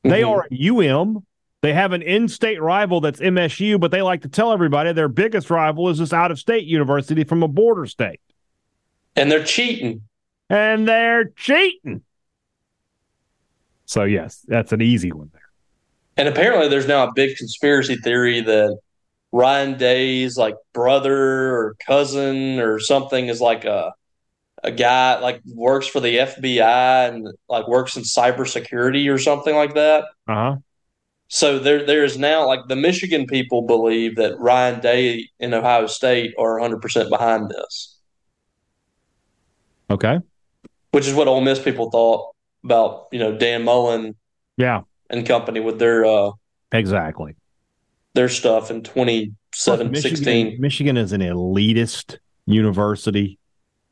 They 0.03 0.21
Mhm. 0.21 0.29
are 0.29 0.43
at 0.43 0.51
UM. 0.51 1.25
They 1.63 1.71
have 1.73 1.93
an 1.93 2.01
in-state 2.01 2.61
rival 2.61 2.99
that's 2.99 3.21
MSU, 3.21 3.79
but 3.79 3.89
they 3.89 4.01
like 4.01 4.23
to 4.23 4.27
tell 4.27 4.51
everybody 4.51 4.91
their 4.91 5.07
biggest 5.07 5.49
rival 5.49 5.87
is 5.87 5.97
this 5.97 6.11
out-of-state 6.11 6.65
university 6.65 7.23
from 7.23 7.41
a 7.41 7.47
border 7.47 7.85
state, 7.85 8.19
and 9.15 9.31
they're 9.31 9.45
cheating. 9.45 10.01
and 10.49 10.85
they're 10.85 11.29
cheating. 11.37 12.01
So 13.85 14.03
yes, 14.03 14.43
that's 14.45 14.73
an 14.73 14.81
easy 14.81 15.13
one 15.13 15.29
there. 15.31 15.41
And 16.17 16.27
apparently, 16.27 16.67
there's 16.67 16.87
now 16.87 17.07
a 17.07 17.13
big 17.13 17.37
conspiracy 17.37 17.95
theory 17.95 18.41
that 18.41 18.77
Ryan 19.31 19.77
Day's 19.77 20.37
like 20.37 20.55
brother 20.73 21.55
or 21.55 21.77
cousin 21.87 22.59
or 22.59 22.79
something 22.79 23.27
is 23.27 23.39
like 23.39 23.63
a 23.63 23.93
a 24.65 24.71
guy 24.71 25.17
like 25.19 25.39
works 25.45 25.87
for 25.87 26.01
the 26.01 26.17
FBI 26.17 27.07
and 27.07 27.29
like 27.47 27.69
works 27.69 27.95
in 27.95 28.03
cybersecurity 28.03 29.09
or 29.13 29.17
something 29.17 29.55
like 29.55 29.75
that. 29.75 30.03
Uh 30.27 30.33
huh. 30.33 30.55
So 31.33 31.57
there 31.57 31.83
there 31.83 32.03
is 32.03 32.15
now 32.15 32.45
like 32.45 32.67
the 32.67 32.75
Michigan 32.75 33.25
people 33.25 33.63
believe 33.63 34.17
that 34.17 34.37
Ryan 34.39 34.79
Day 34.81 35.29
and 35.39 35.51
Ohio 35.55 35.87
State 35.87 36.35
are 36.37 36.59
100% 36.59 37.09
behind 37.09 37.49
this, 37.49 37.97
Okay. 39.89 40.19
which 40.91 41.07
is 41.07 41.15
what 41.15 41.27
Ole 41.27 41.41
Miss 41.41 41.57
people 41.59 41.89
thought 41.89 42.35
about 42.63 43.07
you 43.11 43.17
know 43.17 43.35
Dan 43.35 43.63
Mullen 43.63 44.13
Yeah. 44.57 44.81
and 45.09 45.25
company 45.25 45.59
with 45.59 45.79
their 45.79 46.05
uh 46.05 46.29
Exactly. 46.71 47.35
their 48.13 48.29
stuff 48.29 48.69
in 48.69 48.83
2016. 48.83 49.89
Michigan, 49.91 50.61
Michigan 50.61 50.97
is 50.97 51.13
an 51.13 51.21
elitist 51.21 52.17
university. 52.45 53.39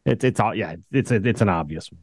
It's 0.05 0.23
it's 0.23 0.39
all 0.39 0.53
yeah. 0.53 0.75
It's 0.91 1.09
a, 1.09 1.15
it's 1.15 1.41
an 1.41 1.49
obvious 1.49 1.91
one. 1.91 2.01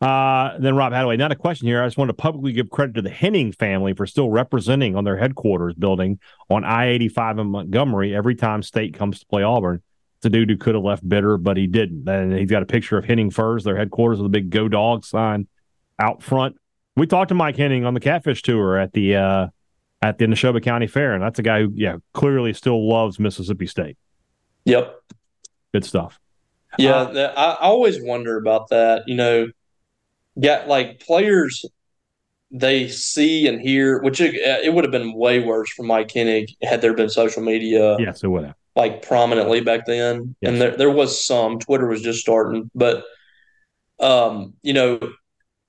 Uh, 0.00 0.56
then 0.58 0.76
Rob 0.76 0.92
Hadaway. 0.92 1.18
Not 1.18 1.32
a 1.32 1.36
question 1.36 1.66
here. 1.66 1.82
I 1.82 1.86
just 1.86 1.98
want 1.98 2.08
to 2.08 2.14
publicly 2.14 2.52
give 2.52 2.70
credit 2.70 2.94
to 2.94 3.02
the 3.02 3.10
Henning 3.10 3.50
family 3.50 3.94
for 3.94 4.06
still 4.06 4.30
representing 4.30 4.94
on 4.94 5.04
their 5.04 5.16
headquarters 5.16 5.74
building 5.74 6.20
on 6.48 6.62
I 6.64 6.86
eighty 6.86 7.08
five 7.08 7.38
in 7.38 7.48
Montgomery 7.48 8.14
every 8.14 8.36
time 8.36 8.62
State 8.62 8.94
comes 8.94 9.18
to 9.20 9.26
play 9.26 9.42
Auburn. 9.42 9.82
It's 10.18 10.26
a 10.26 10.30
dude 10.30 10.50
who 10.50 10.56
could 10.56 10.74
have 10.74 10.84
left 10.84 11.08
bitter, 11.08 11.36
but 11.36 11.56
he 11.56 11.66
didn't. 11.66 12.08
And 12.08 12.32
he's 12.32 12.50
got 12.50 12.62
a 12.62 12.66
picture 12.66 12.96
of 12.96 13.04
Henning 13.04 13.30
Furs, 13.30 13.64
their 13.64 13.76
headquarters, 13.76 14.18
with 14.18 14.26
a 14.26 14.30
big 14.30 14.50
"Go 14.50 14.68
Dog" 14.68 15.04
sign 15.04 15.48
out 15.98 16.22
front. 16.22 16.56
We 16.96 17.06
talked 17.06 17.30
to 17.30 17.34
Mike 17.34 17.56
Henning 17.56 17.84
on 17.84 17.94
the 17.94 18.00
Catfish 18.00 18.42
Tour 18.42 18.76
at 18.76 18.92
the 18.92 19.16
uh, 19.16 19.46
at 20.00 20.18
the 20.18 20.26
Neshoba 20.26 20.62
County 20.62 20.86
Fair, 20.86 21.14
and 21.14 21.22
that's 21.22 21.40
a 21.40 21.42
guy 21.42 21.62
who, 21.62 21.72
yeah, 21.74 21.96
clearly 22.14 22.52
still 22.52 22.88
loves 22.88 23.18
Mississippi 23.18 23.66
State. 23.66 23.96
Yep. 24.64 24.94
Good 25.72 25.84
stuff. 25.84 26.20
Yeah, 26.78 26.96
Uh, 26.96 27.32
I, 27.36 27.64
I 27.64 27.68
always 27.68 28.00
wonder 28.00 28.36
about 28.36 28.68
that. 28.68 29.04
You 29.06 29.16
know, 29.16 29.46
got 30.40 30.68
like 30.68 31.00
players 31.00 31.64
they 32.50 32.88
see 32.88 33.46
and 33.46 33.60
hear, 33.60 34.00
which 34.00 34.20
it, 34.20 34.34
it 34.34 34.72
would 34.72 34.84
have 34.84 34.90
been 34.90 35.12
way 35.14 35.40
worse 35.40 35.70
for 35.70 35.82
Mike 35.82 36.10
Henning 36.10 36.46
had 36.62 36.80
there 36.80 36.94
been 36.94 37.10
social 37.10 37.42
media 37.42 37.96
Yes, 37.98 38.22
it 38.24 38.28
would 38.28 38.44
have. 38.44 38.54
like 38.74 39.02
prominently 39.02 39.60
back 39.60 39.84
then. 39.86 40.34
Yes. 40.40 40.52
And 40.52 40.60
there 40.60 40.76
there 40.76 40.90
was 40.90 41.22
some. 41.24 41.58
Twitter 41.58 41.86
was 41.86 42.00
just 42.00 42.20
starting, 42.20 42.70
but 42.74 43.04
um, 44.00 44.54
you 44.62 44.72
know, 44.72 44.98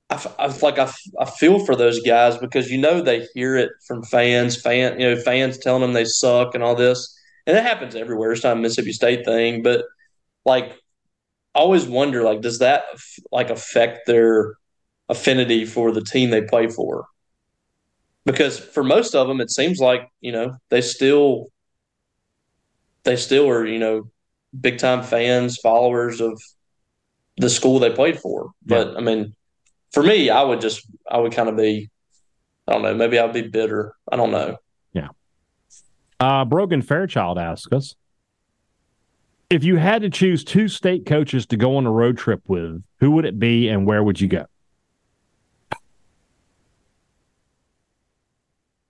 I, 0.09 0.25
I 0.37 0.47
like 0.61 0.79
I, 0.79 0.89
I 1.19 1.25
feel 1.25 1.65
for 1.65 1.75
those 1.75 2.01
guys 2.01 2.37
because 2.37 2.71
you 2.71 2.77
know 2.77 3.01
they 3.01 3.27
hear 3.33 3.57
it 3.57 3.71
from 3.87 4.03
fans, 4.03 4.59
fan 4.61 4.99
you 4.99 5.09
know 5.09 5.21
fans 5.21 5.57
telling 5.57 5.81
them 5.81 5.93
they 5.93 6.05
suck 6.05 6.55
and 6.55 6.63
all 6.63 6.75
this, 6.75 7.13
and 7.45 7.57
it 7.57 7.63
happens 7.63 7.95
everywhere. 7.95 8.31
It's 8.31 8.43
not 8.43 8.55
a 8.57 8.59
Mississippi 8.59 8.93
State 8.93 9.25
thing, 9.25 9.63
but 9.63 9.83
like 10.45 10.79
always 11.59 11.85
wonder 11.85 12.23
like 12.23 12.41
does 12.41 12.59
that 12.59 12.83
like 13.31 13.49
affect 13.49 14.07
their 14.07 14.55
affinity 15.09 15.65
for 15.65 15.91
the 15.91 16.01
team 16.01 16.29
they 16.29 16.41
play 16.41 16.67
for? 16.67 17.05
Because 18.25 18.57
for 18.57 18.83
most 18.83 19.15
of 19.15 19.27
them, 19.27 19.41
it 19.41 19.51
seems 19.51 19.79
like 19.79 20.07
you 20.21 20.31
know 20.31 20.55
they 20.69 20.81
still 20.81 21.47
they 23.03 23.15
still 23.15 23.49
are 23.49 23.65
you 23.65 23.79
know 23.79 24.09
big 24.59 24.77
time 24.77 25.03
fans, 25.03 25.57
followers 25.57 26.21
of 26.21 26.41
the 27.37 27.49
school 27.49 27.79
they 27.79 27.91
played 27.91 28.19
for. 28.19 28.51
But 28.65 28.95
I 28.95 29.01
mean, 29.01 29.35
for 29.91 30.03
me, 30.03 30.29
I 30.29 30.43
would 30.43 30.61
just 30.61 30.87
I 31.09 31.17
would 31.17 31.33
kind 31.33 31.49
of 31.49 31.57
be 31.57 31.89
I 32.67 32.73
don't 32.73 32.83
know 32.83 32.93
maybe 32.93 33.19
I'd 33.19 33.33
be 33.33 33.41
bitter. 33.41 33.95
I 34.11 34.15
don't 34.15 34.31
know. 34.31 34.57
Yeah. 34.93 35.09
Uh, 36.19 36.45
Brogan 36.45 36.81
Fairchild 36.81 37.37
asks 37.37 37.71
us 37.73 37.95
if 39.49 39.63
you 39.63 39.77
had 39.77 40.03
to 40.03 40.09
choose 40.09 40.43
two 40.43 40.67
state 40.67 41.05
coaches 41.05 41.45
to 41.47 41.57
go 41.57 41.77
on 41.77 41.85
a 41.85 41.91
road 41.91 42.17
trip 42.17 42.41
with, 42.47 42.83
who 42.99 43.11
would 43.11 43.25
it 43.25 43.39
be 43.39 43.67
and 43.67 43.85
where 43.85 44.03
would 44.03 44.21
you 44.21 44.27
go? 44.27 44.45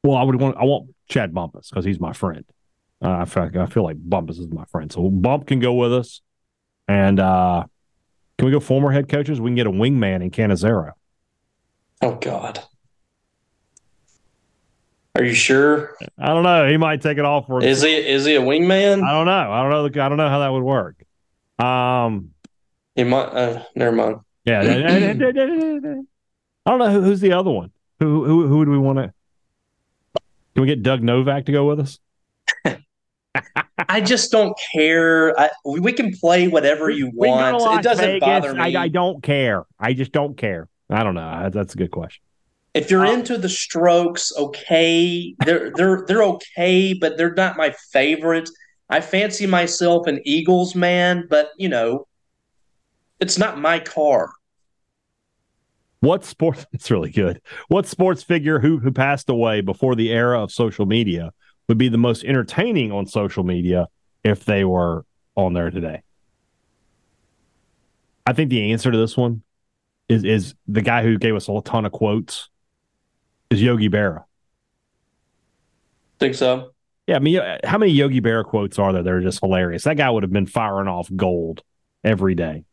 Well, 0.03 0.17
I 0.17 0.23
would 0.23 0.35
want 0.35 0.57
I 0.57 0.63
want 0.63 0.93
Chad 1.07 1.33
Bumphis 1.33 1.69
because 1.69 1.85
he's 1.85 1.99
my 1.99 2.13
friend. 2.13 2.45
Uh, 3.01 3.11
I 3.11 3.25
feel 3.25 3.43
like, 3.43 3.55
I 3.55 3.65
feel 3.65 3.83
like 3.83 3.97
Bumphis 3.97 4.39
is 4.39 4.47
my 4.47 4.65
friend, 4.65 4.91
so 4.91 5.09
Bump 5.09 5.47
can 5.47 5.59
go 5.59 5.73
with 5.73 5.93
us. 5.93 6.21
And 6.87 7.19
uh, 7.19 7.65
can 8.37 8.45
we 8.45 8.51
go 8.51 8.59
former 8.59 8.91
head 8.91 9.07
coaches? 9.07 9.39
We 9.39 9.49
can 9.49 9.55
get 9.55 9.67
a 9.67 9.71
wingman 9.71 10.21
in 10.21 10.31
Canizero. 10.31 10.93
Oh 12.01 12.15
God. 12.15 12.63
Are 15.19 15.25
you 15.25 15.33
sure? 15.33 15.97
I 16.17 16.27
don't 16.27 16.43
know. 16.43 16.69
He 16.69 16.77
might 16.77 17.01
take 17.01 17.17
it 17.17 17.25
off 17.25 17.47
for. 17.47 17.61
Is 17.61 17.81
he 17.81 17.93
is 17.93 18.23
he 18.23 18.35
a 18.35 18.41
wingman? 18.41 19.03
I 19.03 19.11
don't 19.11 19.25
know. 19.25 19.51
I 19.51 19.61
don't 19.61 19.69
know. 19.69 20.01
I 20.01 20.07
don't 20.07 20.17
know 20.17 20.29
how 20.29 20.39
that 20.39 20.47
would 20.47 20.63
work. 20.63 21.03
Um. 21.59 22.29
He 22.95 23.03
might. 23.03 23.25
Uh, 23.25 23.65
never 23.75 23.91
mind. 23.91 24.21
Yeah. 24.45 24.61
I 26.65 26.69
don't 26.69 26.79
know 26.79 26.89
who, 26.89 27.01
who's 27.01 27.19
the 27.19 27.33
other 27.33 27.51
one. 27.51 27.71
Who 27.99 28.23
who 28.23 28.47
who 28.47 28.59
would 28.59 28.69
we 28.69 28.77
want 28.77 28.99
to? 28.99 29.13
Can 30.55 30.61
we 30.61 30.67
get 30.67 30.83
Doug 30.83 31.03
Novak 31.03 31.47
to 31.47 31.51
go 31.51 31.65
with 31.65 31.81
us? 31.81 31.99
I 33.89 33.99
just 33.99 34.31
don't 34.31 34.57
care. 34.73 35.37
I, 35.37 35.49
we 35.65 35.91
can 35.91 36.13
play 36.13 36.47
whatever 36.47 36.89
you 36.89 37.11
We 37.13 37.27
can 37.27 37.51
go 37.51 37.57
to 37.57 37.63
want. 37.65 37.79
It 37.81 37.83
doesn't 37.83 38.05
Vegas. 38.05 38.25
bother 38.25 38.53
me. 38.53 38.73
I, 38.73 38.83
I 38.83 38.87
don't 38.87 39.21
care. 39.21 39.65
I 39.77 39.91
just 39.91 40.13
don't 40.13 40.37
care. 40.37 40.69
I 40.89 41.03
don't 41.03 41.15
know. 41.15 41.49
That's 41.51 41.73
a 41.73 41.77
good 41.77 41.91
question. 41.91 42.23
If 42.73 42.91
you're 42.91 43.05
Uh, 43.05 43.13
into 43.13 43.37
the 43.37 43.49
Strokes, 43.49 44.31
okay, 44.37 45.35
they're 45.45 45.71
they're 45.75 46.05
they're 46.07 46.23
okay, 46.23 46.93
but 46.93 47.17
they're 47.17 47.33
not 47.33 47.57
my 47.57 47.73
favorite. 47.91 48.49
I 48.89 49.01
fancy 49.01 49.45
myself 49.47 50.07
an 50.07 50.19
Eagles 50.23 50.75
man, 50.75 51.25
but 51.29 51.51
you 51.57 51.69
know, 51.69 52.07
it's 53.19 53.37
not 53.37 53.59
my 53.59 53.79
car. 53.79 54.31
What 56.01 56.23
sports? 56.23 56.65
It's 56.73 56.91
really 56.91 57.11
good. 57.11 57.41
What 57.67 57.85
sports 57.87 58.23
figure 58.23 58.59
who 58.59 58.79
who 58.79 58.91
passed 58.91 59.29
away 59.29 59.61
before 59.61 59.95
the 59.95 60.11
era 60.11 60.41
of 60.41 60.51
social 60.51 60.85
media 60.85 61.31
would 61.67 61.77
be 61.77 61.89
the 61.89 61.97
most 61.97 62.23
entertaining 62.23 62.91
on 62.91 63.05
social 63.05 63.43
media 63.43 63.87
if 64.23 64.45
they 64.45 64.63
were 64.63 65.05
on 65.35 65.53
there 65.53 65.71
today? 65.71 66.03
I 68.25 68.33
think 68.33 68.49
the 68.49 68.71
answer 68.71 68.91
to 68.91 68.97
this 68.97 69.17
one 69.17 69.41
is 70.07 70.23
is 70.23 70.53
the 70.67 70.81
guy 70.81 71.03
who 71.03 71.17
gave 71.17 71.35
us 71.35 71.49
a 71.49 71.61
ton 71.61 71.85
of 71.85 71.91
quotes 71.91 72.49
is 73.49 73.61
Yogi 73.61 73.89
Berra. 73.89 74.23
Think 76.19 76.35
so? 76.35 76.71
Yeah, 77.07 77.15
I 77.15 77.19
mean, 77.19 77.41
how 77.63 77.77
many 77.77 77.91
Yogi 77.91 78.21
Berra 78.21 78.45
quotes 78.45 78.77
are 78.77 78.93
there 78.93 79.01
that 79.01 79.11
are 79.11 79.21
just 79.21 79.39
hilarious? 79.39 79.83
That 79.85 79.97
guy 79.97 80.09
would 80.09 80.23
have 80.23 80.31
been 80.31 80.45
firing 80.45 80.87
off 80.87 81.09
gold 81.15 81.63
every 82.03 82.35
day. 82.35 82.65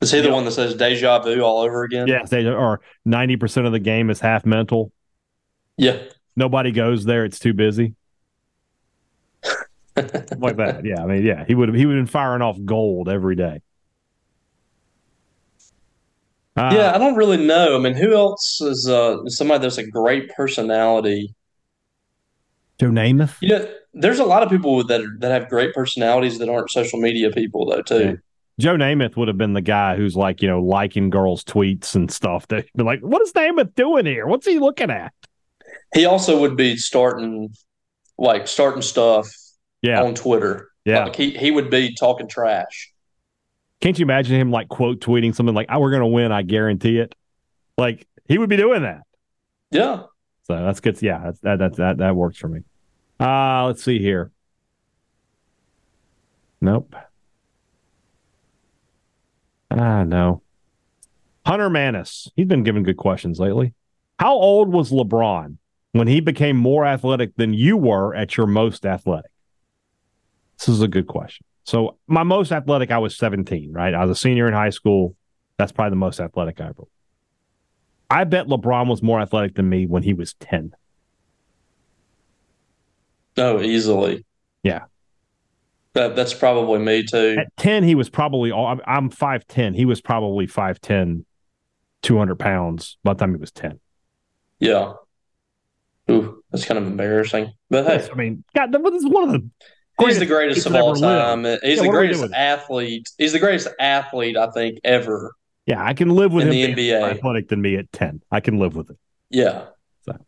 Is 0.00 0.10
he 0.10 0.20
the 0.20 0.32
one 0.32 0.44
that 0.46 0.52
says 0.52 0.74
deja 0.74 1.20
vu 1.20 1.40
all 1.42 1.60
over 1.60 1.84
again? 1.84 2.08
Yeah, 2.08 2.24
they 2.24 2.46
are. 2.46 2.80
Ninety 3.04 3.36
percent 3.36 3.66
of 3.66 3.72
the 3.72 3.78
game 3.78 4.08
is 4.08 4.20
half 4.20 4.46
mental. 4.46 4.92
Yeah. 5.76 5.98
Nobody 6.36 6.72
goes 6.72 7.04
there; 7.04 7.24
it's 7.24 7.38
too 7.38 7.52
busy. 7.52 7.94
like 9.96 10.56
that. 10.56 10.82
Yeah, 10.84 11.02
I 11.02 11.06
mean, 11.06 11.24
yeah, 11.24 11.44
he 11.46 11.54
would 11.54 11.68
have 11.68 11.76
he 11.76 11.84
would 11.84 11.96
have 11.96 12.06
been 12.06 12.10
firing 12.10 12.40
off 12.40 12.58
gold 12.64 13.08
every 13.08 13.36
day. 13.36 13.60
Uh, 16.60 16.74
yeah, 16.74 16.94
I 16.94 16.98
don't 16.98 17.16
really 17.16 17.38
know. 17.38 17.76
I 17.76 17.78
mean, 17.78 17.94
who 17.94 18.14
else 18.14 18.60
is 18.60 18.86
uh, 18.88 19.26
somebody 19.26 19.62
that's 19.62 19.78
a 19.78 19.86
great 19.86 20.28
personality? 20.36 21.34
Joe 22.78 22.88
Namath. 22.88 23.36
Yeah, 23.40 23.64
there's 23.94 24.18
a 24.18 24.24
lot 24.24 24.42
of 24.42 24.50
people 24.50 24.84
that 24.84 25.00
are, 25.00 25.16
that 25.20 25.30
have 25.30 25.48
great 25.48 25.74
personalities 25.74 26.38
that 26.38 26.48
aren't 26.48 26.70
social 26.70 27.00
media 27.00 27.30
people 27.30 27.66
though 27.66 27.82
too. 27.82 28.04
Yeah. 28.04 28.14
Joe 28.58 28.76
Namath 28.76 29.16
would 29.16 29.28
have 29.28 29.38
been 29.38 29.54
the 29.54 29.62
guy 29.62 29.96
who's 29.96 30.16
like, 30.16 30.42
you 30.42 30.48
know, 30.48 30.60
liking 30.60 31.08
girls' 31.08 31.44
tweets 31.44 31.94
and 31.94 32.10
stuff. 32.10 32.46
That 32.48 32.66
be 32.76 32.84
like, 32.84 33.00
what 33.00 33.22
is 33.22 33.32
Namath 33.32 33.74
doing 33.74 34.04
here? 34.04 34.26
What's 34.26 34.46
he 34.46 34.58
looking 34.58 34.90
at? 34.90 35.14
He 35.94 36.04
also 36.04 36.38
would 36.40 36.56
be 36.56 36.76
starting, 36.76 37.54
like, 38.18 38.46
starting 38.46 38.82
stuff 38.82 39.30
yeah. 39.80 40.02
on 40.02 40.14
Twitter. 40.14 40.68
Yeah. 40.84 41.04
Like 41.04 41.16
he, 41.16 41.30
he 41.30 41.50
would 41.50 41.70
be 41.70 41.94
talking 41.94 42.28
trash. 42.28 42.92
Can't 43.80 43.98
you 43.98 44.04
imagine 44.04 44.38
him 44.38 44.50
like 44.50 44.68
quote 44.68 45.00
tweeting 45.00 45.34
something 45.34 45.54
like, 45.54 45.66
oh, 45.70 45.80
we're 45.80 45.90
going 45.90 46.02
to 46.02 46.06
win. 46.06 46.32
I 46.32 46.42
guarantee 46.42 46.98
it. 46.98 47.14
Like 47.78 48.06
he 48.26 48.36
would 48.38 48.50
be 48.50 48.56
doing 48.56 48.82
that. 48.82 49.02
Yeah. 49.70 50.02
So 50.46 50.56
that's 50.62 50.80
good. 50.80 51.00
Yeah. 51.00 51.20
That's, 51.24 51.40
that, 51.40 51.58
that, 51.60 51.76
that, 51.76 51.98
that 51.98 52.16
works 52.16 52.36
for 52.36 52.48
me. 52.48 52.60
Uh, 53.18 53.66
let's 53.66 53.82
see 53.82 53.98
here. 53.98 54.32
Nope. 56.60 56.94
Ah, 59.70 60.04
no. 60.04 60.42
Hunter 61.46 61.70
Manis. 61.70 62.28
He's 62.36 62.46
been 62.46 62.64
given 62.64 62.82
good 62.82 62.96
questions 62.98 63.38
lately. 63.38 63.74
How 64.18 64.34
old 64.34 64.70
was 64.70 64.90
LeBron 64.90 65.56
when 65.92 66.06
he 66.06 66.20
became 66.20 66.56
more 66.56 66.84
athletic 66.84 67.34
than 67.36 67.54
you 67.54 67.76
were 67.78 68.14
at 68.14 68.36
your 68.36 68.46
most 68.46 68.84
athletic? 68.84 69.30
This 70.58 70.68
is 70.68 70.82
a 70.82 70.88
good 70.88 71.06
question. 71.06 71.46
So, 71.64 71.98
my 72.06 72.22
most 72.22 72.52
athletic, 72.52 72.90
I 72.90 72.98
was 72.98 73.16
17, 73.16 73.72
right? 73.72 73.94
I 73.94 74.04
was 74.04 74.18
a 74.18 74.20
senior 74.20 74.48
in 74.48 74.54
high 74.54 74.70
school. 74.70 75.14
That's 75.58 75.72
probably 75.72 75.90
the 75.90 75.96
most 75.96 76.20
athletic 76.20 76.60
I 76.60 76.68
ever. 76.68 76.84
I 78.08 78.24
bet 78.24 78.46
LeBron 78.46 78.88
was 78.88 79.02
more 79.02 79.20
athletic 79.20 79.54
than 79.54 79.68
me 79.68 79.86
when 79.86 80.02
he 80.02 80.14
was 80.14 80.34
10. 80.34 80.74
Oh, 83.36 83.60
easily. 83.60 84.24
Yeah. 84.62 84.84
That 85.92 86.16
that's 86.16 86.34
probably 86.34 86.78
me 86.78 87.04
too. 87.04 87.36
At 87.38 87.56
10, 87.56 87.82
he 87.84 87.94
was 87.94 88.08
probably 88.08 88.50
all 88.50 88.78
I'm 88.86 89.10
5'10. 89.10 89.74
He 89.74 89.84
was 89.84 90.00
probably 90.00 90.46
5'10, 90.46 91.24
200 92.02 92.38
pounds 92.38 92.96
by 93.04 93.12
the 93.12 93.18
time 93.18 93.34
he 93.34 93.40
was 93.40 93.52
10. 93.52 93.80
Yeah. 94.58 94.94
Ooh, 96.10 96.42
that's 96.50 96.64
kind 96.64 96.78
of 96.78 96.86
embarrassing. 96.86 97.52
But 97.68 97.86
hey, 97.86 98.08
I 98.10 98.14
mean, 98.14 98.44
God, 98.54 98.72
this 98.72 99.02
is 99.02 99.08
one 99.08 99.24
of 99.24 99.32
the 99.32 99.50
He's 100.06 100.18
the 100.18 100.26
greatest 100.26 100.66
of 100.66 100.74
all 100.74 100.94
time. 100.94 101.42
Lived. 101.42 101.64
He's 101.64 101.78
yeah, 101.78 101.84
the 101.84 101.88
greatest 101.90 102.24
athlete. 102.34 103.08
He's 103.18 103.32
the 103.32 103.38
greatest 103.38 103.68
athlete 103.78 104.36
I 104.36 104.50
think 104.50 104.78
ever. 104.84 105.32
Yeah, 105.66 105.84
I 105.84 105.94
can 105.94 106.10
live 106.10 106.32
with 106.32 106.46
in 106.46 106.52
him 106.52 106.74
the 106.74 106.90
NBA. 106.90 107.00
more 107.00 107.10
athletic 107.10 107.48
than 107.48 107.62
me 107.62 107.76
at 107.76 107.92
10. 107.92 108.22
I 108.30 108.40
can 108.40 108.58
live 108.58 108.74
with 108.74 108.90
it. 108.90 108.98
Yeah. 109.28 109.66
So. 110.02 110.18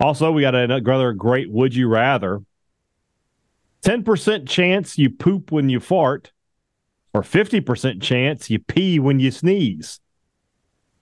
Also, 0.00 0.32
we 0.32 0.42
got 0.42 0.54
another 0.54 1.12
great 1.12 1.50
would 1.50 1.74
you 1.74 1.88
rather. 1.88 2.40
10% 3.84 4.48
chance 4.48 4.98
you 4.98 5.10
poop 5.10 5.50
when 5.50 5.68
you 5.68 5.80
fart, 5.80 6.32
or 7.12 7.22
50% 7.22 8.00
chance 8.02 8.50
you 8.50 8.58
pee 8.58 8.98
when 8.98 9.20
you 9.20 9.30
sneeze. 9.30 10.00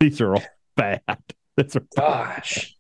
These 0.01 0.21
are 0.21 0.35
all 0.35 0.44
bad. 0.77 1.03
That's 1.57 1.77
a 1.77 1.81
gosh. 1.97 2.77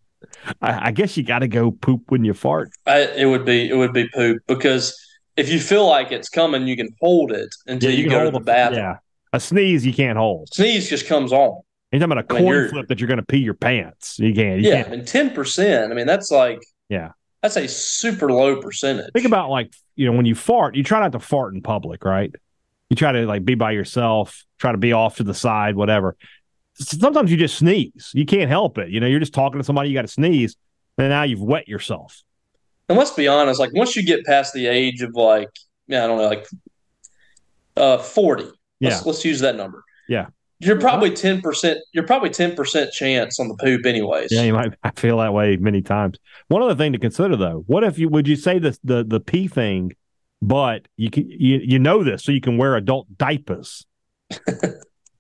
I, 0.62 0.88
I 0.88 0.90
guess 0.92 1.16
you 1.16 1.22
got 1.22 1.40
to 1.40 1.48
go 1.48 1.70
poop 1.70 2.10
when 2.10 2.24
you 2.24 2.34
fart. 2.34 2.70
I, 2.86 3.02
it 3.02 3.26
would 3.26 3.44
be 3.44 3.68
it 3.68 3.76
would 3.76 3.92
be 3.92 4.08
poop 4.08 4.42
because 4.46 4.96
if 5.38 5.48
you 5.48 5.60
feel 5.60 5.88
like 5.88 6.10
it's 6.10 6.28
coming, 6.28 6.66
you 6.66 6.76
can 6.76 6.88
hold 7.00 7.30
it 7.30 7.54
until 7.68 7.90
yeah, 7.90 7.96
you, 7.96 8.04
you 8.04 8.10
go 8.10 8.24
to 8.24 8.30
the 8.32 8.40
bathroom. 8.40 8.80
Yeah, 8.80 8.96
a 9.32 9.38
sneeze 9.38 9.86
you 9.86 9.94
can't 9.94 10.18
hold. 10.18 10.52
Sneeze 10.52 10.90
just 10.90 11.06
comes 11.06 11.32
on. 11.32 11.60
You're 11.92 12.00
talking 12.00 12.12
about 12.12 12.24
a 12.24 12.42
coin 12.42 12.68
flip 12.68 12.88
that 12.88 13.00
you're 13.00 13.08
going 13.08 13.20
to 13.20 13.24
pee 13.24 13.38
your 13.38 13.54
pants. 13.54 14.18
You 14.18 14.34
can't. 14.34 14.60
You 14.60 14.68
yeah, 14.68 14.82
can't. 14.82 14.94
and 14.94 15.08
ten 15.08 15.30
percent. 15.30 15.92
I 15.92 15.94
mean, 15.94 16.06
that's 16.06 16.30
like 16.32 16.58
yeah, 16.88 17.12
that's 17.40 17.56
a 17.56 17.68
super 17.68 18.30
low 18.32 18.60
percentage. 18.60 19.12
Think 19.14 19.26
about 19.26 19.48
like 19.48 19.72
you 19.94 20.06
know 20.06 20.16
when 20.16 20.26
you 20.26 20.34
fart, 20.34 20.74
you 20.74 20.82
try 20.82 21.00
not 21.00 21.12
to 21.12 21.20
fart 21.20 21.54
in 21.54 21.62
public, 21.62 22.04
right? 22.04 22.34
You 22.90 22.96
try 22.96 23.12
to 23.12 23.24
like 23.26 23.44
be 23.44 23.54
by 23.54 23.70
yourself, 23.70 24.44
try 24.58 24.72
to 24.72 24.78
be 24.78 24.92
off 24.92 25.16
to 25.18 25.22
the 25.22 25.34
side, 25.34 25.76
whatever. 25.76 26.16
Sometimes 26.74 27.30
you 27.30 27.36
just 27.36 27.56
sneeze. 27.56 28.10
You 28.12 28.26
can't 28.26 28.50
help 28.50 28.76
it. 28.78 28.90
You 28.90 29.00
know, 29.00 29.06
you're 29.06 29.20
just 29.20 29.34
talking 29.34 29.58
to 29.58 29.64
somebody, 29.64 29.88
you 29.88 29.94
got 29.94 30.02
to 30.02 30.08
sneeze, 30.08 30.56
and 30.96 31.08
now 31.08 31.22
you've 31.22 31.40
wet 31.40 31.68
yourself. 31.68 32.22
And 32.88 32.96
let's 32.96 33.10
be 33.10 33.28
honest, 33.28 33.60
like 33.60 33.72
once 33.74 33.96
you 33.96 34.04
get 34.04 34.24
past 34.24 34.54
the 34.54 34.66
age 34.66 35.02
of 35.02 35.14
like, 35.14 35.50
yeah, 35.86 36.04
I 36.04 36.06
don't 36.06 36.18
know, 36.18 36.28
like 36.28 36.46
uh 37.76 37.98
40. 37.98 38.44
Yeah. 38.80 38.90
Let's, 38.90 39.06
let's 39.06 39.24
use 39.24 39.40
that 39.40 39.56
number. 39.56 39.84
Yeah. 40.08 40.26
You're 40.60 40.80
probably 40.80 41.12
ten 41.12 41.40
percent. 41.40 41.78
You're 41.92 42.06
probably 42.06 42.30
ten 42.30 42.56
percent 42.56 42.90
chance 42.92 43.38
on 43.38 43.46
the 43.46 43.54
poop, 43.54 43.86
anyways. 43.86 44.32
Yeah, 44.32 44.42
you 44.42 44.52
might. 44.52 44.74
I 44.82 44.90
feel 44.90 45.18
that 45.18 45.32
way 45.32 45.56
many 45.56 45.82
times. 45.82 46.18
One 46.48 46.62
other 46.62 46.74
thing 46.74 46.92
to 46.92 46.98
consider, 46.98 47.36
though, 47.36 47.62
what 47.68 47.84
if 47.84 47.96
you 47.96 48.08
would 48.08 48.26
you 48.26 48.34
say 48.34 48.58
the 48.58 48.76
the 48.82 49.04
the 49.04 49.20
pee 49.20 49.46
thing, 49.46 49.92
but 50.42 50.88
you 50.96 51.10
can 51.10 51.30
you 51.30 51.60
you 51.62 51.78
know 51.78 52.02
this, 52.02 52.24
so 52.24 52.32
you 52.32 52.40
can 52.40 52.58
wear 52.58 52.74
adult 52.74 53.06
diapers. 53.16 53.86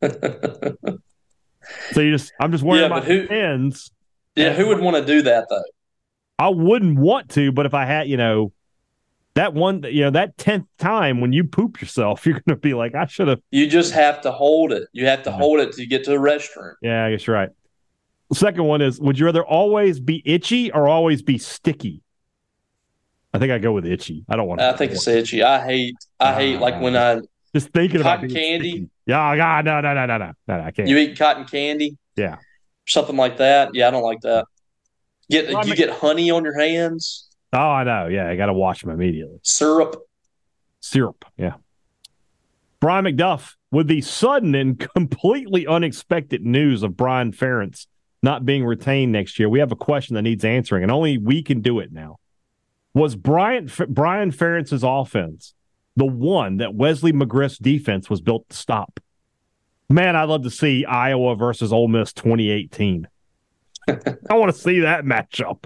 so 0.02 2.00
you 2.00 2.10
just, 2.10 2.32
I'm 2.40 2.50
just 2.50 2.64
wearing 2.64 2.82
yeah, 2.82 2.88
my 2.88 3.00
who, 3.00 3.26
pins. 3.28 3.92
Yeah, 4.34 4.54
who 4.54 4.66
would 4.68 4.80
want 4.80 4.96
to 4.96 5.04
do 5.04 5.22
that 5.22 5.46
though? 5.48 5.62
I 6.38 6.48
wouldn't 6.48 6.98
want 6.98 7.30
to, 7.30 7.50
but 7.52 7.66
if 7.66 7.74
I 7.74 7.84
had, 7.84 8.08
you 8.08 8.16
know, 8.16 8.52
that 9.34 9.54
one, 9.54 9.82
you 9.84 10.02
know, 10.02 10.10
that 10.10 10.36
tenth 10.36 10.66
time 10.78 11.20
when 11.20 11.32
you 11.32 11.44
poop 11.44 11.80
yourself, 11.80 12.26
you're 12.26 12.34
going 12.34 12.56
to 12.56 12.56
be 12.56 12.74
like, 12.74 12.94
I 12.94 13.06
should 13.06 13.28
have. 13.28 13.40
You 13.50 13.66
just 13.66 13.92
have 13.92 14.20
to 14.22 14.32
hold 14.32 14.72
it. 14.72 14.88
You 14.92 15.06
have 15.06 15.22
to 15.24 15.32
hold 15.32 15.60
it 15.60 15.72
to 15.72 15.86
get 15.86 16.04
to 16.04 16.10
the 16.10 16.16
restroom. 16.16 16.74
Yeah, 16.82 17.04
I 17.04 17.10
guess 17.10 17.26
you're 17.26 17.36
right. 17.36 17.50
The 18.30 18.36
second 18.36 18.64
one 18.64 18.82
is 18.82 19.00
Would 19.00 19.18
you 19.18 19.26
rather 19.26 19.44
always 19.44 20.00
be 20.00 20.22
itchy 20.24 20.70
or 20.70 20.86
always 20.86 21.22
be 21.22 21.38
sticky? 21.38 22.02
I 23.32 23.38
think 23.38 23.52
I 23.52 23.58
go 23.58 23.72
with 23.72 23.86
itchy. 23.86 24.24
I 24.28 24.36
don't 24.36 24.46
want. 24.46 24.60
To. 24.60 24.68
I 24.68 24.76
think 24.76 24.92
it's 24.92 25.06
itchy. 25.06 25.42
I 25.42 25.64
hate. 25.64 25.96
I 26.18 26.34
hate 26.34 26.60
like 26.60 26.80
when 26.80 26.96
ah, 26.96 27.16
I 27.16 27.20
just 27.54 27.70
thinking 27.70 28.02
cotton 28.02 28.26
about 28.26 28.34
candy. 28.34 28.70
Sticky. 28.70 28.90
Yeah, 29.06 29.36
God, 29.36 29.64
no, 29.64 29.80
no, 29.80 29.94
no, 29.94 30.06
no, 30.06 30.18
no, 30.18 30.32
no, 30.46 30.60
I 30.60 30.70
can't. 30.70 30.88
You 30.88 30.96
eat 30.98 31.18
cotton 31.18 31.44
candy? 31.44 31.96
Yeah, 32.16 32.36
something 32.86 33.16
like 33.16 33.36
that. 33.38 33.74
Yeah, 33.74 33.88
I 33.88 33.90
don't 33.90 34.02
like 34.02 34.20
that. 34.22 34.46
Get 35.30 35.52
well, 35.52 35.66
you 35.66 35.76
get 35.76 35.90
honey 35.90 36.30
on 36.30 36.44
your 36.44 36.58
hands. 36.58 37.28
Oh, 37.52 37.58
I 37.58 37.84
know. 37.84 38.08
Yeah, 38.08 38.28
I 38.28 38.36
got 38.36 38.46
to 38.46 38.52
wash 38.52 38.82
them 38.82 38.90
immediately. 38.90 39.38
Syrup. 39.42 39.96
Syrup. 40.80 41.24
Yeah. 41.36 41.54
Brian 42.80 43.04
McDuff, 43.04 43.54
with 43.70 43.88
the 43.88 44.00
sudden 44.00 44.54
and 44.54 44.78
completely 44.94 45.66
unexpected 45.66 46.44
news 46.44 46.82
of 46.82 46.96
Brian 46.96 47.32
Ferentz 47.32 47.86
not 48.22 48.44
being 48.44 48.64
retained 48.64 49.12
next 49.12 49.38
year, 49.38 49.48
we 49.48 49.58
have 49.58 49.72
a 49.72 49.76
question 49.76 50.14
that 50.14 50.22
needs 50.22 50.44
answering, 50.44 50.82
and 50.82 50.92
only 50.92 51.18
we 51.18 51.42
can 51.42 51.60
do 51.60 51.78
it 51.78 51.92
now. 51.92 52.18
Was 52.94 53.16
Brian 53.16 53.70
Brian 53.88 54.32
Ferentz's 54.32 54.82
offense 54.82 55.54
the 55.96 56.06
one 56.06 56.58
that 56.58 56.74
Wesley 56.74 57.12
McGriff's 57.12 57.58
defense 57.58 58.08
was 58.08 58.20
built 58.20 58.48
to 58.48 58.56
stop? 58.56 59.00
Man, 59.90 60.16
I'd 60.16 60.28
love 60.28 60.42
to 60.42 60.50
see 60.50 60.84
Iowa 60.84 61.34
versus 61.34 61.72
Ole 61.72 61.88
Miss 61.88 62.12
2018. 62.12 63.08
I 64.30 64.34
want 64.34 64.54
to 64.54 64.58
see 64.58 64.80
that 64.80 65.04
matchup. 65.04 65.64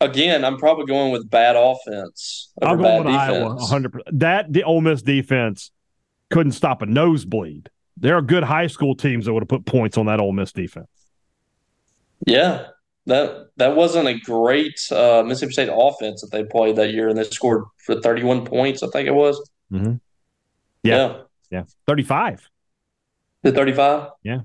Again, 0.00 0.44
I'm 0.44 0.56
probably 0.56 0.86
going 0.86 1.12
with 1.12 1.28
bad 1.28 1.56
offense. 1.56 2.52
I'm 2.62 2.78
going 2.78 3.04
with 3.04 3.12
defense. 3.12 3.32
Iowa 3.32 3.54
100. 3.54 3.92
percent 3.92 4.20
That 4.20 4.52
the 4.52 4.62
Ole 4.62 4.80
Miss 4.80 5.02
defense 5.02 5.70
couldn't 6.30 6.52
stop 6.52 6.80
a 6.80 6.86
nosebleed. 6.86 7.68
There 7.98 8.16
are 8.16 8.22
good 8.22 8.42
high 8.42 8.68
school 8.68 8.94
teams 8.94 9.26
that 9.26 9.34
would 9.34 9.42
have 9.42 9.48
put 9.48 9.66
points 9.66 9.98
on 9.98 10.06
that 10.06 10.20
Ole 10.20 10.32
Miss 10.32 10.52
defense. 10.52 10.88
Yeah, 12.26 12.68
that 13.06 13.48
that 13.56 13.76
wasn't 13.76 14.08
a 14.08 14.18
great 14.18 14.80
uh, 14.90 15.22
Mississippi 15.26 15.52
State 15.52 15.70
offense 15.72 16.22
that 16.22 16.30
they 16.30 16.44
played 16.44 16.76
that 16.76 16.92
year, 16.92 17.08
and 17.08 17.18
they 17.18 17.24
scored 17.24 17.64
for 17.84 18.00
31 18.00 18.46
points. 18.46 18.82
I 18.82 18.88
think 18.88 19.06
it 19.06 19.14
was. 19.14 19.50
Mm-hmm. 19.70 19.94
Yeah. 20.82 20.96
yeah, 20.96 21.20
yeah, 21.50 21.62
35. 21.86 22.48
The 23.42 23.52
35? 23.52 24.10
Yeah. 24.22 24.40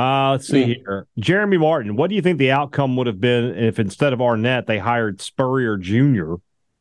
Uh, 0.00 0.30
let's 0.32 0.46
see 0.46 0.62
Hmm. 0.62 0.68
here. 0.70 1.06
Jeremy 1.18 1.58
Martin, 1.58 1.94
what 1.96 2.08
do 2.08 2.16
you 2.16 2.22
think 2.22 2.38
the 2.38 2.50
outcome 2.52 2.96
would 2.96 3.06
have 3.06 3.20
been 3.20 3.54
if 3.56 3.78
instead 3.78 4.12
of 4.12 4.20
Arnett, 4.22 4.66
they 4.66 4.78
hired 4.78 5.20
Spurrier 5.20 5.76
Jr. 5.76 6.34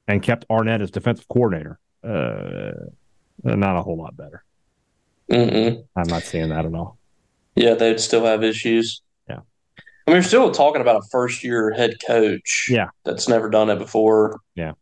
and 0.08 0.24
kept 0.24 0.46
Arnett 0.50 0.82
as 0.82 0.90
defensive 0.92 1.28
coordinator? 1.28 1.80
Uh, 2.04 2.72
not 3.44 3.76
a 3.76 3.82
whole 3.82 3.98
lot 3.98 4.16
better. 4.16 4.44
Mm-mm. 5.30 5.84
I'm 5.96 6.08
not 6.08 6.24
seeing 6.24 6.50
that 6.50 6.66
at 6.66 6.74
all. 6.74 6.98
Yeah, 7.56 7.74
they'd 7.74 8.00
still 8.00 8.26
have 8.26 8.44
issues. 8.44 9.02
Yeah. 9.30 9.40
I 10.08 10.12
mean, 10.12 10.18
we're 10.18 10.22
still 10.22 10.50
talking 10.52 10.82
about 10.82 10.96
a 10.98 11.08
first 11.12 11.44
year 11.44 11.72
head 11.72 11.96
coach. 12.06 12.68
Yeah. 12.72 12.90
That's 13.04 13.28
never 13.28 13.50
done 13.50 13.70
it 13.70 13.80
before. 13.80 14.40
Yeah. 14.56 14.74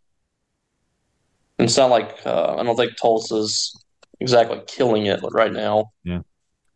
And 1.57 1.67
it's 1.67 1.77
not 1.77 1.89
like, 1.89 2.17
uh, 2.25 2.55
I 2.57 2.63
don't 2.63 2.75
think 2.75 2.97
Tulsa's 2.97 3.83
exactly 4.19 4.61
killing 4.67 5.07
it 5.07 5.21
right 5.31 5.51
now. 5.51 5.91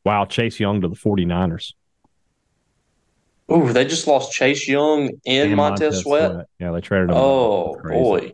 Wow, 0.04 0.26
Chase 0.26 0.60
Young 0.60 0.82
to 0.82 0.88
the 0.88 0.96
49ers. 0.96 1.74
Ooh, 3.52 3.72
they 3.74 3.84
just 3.86 4.08
lost 4.08 4.32
Chase 4.32 4.68
Young 4.68 5.10
and, 5.26 5.56
Montez, 5.56 6.02
Sweat. 6.02 6.48
Yeah, 6.60 6.72
they 6.72 6.82
traded 6.82 7.10
him. 7.10 7.18
Oh, 7.18 7.78
boy. 7.84 8.32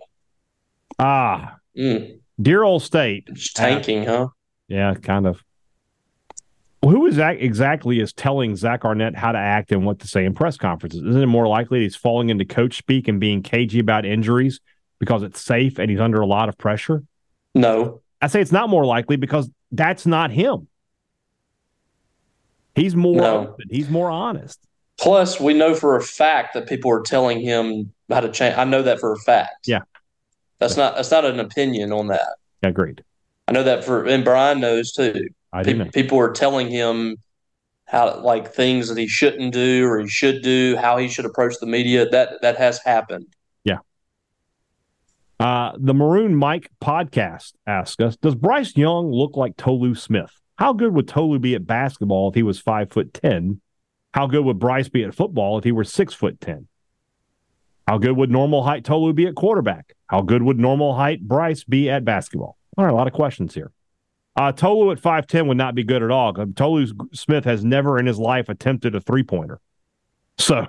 Ah, 0.99 1.55
Mm. 1.75 2.19
dear 2.41 2.63
old 2.63 2.83
state. 2.83 3.23
It's 3.27 3.51
tanking, 3.53 4.05
huh? 4.05 4.27
Yeah, 4.67 4.93
kind 4.95 5.27
of. 5.27 5.43
Who 6.83 7.05
is 7.07 7.15
that 7.17 7.41
exactly 7.41 7.99
is 7.99 8.13
telling 8.13 8.55
Zach 8.55 8.85
Arnett 8.85 9.15
how 9.15 9.31
to 9.31 9.37
act 9.37 9.71
and 9.71 9.85
what 9.85 9.99
to 9.99 10.07
say 10.07 10.23
in 10.25 10.33
press 10.33 10.57
conferences? 10.57 11.01
Isn't 11.01 11.21
it 11.23 11.27
more 11.27 11.47
likely 11.47 11.81
he's 11.81 11.95
falling 11.95 12.29
into 12.29 12.45
coach 12.45 12.77
speak 12.77 13.07
and 13.07 13.19
being 13.19 13.41
cagey 13.41 13.79
about 13.79 14.05
injuries 14.05 14.59
because 14.99 15.23
it's 15.23 15.41
safe 15.41 15.79
and 15.79 15.89
he's 15.89 15.99
under 15.99 16.21
a 16.21 16.25
lot 16.27 16.49
of 16.49 16.57
pressure? 16.57 17.03
No. 17.55 18.01
I 18.21 18.27
say 18.27 18.41
it's 18.41 18.51
not 18.51 18.69
more 18.69 18.85
likely 18.85 19.15
because 19.17 19.49
that's 19.71 20.05
not 20.05 20.31
him. 20.31 20.67
He's 22.77 22.95
more 22.95 23.15
No. 23.15 23.37
open. 23.49 23.65
He's 23.69 23.89
more 23.89 24.09
honest. 24.09 24.59
Plus, 24.99 25.39
we 25.39 25.53
know 25.53 25.73
for 25.75 25.95
a 25.95 26.01
fact 26.01 26.53
that 26.53 26.67
people 26.67 26.91
are 26.91 27.01
telling 27.01 27.39
him 27.41 27.91
how 28.09 28.19
to 28.21 28.29
change. 28.31 28.57
I 28.57 28.63
know 28.63 28.81
that 28.83 28.99
for 28.99 29.11
a 29.11 29.17
fact. 29.17 29.67
Yeah. 29.67 29.81
That's 30.59 30.77
not 30.77 30.95
that's 30.95 31.11
not 31.11 31.25
an 31.25 31.39
opinion 31.39 31.91
on 31.91 32.07
that. 32.07 32.35
Agreed. 32.63 33.03
I 33.47 33.51
know 33.51 33.63
that 33.63 33.83
for 33.83 34.05
and 34.05 34.23
Brian 34.23 34.59
knows 34.59 34.91
too. 34.91 35.27
I 35.53 35.63
Pe- 35.63 35.73
know. 35.73 35.85
people 35.93 36.17
are 36.19 36.31
telling 36.31 36.67
him 36.67 37.17
how 37.85 38.19
like 38.21 38.53
things 38.53 38.89
that 38.89 38.97
he 38.97 39.07
shouldn't 39.07 39.53
do 39.53 39.85
or 39.87 39.99
he 39.99 40.07
should 40.07 40.41
do, 40.41 40.75
how 40.77 40.97
he 40.97 41.07
should 41.07 41.25
approach 41.25 41.53
the 41.59 41.67
media. 41.67 42.09
That 42.09 42.41
that 42.41 42.57
has 42.57 42.79
happened. 42.83 43.27
Yeah. 43.63 43.77
Uh, 45.39 45.73
the 45.77 45.93
Maroon 45.93 46.35
Mike 46.35 46.71
podcast 46.81 47.53
asks 47.67 48.01
us 48.01 48.15
Does 48.17 48.35
Bryce 48.35 48.75
Young 48.75 49.11
look 49.11 49.37
like 49.37 49.55
Tolu 49.57 49.93
Smith? 49.93 50.31
How 50.57 50.73
good 50.73 50.93
would 50.93 51.07
Tolu 51.07 51.39
be 51.39 51.55
at 51.55 51.67
basketball 51.67 52.29
if 52.29 52.35
he 52.35 52.43
was 52.43 52.59
five 52.59 52.91
foot 52.91 53.13
ten? 53.13 53.61
How 54.13 54.27
good 54.27 54.43
would 54.45 54.59
Bryce 54.59 54.89
be 54.89 55.03
at 55.03 55.13
football 55.13 55.57
if 55.57 55.63
he 55.63 55.71
were 55.71 55.83
six 55.83 56.13
foot 56.13 56.41
ten? 56.41 56.67
How 57.87 57.97
good 57.97 58.17
would 58.17 58.31
normal 58.31 58.63
height 58.63 58.83
Tolu 58.83 59.13
be 59.13 59.27
at 59.27 59.35
quarterback? 59.35 59.93
How 60.07 60.21
good 60.21 60.43
would 60.43 60.59
normal 60.59 60.95
height 60.95 61.21
Bryce 61.21 61.63
be 61.63 61.89
at 61.89 62.03
basketball? 62.03 62.57
All 62.77 62.85
right, 62.85 62.91
a 62.91 62.95
lot 62.95 63.07
of 63.07 63.13
questions 63.13 63.53
here. 63.53 63.71
Uh, 64.35 64.51
Tolu 64.51 64.91
at 64.91 65.01
5'10 65.01 65.47
would 65.47 65.57
not 65.57 65.73
be 65.73 65.83
good 65.83 66.03
at 66.03 66.11
all. 66.11 66.33
Tolu 66.33 66.87
Smith 67.11 67.45
has 67.45 67.65
never 67.65 67.97
in 67.97 68.05
his 68.05 68.19
life 68.19 68.49
attempted 68.49 68.93
a 68.93 69.01
three 69.01 69.23
pointer. 69.23 69.59
So, 70.37 70.67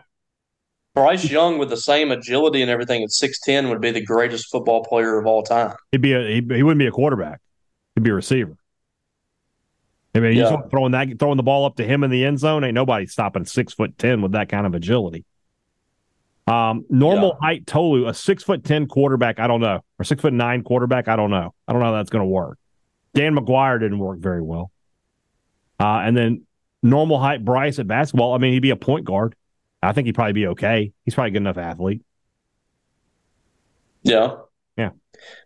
Bryce 0.94 1.30
Young 1.30 1.58
with 1.58 1.68
the 1.68 1.76
same 1.76 2.10
agility 2.10 2.62
and 2.62 2.70
everything 2.70 3.02
at 3.02 3.12
six 3.12 3.38
ten 3.40 3.68
would 3.68 3.80
be 3.80 3.90
the 3.90 4.00
greatest 4.00 4.50
football 4.50 4.82
player 4.84 5.18
of 5.18 5.26
all 5.26 5.42
time. 5.42 5.76
He'd 5.92 6.00
be 6.00 6.12
a, 6.14 6.26
he, 6.26 6.34
he 6.36 6.62
wouldn't 6.62 6.78
be 6.78 6.86
a 6.86 6.90
quarterback. 6.90 7.40
He'd 7.94 8.04
be 8.04 8.10
a 8.10 8.14
receiver. 8.14 8.56
I 10.18 10.20
mean, 10.20 10.36
you 10.36 10.42
Yeah. 10.42 10.56
just 10.56 10.70
throwing 10.70 10.92
that 10.92 11.18
throwing 11.18 11.36
the 11.36 11.42
ball 11.42 11.64
up 11.64 11.76
to 11.76 11.84
him 11.84 12.02
in 12.04 12.10
the 12.10 12.24
end 12.24 12.38
zone. 12.38 12.64
Ain't 12.64 12.74
nobody 12.74 13.06
stopping 13.06 13.44
six 13.44 13.72
foot 13.72 13.96
ten 13.98 14.20
with 14.20 14.32
that 14.32 14.48
kind 14.48 14.66
of 14.66 14.74
agility. 14.74 15.24
Um, 16.46 16.86
normal 16.88 17.36
height 17.40 17.66
Tolu, 17.66 18.06
a 18.06 18.14
six 18.14 18.42
foot 18.42 18.64
ten 18.64 18.86
quarterback, 18.86 19.38
I 19.38 19.46
don't 19.46 19.60
know, 19.60 19.84
or 19.98 20.04
six 20.04 20.22
foot 20.22 20.32
nine 20.32 20.62
quarterback, 20.62 21.06
I 21.06 21.14
don't 21.16 21.30
know. 21.30 21.54
I 21.66 21.72
don't 21.72 21.80
know 21.80 21.86
how 21.88 21.92
that's 21.92 22.10
going 22.10 22.22
to 22.22 22.28
work. 22.28 22.58
Dan 23.14 23.36
McGwire 23.36 23.78
didn't 23.78 23.98
work 23.98 24.18
very 24.18 24.42
well. 24.42 24.70
Uh, 25.78 26.00
and 26.00 26.16
then 26.16 26.46
normal 26.82 27.18
height 27.20 27.44
Bryce 27.44 27.78
at 27.78 27.86
basketball. 27.86 28.34
I 28.34 28.38
mean, 28.38 28.52
he'd 28.52 28.60
be 28.60 28.70
a 28.70 28.76
point 28.76 29.04
guard. 29.04 29.34
I 29.82 29.92
think 29.92 30.06
he'd 30.06 30.14
probably 30.14 30.32
be 30.32 30.46
okay. 30.48 30.92
He's 31.04 31.14
probably 31.14 31.28
a 31.28 31.32
good 31.32 31.42
enough 31.42 31.58
athlete. 31.58 32.02
Yeah. 34.02 34.36
Yeah. 34.76 34.90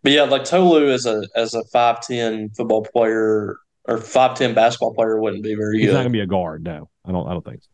But 0.03 0.13
yeah, 0.13 0.23
like 0.23 0.45
Tolu 0.45 0.89
as 0.91 1.07
a 1.07 1.27
as 1.35 1.55
a 1.55 1.65
five 1.65 2.01
ten 2.01 2.51
football 2.51 2.85
player 2.85 3.57
or 3.85 3.99
five 3.99 4.37
ten 4.37 4.55
basketball 4.55 4.95
player 4.95 5.21
wouldn't 5.21 5.43
be 5.43 5.55
very 5.55 5.79
good. 5.79 5.85
He's 5.85 5.93
not 5.93 6.01
going 6.01 6.13
to 6.13 6.19
be 6.19 6.21
a 6.21 6.27
guard. 6.27 6.65
No, 6.65 6.89
I 7.05 7.13
don't. 7.13 7.27
I 7.27 7.33
don't 7.33 7.45
think 7.45 7.63
so. 7.63 7.69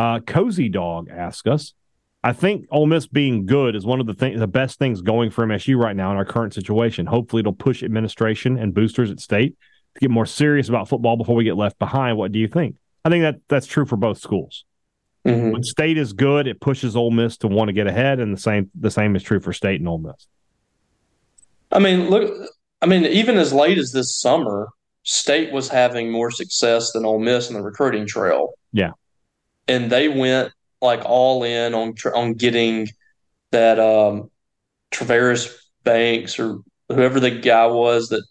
Uh, 0.00 0.20
Cozy 0.20 0.68
Dog 0.68 1.08
asks 1.10 1.46
us. 1.48 1.74
I 2.22 2.32
think 2.32 2.66
Ole 2.70 2.86
Miss 2.86 3.06
being 3.06 3.44
good 3.44 3.76
is 3.76 3.84
one 3.84 4.00
of 4.00 4.06
the 4.06 4.14
things, 4.14 4.40
the 4.40 4.46
best 4.46 4.78
things 4.78 5.02
going 5.02 5.30
for 5.30 5.46
MSU 5.46 5.78
right 5.78 5.94
now 5.94 6.10
in 6.10 6.16
our 6.16 6.24
current 6.24 6.54
situation. 6.54 7.04
Hopefully, 7.06 7.40
it'll 7.40 7.52
push 7.52 7.82
administration 7.82 8.56
and 8.58 8.72
boosters 8.72 9.10
at 9.10 9.20
state 9.20 9.54
to 9.94 10.00
get 10.00 10.10
more 10.10 10.24
serious 10.26 10.68
about 10.70 10.88
football 10.88 11.16
before 11.16 11.36
we 11.36 11.44
get 11.44 11.56
left 11.56 11.78
behind. 11.78 12.16
What 12.16 12.32
do 12.32 12.38
you 12.38 12.48
think? 12.48 12.76
I 13.04 13.10
think 13.10 13.22
that 13.22 13.36
that's 13.48 13.66
true 13.66 13.84
for 13.84 13.96
both 13.96 14.18
schools. 14.18 14.64
Mhm. 15.26 15.52
When 15.52 15.62
state 15.62 15.98
is 15.98 16.12
good, 16.14 16.46
it 16.46 16.60
pushes 16.60 16.96
Ole 16.96 17.10
Miss 17.10 17.36
to 17.38 17.48
want 17.48 17.68
to 17.68 17.72
get 17.72 17.86
ahead, 17.86 18.20
and 18.20 18.34
the 18.34 18.40
same 18.40 18.70
the 18.74 18.90
same 18.90 19.14
is 19.16 19.22
true 19.22 19.38
for 19.40 19.52
state 19.52 19.80
and 19.80 19.88
Ole 19.88 19.98
Miss. 19.98 20.26
I 21.70 21.78
mean, 21.78 22.08
look 22.08 22.48
I 22.80 22.86
mean, 22.86 23.04
even 23.04 23.36
as 23.36 23.52
late 23.52 23.78
as 23.78 23.92
this 23.92 24.18
summer, 24.18 24.68
State 25.04 25.52
was 25.52 25.68
having 25.68 26.10
more 26.10 26.30
success 26.30 26.92
than 26.92 27.04
Ole 27.04 27.18
Miss 27.18 27.48
in 27.48 27.54
the 27.54 27.62
recruiting 27.62 28.06
trail. 28.06 28.54
Yeah. 28.72 28.92
And 29.68 29.90
they 29.90 30.08
went 30.08 30.52
like 30.80 31.02
all 31.04 31.44
in 31.44 31.74
on 31.74 31.94
on 32.14 32.34
getting 32.34 32.88
that 33.50 33.78
um 33.78 34.30
Traveris 34.90 35.54
Banks 35.84 36.38
or 36.38 36.58
whoever 36.88 37.20
the 37.20 37.30
guy 37.30 37.66
was 37.66 38.08
that 38.08 38.24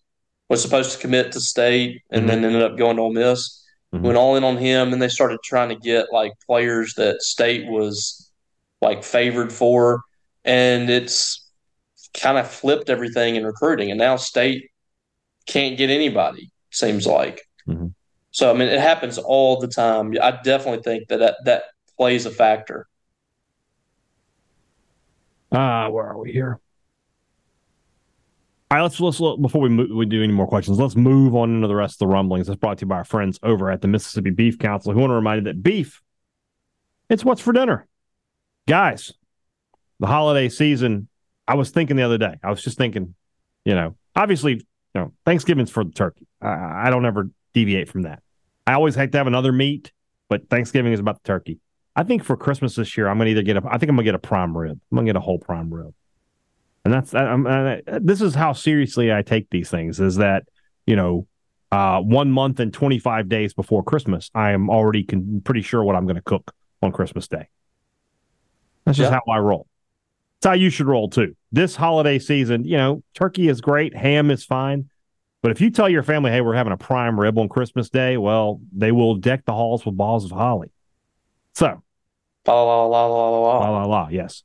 was 0.49 0.61
supposed 0.61 0.91
to 0.93 0.99
commit 0.99 1.31
to 1.31 1.39
state 1.39 2.01
and 2.09 2.27
then 2.29 2.43
ended 2.43 2.61
up 2.61 2.77
going 2.77 2.97
to 2.97 3.03
Ole 3.03 3.13
Miss. 3.13 3.63
Mhm. 3.93 4.01
Went 4.01 4.17
all 4.17 4.35
in 4.35 4.43
on 4.43 4.57
him, 4.57 4.91
and 4.91 5.01
they 5.01 5.07
started 5.07 5.39
trying 5.43 5.69
to 5.69 5.75
get 5.75 6.07
like 6.11 6.33
players 6.47 6.95
that 6.95 7.21
state 7.21 7.67
was 7.67 8.31
like 8.81 9.03
favored 9.03 9.53
for, 9.53 10.01
and 10.43 10.89
it's 10.89 11.47
kind 12.19 12.37
of 12.37 12.49
flipped 12.49 12.89
everything 12.89 13.35
in 13.35 13.45
recruiting. 13.45 13.91
And 13.91 13.99
now 13.99 14.15
state 14.15 14.71
can't 15.45 15.77
get 15.77 15.89
anybody. 15.89 16.51
Seems 16.73 17.07
like. 17.07 17.47
Mhm. 17.67 17.93
So 18.31 18.49
I 18.49 18.53
mean, 18.53 18.67
it 18.67 18.79
happens 18.79 19.17
all 19.17 19.59
the 19.59 19.67
time. 19.67 20.13
I 20.21 20.39
definitely 20.43 20.81
think 20.81 21.07
that 21.07 21.19
that, 21.19 21.35
that 21.45 21.63
plays 21.97 22.25
a 22.25 22.31
factor. 22.31 22.87
Uh, 25.51 25.87
where 25.89 26.05
are 26.05 26.17
we 26.17 26.31
here? 26.31 26.59
All 28.71 28.77
right, 28.77 28.81
let's 28.81 28.99
let's 28.99 29.19
look, 29.19 29.39
before 29.39 29.61
we 29.61 29.69
move, 29.69 29.91
we 29.91 30.07
do 30.07 30.23
any 30.23 30.33
more 30.33 30.47
questions. 30.47 30.79
Let's 30.79 30.95
move 30.95 31.35
on 31.35 31.53
into 31.53 31.67
the 31.67 31.75
rest 31.75 31.95
of 31.95 31.99
the 31.99 32.07
rumblings. 32.07 32.47
That's 32.47 32.59
brought 32.59 32.79
to 32.79 32.85
you 32.85 32.87
by 32.87 32.95
our 32.97 33.05
friends 33.05 33.39
over 33.43 33.69
at 33.69 33.81
the 33.81 33.87
Mississippi 33.87 34.31
Beef 34.31 34.57
Council, 34.57 34.93
who 34.93 34.99
want 34.99 35.11
to 35.11 35.15
remind 35.15 35.45
you 35.45 35.53
that 35.53 35.61
beef, 35.61 36.01
it's 37.07 37.23
what's 37.23 37.41
for 37.41 37.53
dinner, 37.53 37.87
guys. 38.67 39.13
The 39.99 40.07
holiday 40.07 40.49
season. 40.49 41.07
I 41.47 41.53
was 41.53 41.69
thinking 41.69 41.97
the 41.97 42.03
other 42.03 42.17
day. 42.17 42.39
I 42.41 42.49
was 42.49 42.63
just 42.63 42.77
thinking, 42.77 43.13
you 43.63 43.75
know, 43.75 43.95
obviously, 44.15 44.65
you 44.93 45.01
know, 45.01 45.13
Thanksgiving's 45.25 45.69
for 45.71 45.83
the 45.83 45.91
turkey. 45.91 46.27
I, 46.41 46.87
I 46.87 46.89
don't 46.89 47.05
ever 47.05 47.29
deviate 47.53 47.89
from 47.89 48.03
that. 48.03 48.21
I 48.67 48.73
always 48.73 48.95
hate 48.95 49.11
to 49.11 49.17
have 49.17 49.27
another 49.27 49.51
meat, 49.51 49.91
but 50.29 50.49
Thanksgiving 50.49 50.93
is 50.93 50.99
about 50.99 51.21
the 51.21 51.27
turkey. 51.27 51.59
I 51.95 52.03
think 52.03 52.23
for 52.23 52.35
Christmas 52.37 52.75
this 52.75 52.95
year, 52.97 53.07
I'm 53.07 53.17
going 53.17 53.25
to 53.27 53.31
either 53.31 53.43
get 53.43 53.57
a. 53.57 53.61
I 53.67 53.77
think 53.77 53.89
I'm 53.89 53.95
going 53.95 54.05
to 54.05 54.11
get 54.11 54.15
a 54.15 54.19
prime 54.19 54.57
rib. 54.57 54.79
I'm 54.91 54.95
going 54.95 55.05
to 55.05 55.09
get 55.13 55.17
a 55.17 55.21
whole 55.21 55.37
prime 55.39 55.71
rib, 55.73 55.93
and 56.85 56.93
that's. 56.93 57.13
I'm, 57.13 57.45
I, 57.45 57.81
this 58.01 58.21
is 58.21 58.33
how 58.33 58.53
seriously 58.53 59.13
I 59.13 59.21
take 59.21 59.49
these 59.51 59.69
things. 59.69 59.99
Is 59.99 60.15
that 60.15 60.43
you 60.87 60.95
know, 60.95 61.27
uh, 61.71 61.99
one 62.01 62.31
month 62.31 62.59
and 62.59 62.73
25 62.73 63.29
days 63.29 63.53
before 63.53 63.83
Christmas, 63.83 64.31
I 64.33 64.51
am 64.51 64.69
already 64.71 65.03
con- 65.03 65.41
pretty 65.45 65.61
sure 65.61 65.83
what 65.83 65.95
I'm 65.95 66.05
going 66.05 66.15
to 66.15 66.21
cook 66.23 66.51
on 66.81 66.91
Christmas 66.91 67.27
Day. 67.27 67.47
That's 68.85 68.97
just 68.97 69.11
Yeah. 69.11 69.19
how 69.25 69.31
I 69.31 69.37
roll. 69.37 69.67
It's 70.43 70.47
how 70.49 70.55
you 70.55 70.69
should 70.69 70.87
roll 70.87 71.07
too. 71.07 71.37
This 71.53 71.73
holiday 71.73 72.19
season, 72.19 72.65
you 72.65 72.75
know, 72.75 73.01
turkey 73.13 73.47
is 73.47 73.61
great, 73.61 73.95
ham 73.95 74.29
is 74.29 74.43
fine. 74.43 74.89
But 75.41 75.51
if 75.51 75.61
you 75.61 75.69
tell 75.69 75.87
your 75.87 76.03
family, 76.03 76.31
hey, 76.31 76.41
we're 76.41 76.53
having 76.53 76.73
a 76.73 76.77
prime 76.77 77.17
rib 77.17 77.37
on 77.37 77.47
Christmas 77.47 77.89
Day, 77.89 78.17
well, 78.17 78.59
they 78.73 78.91
will 78.91 79.15
deck 79.15 79.45
the 79.45 79.53
halls 79.53 79.85
with 79.85 79.95
balls 79.95 80.25
of 80.25 80.31
holly. 80.31 80.73
So, 81.55 81.81
La 82.45 82.61
la 82.61 82.83
la 82.83 83.05
la 83.05 83.29
la 83.29 83.39
la 83.39 83.69
la. 83.69 83.85
la 83.85 84.07
yes. 84.09 84.43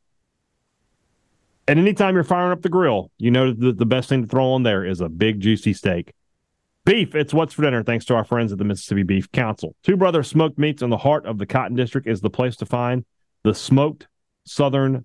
And 1.66 1.80
anytime 1.80 2.14
you're 2.14 2.22
firing 2.22 2.52
up 2.52 2.62
the 2.62 2.68
grill, 2.68 3.10
you 3.18 3.32
know 3.32 3.52
the, 3.52 3.72
the 3.72 3.84
best 3.84 4.08
thing 4.08 4.22
to 4.22 4.28
throw 4.28 4.52
on 4.52 4.62
there 4.62 4.84
is 4.84 5.00
a 5.00 5.08
big 5.08 5.40
juicy 5.40 5.72
steak. 5.72 6.12
Beef, 6.84 7.16
it's 7.16 7.34
what's 7.34 7.54
for 7.54 7.62
dinner, 7.62 7.82
thanks 7.82 8.04
to 8.04 8.14
our 8.14 8.24
friends 8.24 8.52
at 8.52 8.58
the 8.58 8.64
Mississippi 8.64 9.02
Beef 9.02 9.32
Council. 9.32 9.74
Two 9.82 9.96
Brother 9.96 10.22
Smoked 10.22 10.60
Meats 10.60 10.80
in 10.80 10.90
the 10.90 10.96
heart 10.96 11.26
of 11.26 11.38
the 11.38 11.46
Cotton 11.46 11.76
District 11.76 12.06
is 12.06 12.20
the 12.20 12.30
place 12.30 12.54
to 12.58 12.66
find 12.66 13.04
the 13.42 13.52
smoked 13.52 14.06
Southern 14.44 15.04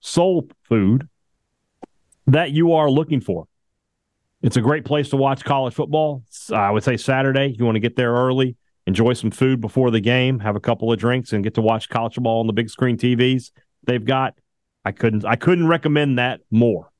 soul 0.00 0.48
food 0.62 1.08
that 2.26 2.50
you 2.50 2.72
are 2.72 2.90
looking 2.90 3.20
for. 3.20 3.46
It's 4.42 4.56
a 4.56 4.60
great 4.60 4.84
place 4.84 5.10
to 5.10 5.16
watch 5.16 5.44
college 5.44 5.74
football. 5.74 6.22
I 6.52 6.70
would 6.70 6.82
say 6.82 6.96
Saturday, 6.96 7.54
you 7.58 7.64
want 7.64 7.76
to 7.76 7.80
get 7.80 7.96
there 7.96 8.12
early, 8.12 8.56
enjoy 8.86 9.12
some 9.12 9.30
food 9.30 9.60
before 9.60 9.90
the 9.90 10.00
game, 10.00 10.38
have 10.40 10.56
a 10.56 10.60
couple 10.60 10.90
of 10.90 10.98
drinks, 10.98 11.32
and 11.32 11.44
get 11.44 11.54
to 11.54 11.60
watch 11.60 11.88
college 11.88 12.14
football 12.14 12.40
on 12.40 12.46
the 12.46 12.52
big 12.52 12.70
screen 12.70 12.96
TVs 12.96 13.50
they've 13.84 14.04
got. 14.04 14.34
I 14.84 14.92
couldn't 14.92 15.24
I 15.26 15.36
couldn't 15.36 15.68
recommend 15.68 16.18
that 16.18 16.40
more. 16.50 16.90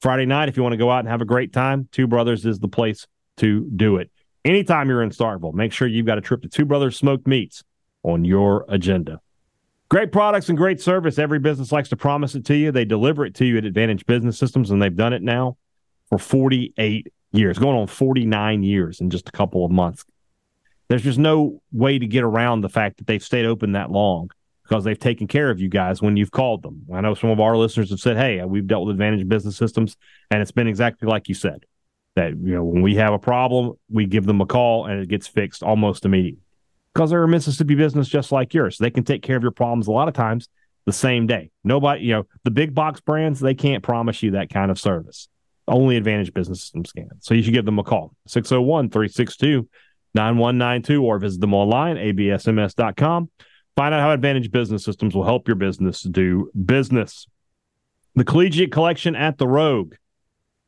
Friday 0.00 0.26
night, 0.26 0.48
if 0.48 0.56
you 0.56 0.62
want 0.62 0.72
to 0.72 0.78
go 0.78 0.90
out 0.90 1.00
and 1.00 1.08
have 1.08 1.20
a 1.20 1.26
great 1.26 1.52
time, 1.52 1.88
Two 1.92 2.06
Brothers 2.06 2.44
is 2.44 2.58
the 2.58 2.68
place 2.68 3.06
to 3.38 3.68
do 3.74 3.96
it. 3.96 4.10
Anytime 4.44 4.88
you're 4.88 5.02
in 5.02 5.10
Starkville, 5.10 5.54
make 5.54 5.72
sure 5.72 5.88
you've 5.88 6.06
got 6.06 6.18
a 6.18 6.22
trip 6.22 6.42
to 6.42 6.48
Two 6.48 6.64
Brothers 6.64 6.96
Smoked 6.96 7.26
Meats 7.26 7.62
on 8.02 8.24
your 8.24 8.64
agenda. 8.68 9.20
Great 9.90 10.12
products 10.12 10.48
and 10.48 10.56
great 10.56 10.80
service. 10.80 11.18
Every 11.18 11.40
business 11.40 11.72
likes 11.72 11.88
to 11.88 11.96
promise 11.96 12.36
it 12.36 12.44
to 12.44 12.54
you. 12.54 12.70
They 12.70 12.84
deliver 12.84 13.26
it 13.26 13.34
to 13.34 13.44
you 13.44 13.58
at 13.58 13.64
Advantage 13.64 14.06
Business 14.06 14.38
Systems, 14.38 14.70
and 14.70 14.80
they've 14.80 14.94
done 14.94 15.12
it 15.12 15.20
now 15.20 15.56
for 16.08 16.16
48 16.16 17.12
years, 17.32 17.58
going 17.58 17.76
on 17.76 17.88
49 17.88 18.62
years 18.62 19.00
in 19.00 19.10
just 19.10 19.28
a 19.28 19.32
couple 19.32 19.64
of 19.64 19.72
months. 19.72 20.04
There's 20.86 21.02
just 21.02 21.18
no 21.18 21.60
way 21.72 21.98
to 21.98 22.06
get 22.06 22.22
around 22.22 22.60
the 22.60 22.68
fact 22.68 22.98
that 22.98 23.08
they've 23.08 23.22
stayed 23.22 23.46
open 23.46 23.72
that 23.72 23.90
long 23.90 24.30
because 24.62 24.84
they've 24.84 24.98
taken 24.98 25.26
care 25.26 25.50
of 25.50 25.58
you 25.58 25.68
guys 25.68 26.00
when 26.00 26.16
you've 26.16 26.30
called 26.30 26.62
them. 26.62 26.86
I 26.94 27.00
know 27.00 27.14
some 27.14 27.30
of 27.30 27.40
our 27.40 27.56
listeners 27.56 27.90
have 27.90 27.98
said, 27.98 28.16
"Hey, 28.16 28.44
we've 28.44 28.68
dealt 28.68 28.86
with 28.86 28.94
Advantage 28.94 29.28
Business 29.28 29.56
Systems," 29.56 29.96
and 30.30 30.40
it's 30.40 30.52
been 30.52 30.68
exactly 30.68 31.08
like 31.08 31.28
you 31.28 31.34
said. 31.34 31.66
That 32.14 32.30
you 32.30 32.54
know, 32.54 32.62
when 32.62 32.82
we 32.82 32.94
have 32.94 33.12
a 33.12 33.18
problem, 33.18 33.72
we 33.88 34.06
give 34.06 34.26
them 34.26 34.40
a 34.40 34.46
call 34.46 34.86
and 34.86 35.00
it 35.00 35.08
gets 35.08 35.26
fixed 35.26 35.64
almost 35.64 36.04
immediately 36.04 36.42
because 36.94 37.10
they're 37.10 37.22
a 37.22 37.28
Mississippi 37.28 37.74
business 37.74 38.08
just 38.08 38.32
like 38.32 38.54
yours. 38.54 38.78
They 38.78 38.90
can 38.90 39.04
take 39.04 39.22
care 39.22 39.36
of 39.36 39.42
your 39.42 39.52
problems 39.52 39.86
a 39.86 39.92
lot 39.92 40.08
of 40.08 40.14
times 40.14 40.48
the 40.86 40.92
same 40.92 41.26
day. 41.26 41.50
Nobody, 41.62 42.02
you 42.02 42.14
know, 42.14 42.26
the 42.44 42.50
big 42.50 42.74
box 42.74 43.00
brands, 43.00 43.40
they 43.40 43.54
can't 43.54 43.82
promise 43.82 44.22
you 44.22 44.32
that 44.32 44.50
kind 44.50 44.70
of 44.70 44.78
service. 44.78 45.28
Only 45.68 45.96
Advantage 45.96 46.34
Business 46.34 46.60
Systems 46.60 46.92
can. 46.92 47.08
So 47.20 47.34
you 47.34 47.42
should 47.42 47.54
give 47.54 47.64
them 47.64 47.78
a 47.78 47.84
call 47.84 48.14
601 48.26 48.90
362 48.90 49.68
9192 50.14 51.04
or 51.04 51.18
visit 51.18 51.40
them 51.40 51.54
online, 51.54 51.96
absms.com. 51.96 53.30
Find 53.76 53.94
out 53.94 54.00
how 54.00 54.10
Advantage 54.10 54.50
Business 54.50 54.84
Systems 54.84 55.14
will 55.14 55.24
help 55.24 55.46
your 55.46 55.54
business 55.54 56.02
do 56.02 56.50
business. 56.64 57.26
The 58.16 58.24
Collegiate 58.24 58.72
Collection 58.72 59.14
at 59.14 59.38
the 59.38 59.46
Rogue. 59.46 59.94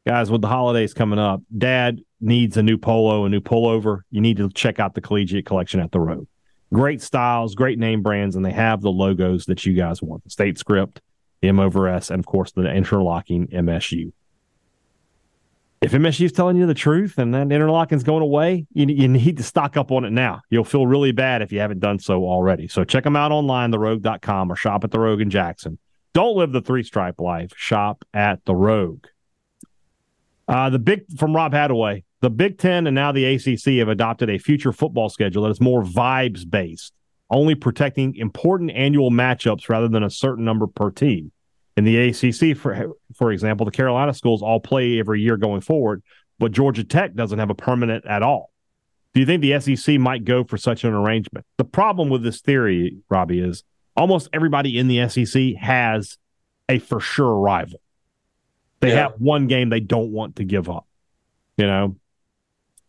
Guys, 0.06 0.30
with 0.30 0.40
the 0.40 0.48
holidays 0.48 0.94
coming 0.94 1.18
up, 1.18 1.42
dad 1.56 2.00
needs 2.20 2.56
a 2.56 2.62
new 2.62 2.76
polo, 2.76 3.24
a 3.24 3.28
new 3.28 3.40
pullover. 3.40 4.00
You 4.10 4.20
need 4.20 4.36
to 4.38 4.48
check 4.50 4.80
out 4.80 4.94
the 4.94 5.00
Collegiate 5.00 5.46
Collection 5.46 5.80
at 5.80 5.92
the 5.92 6.00
Rogue. 6.00 6.26
Great 6.72 7.02
styles, 7.02 7.54
great 7.54 7.78
name 7.78 8.02
brands, 8.02 8.34
and 8.34 8.44
they 8.44 8.52
have 8.52 8.80
the 8.80 8.90
logos 8.90 9.46
that 9.46 9.64
you 9.64 9.74
guys 9.74 10.02
want 10.02 10.24
the 10.24 10.30
state 10.30 10.58
script, 10.58 11.00
the 11.40 11.48
M 11.48 11.60
over 11.60 11.86
S, 11.86 12.10
and 12.10 12.18
of 12.18 12.26
course 12.26 12.50
the 12.52 12.62
interlocking 12.62 13.46
MSU 13.48 14.12
if 15.82 15.90
MSU 15.90 16.26
is 16.26 16.32
telling 16.32 16.56
you 16.56 16.64
the 16.64 16.74
truth 16.74 17.18
and 17.18 17.34
that 17.34 17.50
interlocking's 17.50 18.04
going 18.04 18.22
away, 18.22 18.66
you, 18.72 18.86
you 18.86 19.08
need 19.08 19.36
to 19.36 19.42
stock 19.42 19.76
up 19.76 19.90
on 19.90 20.04
it 20.04 20.12
now. 20.12 20.40
You'll 20.48 20.64
feel 20.64 20.86
really 20.86 21.10
bad 21.10 21.42
if 21.42 21.50
you 21.50 21.58
haven't 21.58 21.80
done 21.80 21.98
so 21.98 22.24
already. 22.24 22.68
So 22.68 22.84
check 22.84 23.02
them 23.02 23.16
out 23.16 23.32
online, 23.32 23.72
therogue.com, 23.72 24.52
or 24.52 24.56
shop 24.56 24.84
at 24.84 24.92
the 24.92 25.00
Rogue 25.00 25.20
in 25.20 25.28
Jackson. 25.28 25.78
Don't 26.14 26.36
live 26.36 26.52
the 26.52 26.60
three 26.60 26.84
stripe 26.84 27.20
life. 27.20 27.52
Shop 27.56 28.04
at 28.14 28.44
the 28.44 28.54
Rogue. 28.54 29.06
Uh, 30.52 30.68
the 30.68 30.78
big 30.78 31.04
from 31.18 31.34
Rob 31.34 31.54
Hadaway, 31.54 32.04
the 32.20 32.28
Big 32.28 32.58
Ten 32.58 32.86
and 32.86 32.94
now 32.94 33.10
the 33.10 33.24
ACC 33.24 33.78
have 33.78 33.88
adopted 33.88 34.28
a 34.28 34.36
future 34.36 34.70
football 34.70 35.08
schedule 35.08 35.44
that 35.44 35.50
is 35.50 35.62
more 35.62 35.82
vibes 35.82 36.48
based, 36.48 36.92
only 37.30 37.54
protecting 37.54 38.14
important 38.16 38.70
annual 38.72 39.10
matchups 39.10 39.70
rather 39.70 39.88
than 39.88 40.02
a 40.02 40.10
certain 40.10 40.44
number 40.44 40.66
per 40.66 40.90
team. 40.90 41.32
In 41.78 41.84
the 41.84 41.96
ACC, 41.96 42.54
for 42.54 42.92
for 43.16 43.32
example, 43.32 43.64
the 43.64 43.72
Carolina 43.72 44.12
schools 44.12 44.42
all 44.42 44.60
play 44.60 44.98
every 44.98 45.22
year 45.22 45.38
going 45.38 45.62
forward, 45.62 46.02
but 46.38 46.52
Georgia 46.52 46.84
Tech 46.84 47.14
doesn't 47.14 47.38
have 47.38 47.48
a 47.48 47.54
permanent 47.54 48.04
at 48.04 48.22
all. 48.22 48.52
Do 49.14 49.20
you 49.20 49.26
think 49.26 49.40
the 49.40 49.58
SEC 49.58 49.98
might 49.98 50.24
go 50.24 50.44
for 50.44 50.58
such 50.58 50.84
an 50.84 50.92
arrangement? 50.92 51.46
The 51.56 51.64
problem 51.64 52.10
with 52.10 52.24
this 52.24 52.42
theory, 52.42 52.98
Robbie, 53.08 53.40
is 53.40 53.64
almost 53.96 54.28
everybody 54.34 54.78
in 54.78 54.88
the 54.88 55.08
SEC 55.08 55.54
has 55.54 56.18
a 56.68 56.78
for 56.78 57.00
sure 57.00 57.36
rival. 57.36 57.81
They 58.82 58.88
yeah. 58.88 59.02
have 59.02 59.12
one 59.18 59.46
game 59.46 59.70
they 59.70 59.80
don't 59.80 60.10
want 60.10 60.36
to 60.36 60.44
give 60.44 60.68
up. 60.68 60.86
You 61.56 61.66
know, 61.66 61.96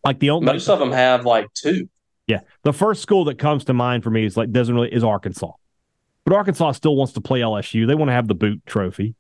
like 0.04 0.20
the 0.20 0.32
only 0.32 0.48
most 0.48 0.68
of 0.68 0.80
them 0.80 0.92
have 0.92 1.24
like 1.24 1.54
two. 1.54 1.88
Yeah, 2.26 2.42
the 2.64 2.74
first 2.74 3.02
school 3.02 3.26
that 3.26 3.38
comes 3.38 3.66
to 3.66 3.74
mind 3.74 4.04
for 4.04 4.10
me 4.10 4.26
is 4.26 4.36
like 4.36 4.52
doesn't 4.52 4.74
really 4.74 4.92
is 4.92 5.04
Arkansas. 5.04 5.52
But 6.26 6.34
Arkansas 6.34 6.72
still 6.74 6.96
wants 6.96 7.14
to 7.14 7.22
play 7.22 7.42
LSU. 7.42 7.86
They 7.86 7.94
want 7.94 8.10
to 8.10 8.14
have 8.14 8.28
the 8.28 8.34
boot 8.34 8.66
trophy. 8.66 9.14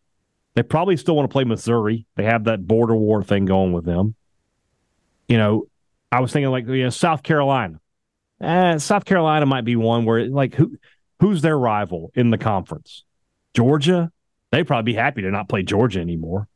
They 0.55 0.63
probably 0.63 0.97
still 0.97 1.15
want 1.15 1.29
to 1.29 1.31
play 1.31 1.43
Missouri. 1.43 2.07
They 2.15 2.23
have 2.23 2.45
that 2.45 2.65
border 2.65 2.95
war 2.95 3.23
thing 3.23 3.45
going 3.45 3.71
with 3.71 3.85
them. 3.85 4.15
You 5.27 5.37
know, 5.37 5.67
I 6.11 6.21
was 6.21 6.31
thinking 6.31 6.49
like 6.49 6.65
you 6.67 6.83
know 6.83 6.89
South 6.89 7.21
Carolina. 7.21 7.79
Eh, 8.41 8.79
South 8.79 9.05
Carolina 9.05 9.45
might 9.45 9.65
be 9.65 9.75
one 9.75 10.05
where 10.05 10.25
like 10.27 10.55
who 10.55 10.75
who's 11.19 11.43
their 11.43 11.57
rival 11.57 12.11
in 12.15 12.31
the 12.31 12.39
conference? 12.39 13.03
Georgia. 13.53 14.11
They'd 14.51 14.67
probably 14.67 14.93
be 14.93 14.95
happy 14.95 15.23
to 15.23 15.31
not 15.31 15.49
play 15.49 15.63
Georgia 15.63 15.99
anymore. 15.99 16.47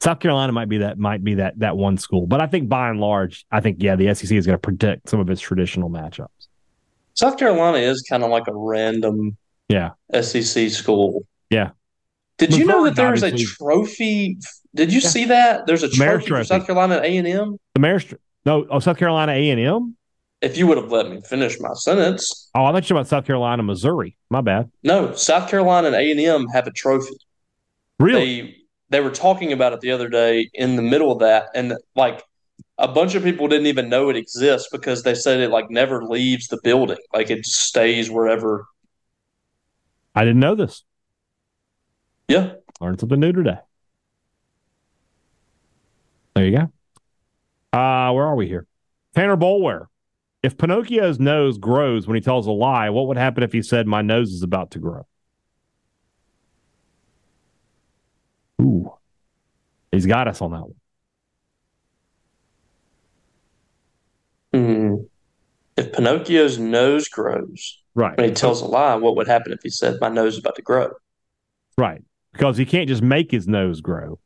South 0.00 0.20
Carolina 0.20 0.52
might 0.52 0.68
be 0.68 0.78
that 0.78 0.98
might 0.98 1.24
be 1.24 1.34
that 1.34 1.58
that 1.58 1.76
one 1.76 1.98
school, 1.98 2.26
but 2.26 2.40
I 2.40 2.46
think 2.46 2.68
by 2.68 2.88
and 2.88 3.00
large, 3.00 3.44
I 3.50 3.60
think 3.60 3.78
yeah, 3.80 3.96
the 3.96 4.14
SEC 4.14 4.30
is 4.30 4.46
going 4.46 4.54
to 4.54 4.58
protect 4.58 5.08
some 5.08 5.18
of 5.18 5.28
its 5.28 5.40
traditional 5.40 5.90
matchups. 5.90 6.28
South 7.14 7.36
Carolina 7.36 7.78
is 7.78 8.02
kind 8.08 8.22
of 8.22 8.30
like 8.30 8.46
a 8.46 8.54
random 8.54 9.36
yeah 9.68 9.90
SEC 10.20 10.70
school. 10.70 11.26
Yeah. 11.50 11.70
Did 12.38 12.50
Missouri, 12.50 12.60
you 12.60 12.68
know 12.68 12.84
that 12.84 12.94
there's 12.94 13.24
a 13.24 13.36
trophy? 13.36 14.38
Did 14.74 14.92
you 14.92 15.00
yeah. 15.00 15.08
see 15.08 15.24
that? 15.24 15.66
There's 15.66 15.82
a 15.82 15.88
trophy, 15.88 16.26
trophy. 16.26 16.42
for 16.42 16.44
South 16.44 16.66
Carolina 16.66 17.00
A 17.02 17.16
and 17.16 17.26
M. 17.26 17.58
The 17.74 17.80
Mayor's 17.80 18.06
no, 18.46 18.66
oh 18.70 18.78
South 18.78 18.98
Carolina 18.98 19.32
A 19.32 19.50
and 19.50 19.60
M. 19.60 19.96
If 20.40 20.56
you 20.56 20.68
would 20.68 20.78
have 20.78 20.92
let 20.92 21.10
me 21.10 21.20
finish 21.22 21.58
my 21.58 21.72
sentence. 21.74 22.48
Oh, 22.54 22.64
I 22.64 22.72
thought 22.72 22.88
you 22.88 22.94
were 22.94 23.00
about 23.00 23.08
South 23.08 23.26
Carolina, 23.26 23.64
Missouri. 23.64 24.16
My 24.30 24.40
bad. 24.40 24.70
No, 24.84 25.12
South 25.14 25.50
Carolina 25.50 25.88
and 25.88 25.96
A 25.96 26.10
and 26.12 26.20
M 26.20 26.46
have 26.54 26.68
a 26.68 26.70
trophy. 26.70 27.16
Really? 27.98 28.42
They, 28.42 28.57
they 28.90 29.00
were 29.00 29.10
talking 29.10 29.52
about 29.52 29.72
it 29.72 29.80
the 29.80 29.90
other 29.90 30.08
day 30.08 30.48
in 30.54 30.76
the 30.76 30.82
middle 30.82 31.12
of 31.12 31.20
that, 31.20 31.48
and 31.54 31.74
like 31.94 32.22
a 32.78 32.88
bunch 32.88 33.14
of 33.14 33.22
people 33.22 33.48
didn't 33.48 33.66
even 33.66 33.88
know 33.88 34.08
it 34.08 34.16
exists 34.16 34.68
because 34.70 35.02
they 35.02 35.14
said 35.14 35.40
it 35.40 35.50
like 35.50 35.70
never 35.70 36.04
leaves 36.04 36.48
the 36.48 36.60
building. 36.62 36.98
Like 37.12 37.30
it 37.30 37.44
stays 37.44 38.10
wherever. 38.10 38.66
I 40.14 40.24
didn't 40.24 40.40
know 40.40 40.54
this. 40.54 40.84
Yeah. 42.28 42.52
Learned 42.80 43.00
something 43.00 43.20
new 43.20 43.32
today. 43.32 43.58
There 46.34 46.46
you 46.46 46.56
go. 46.56 47.78
Uh, 47.78 48.12
where 48.12 48.26
are 48.26 48.36
we 48.36 48.46
here? 48.46 48.66
Tanner 49.14 49.36
Bolware. 49.36 49.86
If 50.42 50.56
Pinocchio's 50.56 51.18
nose 51.18 51.58
grows 51.58 52.06
when 52.06 52.14
he 52.14 52.20
tells 52.20 52.46
a 52.46 52.52
lie, 52.52 52.90
what 52.90 53.08
would 53.08 53.16
happen 53.16 53.42
if 53.42 53.52
he 53.52 53.60
said, 53.60 53.88
My 53.88 54.02
nose 54.02 54.30
is 54.30 54.44
about 54.44 54.70
to 54.72 54.78
grow? 54.78 55.06
Ooh. 58.60 58.92
He's 59.92 60.06
got 60.06 60.28
us 60.28 60.40
on 60.42 60.50
that 60.52 60.62
one. 60.62 60.74
Mm. 64.54 65.08
If 65.76 65.92
Pinocchio's 65.92 66.58
nose 66.58 67.08
grows, 67.08 67.78
right, 67.94 68.16
when 68.16 68.28
he 68.28 68.34
tells 68.34 68.62
a 68.62 68.64
lie, 68.64 68.96
what 68.96 69.16
would 69.16 69.28
happen 69.28 69.52
if 69.52 69.60
he 69.62 69.70
said, 69.70 69.98
"My 70.00 70.08
nose 70.08 70.34
is 70.34 70.40
about 70.40 70.56
to 70.56 70.62
grow"? 70.62 70.92
Right, 71.76 72.02
because 72.32 72.56
he 72.56 72.64
can't 72.64 72.88
just 72.88 73.02
make 73.02 73.30
his 73.30 73.46
nose 73.46 73.80
grow, 73.80 74.18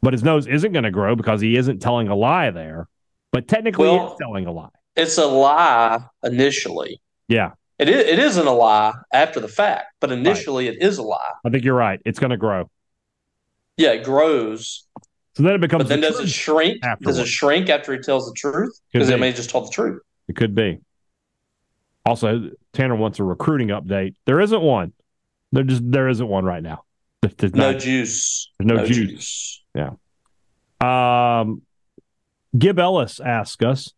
but 0.00 0.14
his 0.14 0.22
nose 0.22 0.46
isn't 0.46 0.72
going 0.72 0.84
to 0.84 0.90
grow 0.90 1.16
because 1.16 1.40
he 1.40 1.56
isn't 1.56 1.80
telling 1.80 2.08
a 2.08 2.14
lie 2.14 2.50
there. 2.50 2.88
But 3.32 3.48
technically, 3.48 3.88
well, 3.88 4.10
he's 4.10 4.18
telling 4.18 4.46
a 4.46 4.52
lie. 4.52 4.68
It's 4.96 5.18
a 5.18 5.26
lie 5.26 5.98
initially. 6.22 7.00
Yeah, 7.28 7.52
it 7.78 7.88
is, 7.88 8.06
it 8.06 8.18
isn't 8.18 8.46
a 8.46 8.52
lie 8.52 8.94
after 9.12 9.40
the 9.40 9.48
fact, 9.48 9.86
but 10.00 10.12
initially 10.12 10.68
right. 10.68 10.76
it 10.76 10.82
is 10.82 10.98
a 10.98 11.02
lie. 11.02 11.32
I 11.44 11.50
think 11.50 11.64
you're 11.64 11.74
right. 11.74 12.00
It's 12.04 12.18
going 12.18 12.30
to 12.30 12.36
grow. 12.36 12.70
Yeah, 13.82 13.92
it 13.94 14.04
grows. 14.04 14.86
So 15.34 15.42
then 15.42 15.54
it 15.54 15.60
becomes. 15.60 15.84
But 15.84 15.88
then 15.88 16.00
does 16.00 16.20
it 16.20 16.28
shrink? 16.28 16.84
Afterwards. 16.84 17.18
Does 17.18 17.26
it 17.26 17.30
shrink 17.30 17.68
after 17.68 17.92
he 17.92 17.98
tells 17.98 18.26
the 18.26 18.34
truth? 18.34 18.78
Because 18.92 19.10
it 19.10 19.18
may 19.18 19.32
just 19.32 19.50
tell 19.50 19.62
the 19.62 19.70
truth. 19.70 20.00
It 20.28 20.36
could 20.36 20.54
be. 20.54 20.78
Also, 22.06 22.50
Tanner 22.72 22.94
wants 22.94 23.18
a 23.18 23.24
recruiting 23.24 23.68
update. 23.68 24.14
There 24.24 24.40
isn't 24.40 24.62
one. 24.62 24.92
There 25.50 25.64
just 25.64 25.82
there 25.90 26.08
isn't 26.08 26.26
one 26.26 26.44
right 26.44 26.62
now. 26.62 26.84
There's 27.22 27.54
no 27.54 27.72
not, 27.72 27.80
juice. 27.80 28.50
There's 28.58 28.68
no, 28.68 28.76
no 28.76 28.86
juice. 28.86 29.10
juice. 29.10 29.62
Yeah. 29.74 31.40
Um, 31.40 31.62
Gib 32.56 32.78
Ellis 32.78 33.18
asks 33.18 33.64
us 33.64 33.92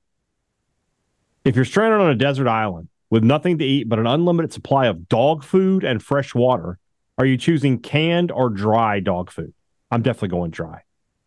if 1.45 1.57
you're 1.57 1.67
stranded 1.67 2.01
on 2.01 2.11
a 2.11 2.15
desert 2.15 2.49
island 2.49 2.89
with 3.11 3.23
nothing 3.23 3.59
to 3.59 3.65
eat 3.65 3.87
but 3.89 3.99
an 3.99 4.07
unlimited 4.07 4.53
supply 4.53 4.87
of 4.87 5.11
dog 5.11 5.45
food 5.45 5.85
and 5.85 6.03
fresh 6.03 6.35
water, 6.35 6.79
are 7.19 7.27
you 7.27 7.37
choosing 7.37 7.79
canned 7.79 8.31
or 8.33 8.49
dry 8.49 9.01
dog 9.01 9.31
food? 9.31 9.53
I'm 9.95 10.03
definitely 10.03 10.31
going 10.31 10.51
dry. 10.51 10.83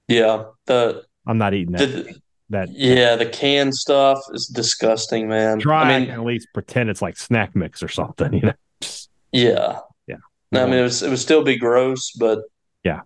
Yeah, 0.09 0.43
the 0.65 1.05
I'm 1.25 1.37
not 1.37 1.53
eating 1.53 1.71
that. 1.71 1.87
The, 1.87 2.15
that 2.49 2.69
yeah, 2.69 3.15
the 3.15 3.25
canned 3.25 3.73
stuff 3.73 4.19
is 4.33 4.47
disgusting, 4.47 5.29
man. 5.29 5.59
Try 5.59 5.93
I 5.93 5.99
mean, 5.99 6.09
at 6.09 6.21
least 6.23 6.49
pretend 6.53 6.89
it's 6.89 7.01
like 7.01 7.15
snack 7.15 7.55
mix 7.55 7.81
or 7.81 7.87
something, 7.87 8.33
you 8.33 8.41
know. 8.41 8.53
yeah, 9.31 9.79
yeah. 10.05 10.17
No, 10.51 10.63
I 10.63 10.65
mean, 10.65 10.79
it 10.79 10.81
was 10.81 11.01
it 11.01 11.09
would 11.09 11.19
still 11.19 11.43
be 11.45 11.55
gross, 11.55 12.11
but 12.11 12.39
yeah. 12.83 13.01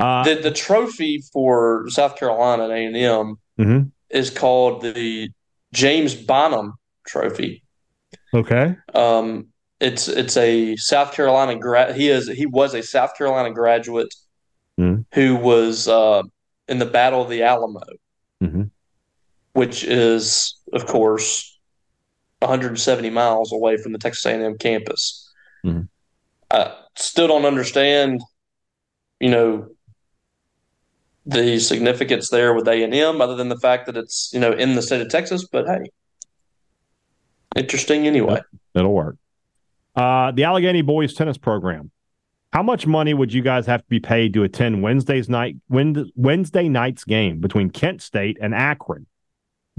Uh, 0.00 0.24
the 0.24 0.34
the 0.34 0.50
trophy 0.50 1.22
for 1.32 1.88
South 1.88 2.16
Carolina 2.16 2.64
and 2.64 2.72
A 2.72 2.86
and 2.86 2.96
M 2.96 3.38
mhm. 3.56 3.90
is 4.10 4.30
called 4.30 4.82
the 4.82 5.30
James 5.72 6.16
Bonham 6.16 6.74
Trophy. 7.06 7.62
Okay. 8.34 8.74
Um, 8.94 9.46
it's 9.80 10.08
it's 10.08 10.36
a 10.36 10.76
South 10.76 11.12
Carolina 11.12 11.56
grad. 11.58 11.94
He 11.96 12.08
is 12.08 12.28
he 12.28 12.46
was 12.46 12.74
a 12.74 12.82
South 12.82 13.16
Carolina 13.16 13.52
graduate 13.54 14.14
Mhm. 14.78 15.04
who 15.14 15.36
was 15.36 15.88
uh, 15.88 16.22
in 16.68 16.78
the 16.78 16.86
Battle 16.86 17.22
of 17.22 17.28
the 17.28 17.42
Alamo, 17.42 17.80
Mhm. 18.42 18.70
which 19.52 19.84
is 19.84 20.54
of 20.72 20.86
course 20.86 21.58
170 22.40 23.10
miles 23.10 23.52
away 23.52 23.76
from 23.76 23.92
the 23.92 23.98
Texas 23.98 24.24
A&M 24.26 24.56
campus. 24.58 25.28
Mhm. 25.64 25.88
I 26.50 26.74
still 26.96 27.26
don't 27.28 27.44
understand, 27.44 28.20
you 29.20 29.28
know, 29.30 29.68
the 31.26 31.58
significance 31.58 32.30
there 32.30 32.54
with 32.54 32.66
A&M, 32.68 33.20
other 33.20 33.34
than 33.36 33.48
the 33.48 33.58
fact 33.58 33.86
that 33.86 33.96
it's 33.96 34.30
you 34.32 34.40
know 34.40 34.52
in 34.52 34.74
the 34.74 34.82
state 34.82 35.00
of 35.00 35.08
Texas. 35.08 35.44
But 35.50 35.66
hey, 35.66 35.90
interesting 37.56 38.06
anyway. 38.06 38.40
It'll 38.74 38.92
work. 38.94 39.16
Uh, 39.98 40.30
the 40.30 40.44
Allegheny 40.44 40.82
Boys 40.82 41.12
Tennis 41.12 41.36
Program. 41.36 41.90
How 42.52 42.62
much 42.62 42.86
money 42.86 43.14
would 43.14 43.32
you 43.32 43.42
guys 43.42 43.66
have 43.66 43.82
to 43.82 43.88
be 43.88 43.98
paid 43.98 44.32
to 44.34 44.44
attend 44.44 44.80
Wednesday's 44.80 45.28
night 45.28 45.56
Wednesday 45.68 46.68
night's 46.68 47.04
game 47.04 47.40
between 47.40 47.68
Kent 47.70 48.00
State 48.00 48.38
and 48.40 48.54
Akron? 48.54 49.06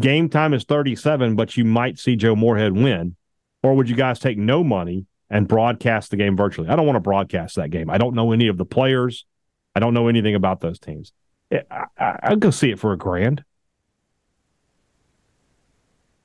Game 0.02 0.28
time 0.28 0.54
is 0.54 0.66
37, 0.66 1.38
but 1.38 1.56
you 1.56 1.64
might 1.64 1.98
see 1.98 2.18
Joe 2.18 2.36
Moorhead 2.36 2.74
win. 2.74 3.16
Or 3.64 3.74
would 3.76 3.90
you 3.90 3.96
guys 3.96 4.20
take 4.20 4.38
no 4.38 4.62
money 4.62 5.06
and 5.30 5.48
broadcast 5.48 6.12
the 6.12 6.18
game 6.18 6.36
virtually? 6.36 6.68
I 6.68 6.76
don't 6.76 6.86
want 6.86 6.98
to 6.98 7.02
broadcast 7.02 7.56
that 7.56 7.70
game. 7.70 7.90
I 7.90 7.98
don't 7.98 8.14
know 8.14 8.34
any 8.34 8.48
of 8.48 8.58
the 8.58 8.66
players. 8.66 9.26
I 9.74 9.80
don't 9.80 9.94
know 9.94 10.10
anything 10.10 10.36
about 10.36 10.60
those 10.60 10.80
teams. 10.80 11.14
I, 11.52 11.86
I, 11.98 12.20
I'll 12.24 12.36
go 12.36 12.52
see 12.52 12.72
it 12.72 12.80
for 12.80 12.92
a 12.92 12.98
grand, 12.98 13.46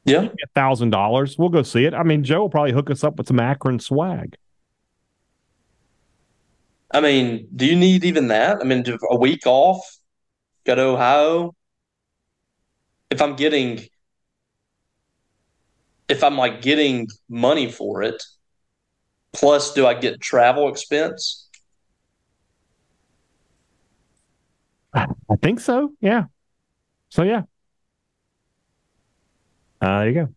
Yeah, 0.05 0.25
a 0.25 0.47
thousand 0.55 0.91
dollars. 0.91 1.39
We'll 1.39 1.49
go 1.49 1.63
see 1.63 1.85
it. 1.87 1.95
I 1.95 2.03
mean, 2.03 2.25
Joe 2.25 2.41
will 2.41 2.51
probably 2.51 2.73
hook 2.73 2.91
us 2.91 3.03
up 3.05 3.17
with 3.17 3.27
some 3.29 3.41
Akron 3.41 3.79
swag. 3.81 4.37
I 6.93 7.01
mean, 7.01 7.49
do 7.55 7.67
you 7.67 7.75
need 7.77 8.05
even 8.05 8.29
that? 8.29 8.59
I 8.61 8.65
mean, 8.65 8.83
do- 8.83 8.99
a 9.11 9.17
week 9.17 9.47
off, 9.47 9.81
go 10.65 10.75
to 10.75 10.83
Ohio. 10.83 11.55
If 13.11 13.23
I'm 13.23 13.37
getting, 13.37 13.81
if 16.09 16.23
I'm 16.23 16.37
like 16.37 16.63
getting 16.63 17.09
money 17.29 17.71
for 17.71 18.03
it, 18.03 18.23
plus 19.33 19.75
do 19.75 19.87
I 19.87 19.95
get 19.95 20.21
travel 20.21 20.69
expense? 20.69 21.49
I 24.95 25.37
think 25.43 25.61
so. 25.61 25.93
Yeah. 26.01 26.25
So 27.11 27.23
yeah. 27.23 27.43
Uh, 29.85 29.99
there 30.01 30.09
you 30.09 30.15
go. 30.15 30.29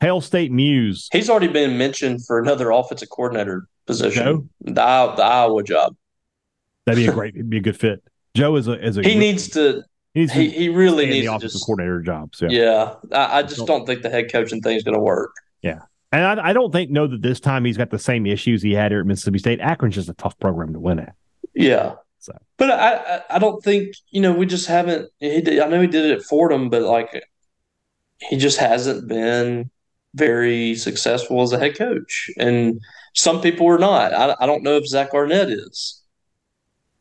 Hail 0.00 0.20
State 0.20 0.50
Muse. 0.52 1.08
He's 1.12 1.30
already 1.30 1.48
been 1.48 1.78
mentioned 1.78 2.26
for 2.26 2.38
another 2.40 2.70
offensive 2.70 3.08
coordinator 3.10 3.66
position, 3.86 4.24
Joe? 4.24 4.48
the, 4.60 4.82
I- 4.82 5.14
the 5.16 5.22
Iowa 5.22 5.62
job. 5.62 5.94
That'd 6.86 7.04
be 7.04 7.08
a 7.08 7.12
great, 7.14 7.34
it'd 7.34 7.48
be 7.50 7.58
a 7.58 7.60
good 7.60 7.78
fit. 7.78 8.02
Joe 8.34 8.56
is 8.56 8.66
a 8.68 8.72
is 8.84 8.96
a 8.96 9.02
He 9.02 9.14
needs 9.14 9.48
to. 9.50 9.82
he 10.14 10.20
needs 10.20 10.32
to 10.32 10.38
He, 10.40 10.48
he 10.50 10.68
really 10.68 11.06
needs 11.06 11.18
the 11.26 11.30
to 11.30 11.36
offensive 11.36 11.50
just. 11.52 11.66
coordinator 11.66 12.00
job. 12.00 12.34
So 12.34 12.46
Yeah, 12.48 12.94
I, 13.12 13.38
I 13.38 13.42
just 13.42 13.66
don't 13.66 13.86
think 13.86 14.02
the 14.02 14.10
head 14.10 14.32
coaching 14.32 14.60
thing 14.60 14.76
is 14.76 14.82
going 14.82 14.96
to 14.96 15.00
work. 15.00 15.30
Yeah, 15.62 15.80
and 16.10 16.40
I, 16.40 16.48
I 16.48 16.52
don't 16.52 16.72
think 16.72 16.90
know 16.90 17.06
that 17.06 17.22
this 17.22 17.38
time 17.40 17.64
he's 17.64 17.76
got 17.76 17.90
the 17.90 17.98
same 17.98 18.26
issues 18.26 18.62
he 18.62 18.72
had 18.72 18.90
here 18.90 19.00
at 19.00 19.06
Mississippi 19.06 19.38
State. 19.38 19.60
Akron's 19.60 19.94
just 19.94 20.08
a 20.08 20.14
tough 20.14 20.36
program 20.40 20.72
to 20.72 20.80
win 20.80 20.98
at. 20.98 21.14
Yeah. 21.54 21.94
So. 22.18 22.32
But 22.56 22.70
I, 22.70 22.94
I, 22.96 23.20
I 23.30 23.38
don't 23.38 23.62
think 23.62 23.94
you 24.10 24.20
know 24.20 24.32
we 24.32 24.46
just 24.46 24.66
haven't. 24.66 25.08
He 25.20 25.40
did, 25.42 25.60
I 25.60 25.68
know 25.68 25.80
he 25.80 25.86
did 25.86 26.04
it 26.06 26.16
at 26.18 26.22
Fordham, 26.22 26.70
but 26.70 26.82
like 26.82 27.22
he 28.28 28.36
just 28.36 28.58
hasn't 28.58 29.08
been 29.08 29.70
very 30.14 30.74
successful 30.74 31.42
as 31.42 31.52
a 31.52 31.58
head 31.58 31.76
coach, 31.76 32.30
and 32.38 32.80
some 33.14 33.40
people 33.40 33.66
are 33.68 33.78
not. 33.78 34.12
I, 34.12 34.34
I 34.40 34.46
don't 34.46 34.62
know 34.62 34.76
if 34.76 34.86
Zach 34.86 35.14
Arnett 35.14 35.48
is, 35.50 36.02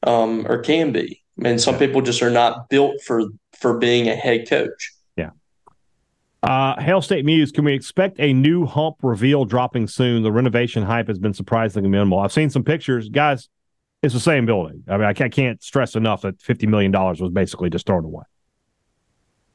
um, 0.03 0.45
or 0.49 0.59
can 0.59 0.91
be. 0.91 1.21
I 1.39 1.43
mean, 1.43 1.59
some 1.59 1.77
people 1.77 2.01
just 2.01 2.21
are 2.21 2.29
not 2.29 2.69
built 2.69 3.01
for 3.01 3.23
for 3.53 3.77
being 3.77 4.07
a 4.07 4.15
head 4.15 4.49
coach. 4.49 4.93
Yeah. 5.15 5.31
Uh, 6.43 6.81
Hail 6.81 7.01
State 7.01 7.25
Muse, 7.25 7.51
can 7.51 7.65
we 7.65 7.73
expect 7.73 8.19
a 8.19 8.33
new 8.33 8.65
hump 8.65 8.97
reveal 9.01 9.45
dropping 9.45 9.87
soon? 9.87 10.23
The 10.23 10.31
renovation 10.31 10.83
hype 10.83 11.07
has 11.07 11.19
been 11.19 11.33
surprisingly 11.33 11.89
minimal. 11.89 12.19
I've 12.19 12.33
seen 12.33 12.49
some 12.49 12.63
pictures, 12.63 13.09
guys. 13.09 13.49
It's 14.01 14.15
the 14.15 14.19
same 14.19 14.47
building. 14.47 14.83
I 14.87 14.97
mean, 14.97 15.05
I 15.05 15.13
can't, 15.13 15.61
stress 15.61 15.95
enough 15.95 16.23
that 16.23 16.41
fifty 16.41 16.65
million 16.65 16.91
dollars 16.91 17.21
was 17.21 17.29
basically 17.31 17.69
just 17.69 17.85
thrown 17.85 18.03
away. 18.03 18.23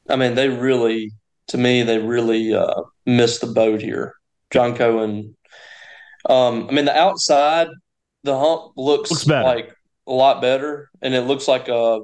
I 0.09 0.15
mean, 0.15 0.35
they 0.35 0.47
really, 0.47 1.11
to 1.47 1.57
me, 1.57 1.83
they 1.83 1.99
really 1.99 2.53
uh, 2.53 2.81
missed 3.05 3.41
the 3.41 3.47
boat 3.47 3.81
here. 3.81 4.15
John 4.51 4.75
Cohen. 4.75 5.35
Um, 6.29 6.67
I 6.69 6.73
mean, 6.73 6.85
the 6.85 6.97
outside, 6.97 7.67
the 8.23 8.37
hump 8.37 8.73
looks, 8.75 9.11
Looks 9.11 9.27
like 9.27 9.73
a 10.07 10.11
lot 10.11 10.41
better, 10.41 10.89
and 11.01 11.13
it 11.13 11.21
looks 11.21 11.47
like 11.47 11.67
a, 11.67 12.01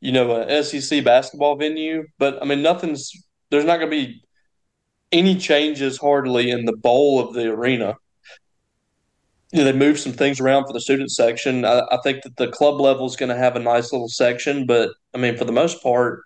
you 0.00 0.12
know, 0.12 0.42
a 0.42 0.62
SEC 0.62 1.04
basketball 1.04 1.56
venue. 1.56 2.04
But 2.18 2.40
I 2.42 2.44
mean, 2.44 2.62
nothing's. 2.62 3.10
There's 3.50 3.64
not 3.64 3.78
going 3.78 3.90
to 3.90 3.96
be 3.96 4.22
any 5.10 5.36
changes 5.36 5.98
hardly 5.98 6.50
in 6.50 6.64
the 6.64 6.76
bowl 6.76 7.20
of 7.20 7.34
the 7.34 7.50
arena. 7.50 7.96
You 9.52 9.60
know, 9.60 9.64
they 9.64 9.72
moved 9.72 10.00
some 10.00 10.12
things 10.12 10.40
around 10.40 10.66
for 10.66 10.74
the 10.74 10.80
student 10.80 11.10
section. 11.10 11.64
I, 11.64 11.80
I 11.90 11.98
think 12.04 12.22
that 12.24 12.36
the 12.36 12.48
club 12.48 12.80
level 12.80 13.06
is 13.06 13.16
going 13.16 13.30
to 13.30 13.36
have 13.36 13.56
a 13.56 13.60
nice 13.60 13.92
little 13.92 14.08
section, 14.08 14.66
but 14.66 14.90
I 15.14 15.18
mean, 15.18 15.38
for 15.38 15.46
the 15.46 15.52
most 15.52 15.82
part, 15.82 16.20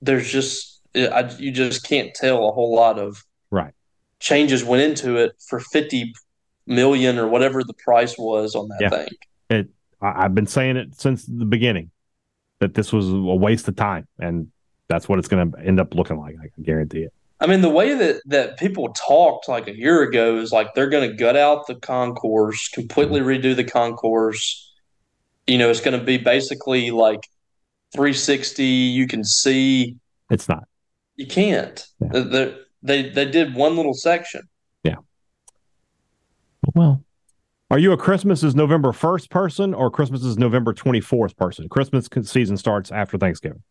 there's 0.00 0.30
just 0.30 0.75
I, 0.96 1.30
you 1.38 1.50
just 1.52 1.86
can't 1.86 2.14
tell 2.14 2.48
a 2.48 2.52
whole 2.52 2.74
lot 2.74 2.98
of 2.98 3.24
Right. 3.50 3.72
changes 4.18 4.64
went 4.64 4.82
into 4.82 5.16
it 5.16 5.32
for 5.48 5.60
50 5.60 6.12
million 6.66 7.18
or 7.18 7.28
whatever 7.28 7.62
the 7.62 7.74
price 7.74 8.16
was 8.18 8.54
on 8.54 8.68
that 8.68 8.80
Yeah. 8.80 8.90
thing. 8.90 9.08
It. 9.50 9.68
I, 10.00 10.24
I've 10.24 10.34
been 10.34 10.46
saying 10.46 10.76
it 10.76 11.00
since 11.00 11.24
the 11.24 11.44
beginning 11.44 11.90
that 12.58 12.74
this 12.74 12.92
was 12.92 13.08
a 13.08 13.16
waste 13.16 13.68
of 13.68 13.76
time, 13.76 14.06
and 14.18 14.50
that's 14.88 15.08
what 15.08 15.18
it's 15.18 15.28
going 15.28 15.52
to 15.52 15.58
end 15.60 15.78
up 15.80 15.94
looking 15.94 16.18
like. 16.18 16.36
I 16.42 16.48
guarantee 16.62 17.02
it. 17.02 17.12
I 17.38 17.46
mean, 17.46 17.60
the 17.60 17.68
way 17.70 17.94
that 17.94 18.22
that 18.26 18.58
people 18.58 18.88
talked 18.94 19.48
like 19.48 19.68
a 19.68 19.76
year 19.76 20.02
ago 20.02 20.38
is 20.38 20.52
like 20.52 20.74
they're 20.74 20.88
going 20.88 21.10
to 21.10 21.16
gut 21.16 21.36
out 21.36 21.66
the 21.66 21.74
concourse, 21.74 22.68
completely 22.68 23.20
mm-hmm. 23.20 23.46
redo 23.46 23.54
the 23.54 23.64
concourse. 23.64 24.72
You 25.46 25.58
know, 25.58 25.70
it's 25.70 25.80
going 25.80 25.98
to 25.98 26.04
be 26.04 26.18
basically 26.18 26.90
like 26.90 27.28
360. 27.92 28.64
You 28.64 29.06
can 29.06 29.22
see. 29.22 29.96
It's 30.30 30.48
not. 30.48 30.64
You 31.16 31.26
can't. 31.26 31.84
Yeah. 32.00 32.20
They, 32.22 32.56
they 32.82 33.08
they 33.10 33.24
did 33.24 33.54
one 33.54 33.76
little 33.76 33.94
section. 33.94 34.42
Yeah. 34.84 34.96
Well, 36.74 37.02
are 37.70 37.78
you 37.78 37.92
a 37.92 37.96
Christmas 37.96 38.42
is 38.42 38.54
November 38.54 38.92
1st 38.92 39.30
person 39.30 39.74
or 39.74 39.90
Christmas 39.90 40.22
is 40.22 40.38
November 40.38 40.72
24th 40.72 41.36
person? 41.36 41.68
Christmas 41.68 42.08
season 42.24 42.56
starts 42.56 42.92
after 42.92 43.18
Thanksgiving. 43.18 43.62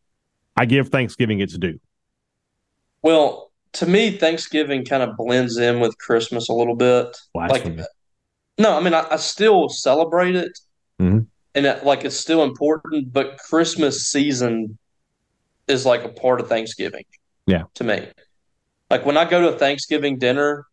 I 0.58 0.66
give 0.66 0.90
Thanksgiving 0.90 1.40
its 1.40 1.58
due. 1.58 1.80
Well, 3.02 3.52
to 3.74 3.86
me, 3.86 4.12
Thanksgiving 4.12 4.86
kind 4.86 5.04
of 5.04 5.16
blends 5.18 5.58
in 5.58 5.80
with 5.80 5.98
Christmas 5.98 6.50
a 6.50 6.54
little 6.54 6.76
bit. 6.76 7.16
Blasphemy. 7.34 7.78
Like, 7.78 7.86
no, 8.58 8.78
I 8.78 8.82
mean, 8.82 8.94
I, 8.94 9.06
I 9.12 9.16
still 9.18 9.68
celebrate 9.70 10.36
it, 10.36 10.58
Mhm. 11.00 11.28
and 11.54 11.66
it, 11.66 11.86
like 11.86 12.06
it's 12.06 12.16
still 12.18 12.44
important. 12.44 13.12
But 13.12 13.38
Christmas 13.38 14.08
season 14.10 14.78
is 15.68 15.86
like 15.86 16.04
a 16.04 16.10
part 16.10 16.40
of 16.40 16.48
Thanksgiving. 16.48 17.04
Yeah. 17.48 17.64
to 17.76 17.84
me, 17.84 18.08
like 18.90 19.06
when 19.06 19.18
I 19.18 19.26
go 19.30 19.42
to 19.42 19.56
a 19.56 19.58
Thanksgiving 19.58 20.18
dinner, 20.18 20.66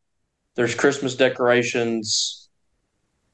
there's 0.55 0.75
Christmas 0.75 1.15
decorations 1.15 2.49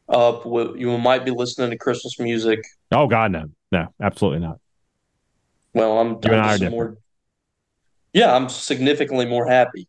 up. 0.08 0.44
You 0.44 0.98
might 0.98 1.24
be 1.24 1.30
listening 1.30 1.70
to 1.70 1.76
Christmas 1.78 2.18
music. 2.18 2.60
oh, 2.92 3.06
God, 3.06 3.32
no. 3.32 3.50
No, 3.70 3.88
absolutely 4.00 4.40
not. 4.40 4.58
Well, 5.74 5.98
I'm, 5.98 6.08
You 6.08 6.18
I'm 6.24 6.34
I 6.34 6.38
are 6.38 6.42
just 6.44 6.60
different. 6.60 6.72
more. 6.72 6.96
Yeah, 8.14 8.34
I'm 8.34 8.48
significantly 8.48 9.26
more 9.26 9.46
happy. 9.46 9.86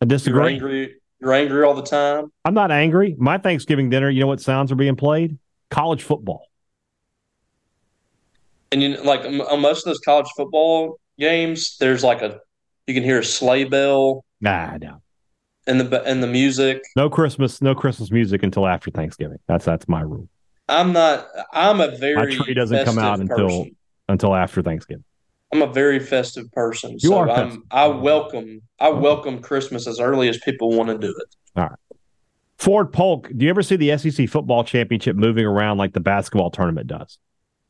I 0.00 0.04
You're 0.04 0.08
disagree. 0.08 0.52
angry. 0.54 0.94
You're 1.20 1.34
angry 1.34 1.62
all 1.64 1.74
the 1.74 1.82
time. 1.82 2.32
I'm 2.44 2.54
not 2.54 2.70
angry. 2.70 3.14
My 3.18 3.38
Thanksgiving 3.38 3.90
dinner, 3.90 4.08
you 4.08 4.20
know 4.20 4.26
what 4.28 4.40
sounds 4.40 4.72
are 4.72 4.76
being 4.76 4.96
played? 4.96 5.36
College 5.70 6.02
football. 6.02 6.46
And 8.72 8.82
you 8.82 8.96
like 9.02 9.20
on 9.24 9.40
on 9.40 9.60
most 9.60 9.78
of 9.78 9.90
those 9.90 9.98
college 10.00 10.28
football 10.36 10.98
games, 11.18 11.76
there's 11.78 12.04
like 12.04 12.22
a 12.22 12.40
you 12.86 12.94
can 12.94 13.02
hear 13.02 13.18
a 13.18 13.24
sleigh 13.24 13.64
bell 13.64 14.24
Nah, 14.40 14.76
no. 14.78 15.02
and 15.66 15.80
the 15.80 16.02
and 16.04 16.22
the 16.22 16.26
music. 16.26 16.82
No 16.96 17.10
Christmas, 17.10 17.60
no 17.60 17.74
Christmas 17.74 18.10
music 18.10 18.42
until 18.42 18.66
after 18.66 18.90
Thanksgiving. 18.90 19.38
That's 19.46 19.64
that's 19.64 19.88
my 19.88 20.00
rule. 20.00 20.28
I'm 20.68 20.92
not. 20.92 21.26
I'm 21.52 21.80
a 21.80 21.96
very 21.96 22.36
My 22.38 22.44
tree 22.44 22.54
doesn't 22.54 22.84
come 22.84 22.98
out 22.98 23.18
festive 23.18 23.30
until- 23.38 23.48
person. 23.58 23.76
Until 24.10 24.34
after 24.34 24.62
Thanksgiving. 24.62 25.04
I'm 25.52 25.60
a 25.62 25.66
very 25.72 25.98
festive 26.00 26.50
person. 26.52 26.92
You 26.92 27.10
so 27.10 27.16
are 27.18 27.28
I'm, 27.30 27.46
festive. 27.48 27.62
I 27.70 27.86
welcome 27.88 28.62
I 28.80 28.88
welcome 28.90 29.40
Christmas 29.40 29.86
as 29.86 29.98
early 30.00 30.28
as 30.28 30.38
people 30.38 30.70
want 30.70 30.88
to 30.90 30.98
do 30.98 31.08
it. 31.08 31.36
All 31.56 31.64
right. 31.64 31.78
Ford 32.58 32.92
Polk, 32.92 33.30
do 33.36 33.44
you 33.44 33.50
ever 33.50 33.62
see 33.62 33.76
the 33.76 33.96
SEC 33.98 34.28
football 34.28 34.64
championship 34.64 35.14
moving 35.14 35.44
around 35.46 35.78
like 35.78 35.92
the 35.92 36.00
basketball 36.00 36.50
tournament 36.50 36.86
does? 36.88 37.18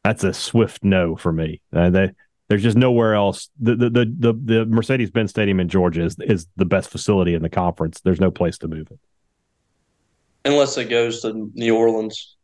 That's 0.03 0.24
a 0.24 0.32
swift 0.32 0.82
no 0.82 1.14
for 1.14 1.32
me. 1.32 1.61
Uh, 1.72 1.90
they, 1.90 2.11
there's 2.49 2.62
just 2.62 2.76
nowhere 2.76 3.14
else. 3.14 3.51
The 3.61 3.76
the 3.76 3.90
the 3.90 4.05
the, 4.18 4.32
the 4.32 4.66
Mercedes 4.66 5.11
Benz 5.11 5.30
Stadium 5.30 5.61
in 5.61 5.68
Georgia 5.68 6.05
is 6.05 6.16
is 6.20 6.46
the 6.57 6.64
best 6.64 6.90
facility 6.90 7.34
in 7.34 7.42
the 7.42 7.51
conference. 7.51 8.01
There's 8.01 8.20
no 8.20 8.30
place 8.30 8.59
to 8.59 8.68
move 8.68 8.90
it 8.90 8.99
unless 10.44 10.76
it 10.78 10.86
goes 10.86 11.22
to 11.22 11.51
New 11.55 11.76
Orleans. 11.76 12.36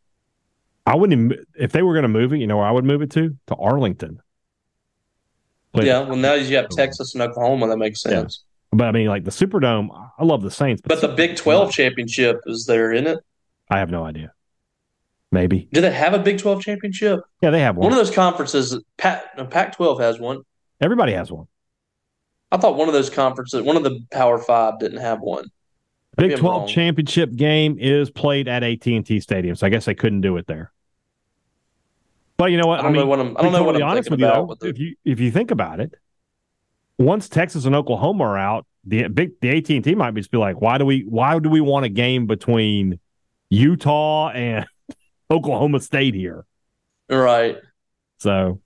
I 0.86 0.94
wouldn't 0.94 1.32
if 1.54 1.72
they 1.72 1.82
were 1.82 1.94
going 1.94 2.02
to 2.02 2.08
move 2.08 2.32
it. 2.32 2.38
You 2.38 2.46
know 2.46 2.58
where 2.58 2.66
I 2.66 2.70
would 2.70 2.84
move 2.84 3.02
it 3.02 3.10
to? 3.12 3.36
To 3.48 3.54
Arlington. 3.54 4.20
But, 5.72 5.86
yeah, 5.86 6.00
well 6.00 6.16
now 6.16 6.34
you 6.34 6.54
have 6.56 6.68
Texas 6.68 7.14
and 7.14 7.22
Oklahoma. 7.22 7.66
That 7.68 7.78
makes 7.78 8.00
sense. 8.00 8.44
Yeah. 8.72 8.78
But 8.78 8.88
I 8.88 8.92
mean, 8.92 9.08
like 9.08 9.24
the 9.24 9.30
Superdome, 9.30 9.88
I 10.18 10.24
love 10.24 10.42
the 10.42 10.50
Saints. 10.50 10.82
But, 10.82 11.00
but 11.00 11.00
the 11.00 11.14
Big 11.14 11.36
Twelve 11.36 11.72
championship 11.72 12.40
is 12.46 12.66
there, 12.66 12.92
isn't 12.92 13.06
it? 13.06 13.18
I 13.70 13.78
have 13.78 13.90
no 13.90 14.04
idea. 14.04 14.32
Maybe. 15.34 15.68
Do 15.72 15.80
they 15.80 15.90
have 15.90 16.14
a 16.14 16.20
Big 16.20 16.38
12 16.38 16.62
championship? 16.62 17.20
Yeah, 17.42 17.50
they 17.50 17.58
have 17.58 17.76
one. 17.76 17.86
One 17.86 17.92
of 17.92 17.98
those 17.98 18.14
conferences, 18.14 18.80
Pac 18.96 19.74
12 19.76 19.98
has 19.98 20.20
one. 20.20 20.42
Everybody 20.80 21.12
has 21.12 21.32
one. 21.32 21.48
I 22.52 22.56
thought 22.56 22.76
one 22.76 22.86
of 22.86 22.94
those 22.94 23.10
conferences, 23.10 23.60
one 23.60 23.76
of 23.76 23.82
the 23.82 23.98
Power 24.12 24.38
Five 24.38 24.78
didn't 24.78 25.00
have 25.00 25.18
one. 25.18 25.50
Maybe 26.16 26.34
Big 26.34 26.38
12 26.38 26.68
championship 26.68 27.34
game 27.34 27.76
is 27.80 28.10
played 28.10 28.46
at 28.46 28.62
AT&T 28.62 29.18
Stadium, 29.18 29.56
so 29.56 29.66
I 29.66 29.70
guess 29.70 29.86
they 29.86 29.94
couldn't 29.96 30.20
do 30.20 30.36
it 30.36 30.46
there. 30.46 30.70
But 32.36 32.52
you 32.52 32.56
know 32.56 32.68
what? 32.68 32.78
I 32.78 32.82
don't 32.82 32.92
I 32.92 32.94
mean, 32.94 33.00
know 33.00 33.06
what 33.08 33.18
I'm. 33.18 33.36
I 33.36 33.42
don't 33.42 33.52
know 33.52 33.64
what 33.64 33.74
I'm 33.74 33.82
honest 33.82 34.10
with 34.10 34.20
you. 34.20 34.26
Though, 34.26 34.56
if 34.62 34.78
you 34.78 34.94
if 35.04 35.18
you 35.18 35.32
think 35.32 35.50
about 35.50 35.80
it, 35.80 35.94
once 36.96 37.28
Texas 37.28 37.64
and 37.64 37.74
Oklahoma 37.74 38.22
are 38.22 38.38
out, 38.38 38.66
the 38.84 39.08
big 39.08 39.32
the 39.40 39.50
AT 39.50 39.68
and 39.70 39.82
T 39.82 39.96
might 39.96 40.14
just 40.14 40.30
be 40.30 40.38
like, 40.38 40.60
why 40.60 40.78
do 40.78 40.84
we 40.84 41.00
why 41.08 41.40
do 41.40 41.48
we 41.48 41.60
want 41.60 41.86
a 41.86 41.88
game 41.88 42.26
between 42.26 43.00
Utah 43.50 44.30
and 44.30 44.66
Oklahoma 45.30 45.80
State 45.80 46.14
here. 46.14 46.44
Right. 47.08 47.56
So 48.18 48.60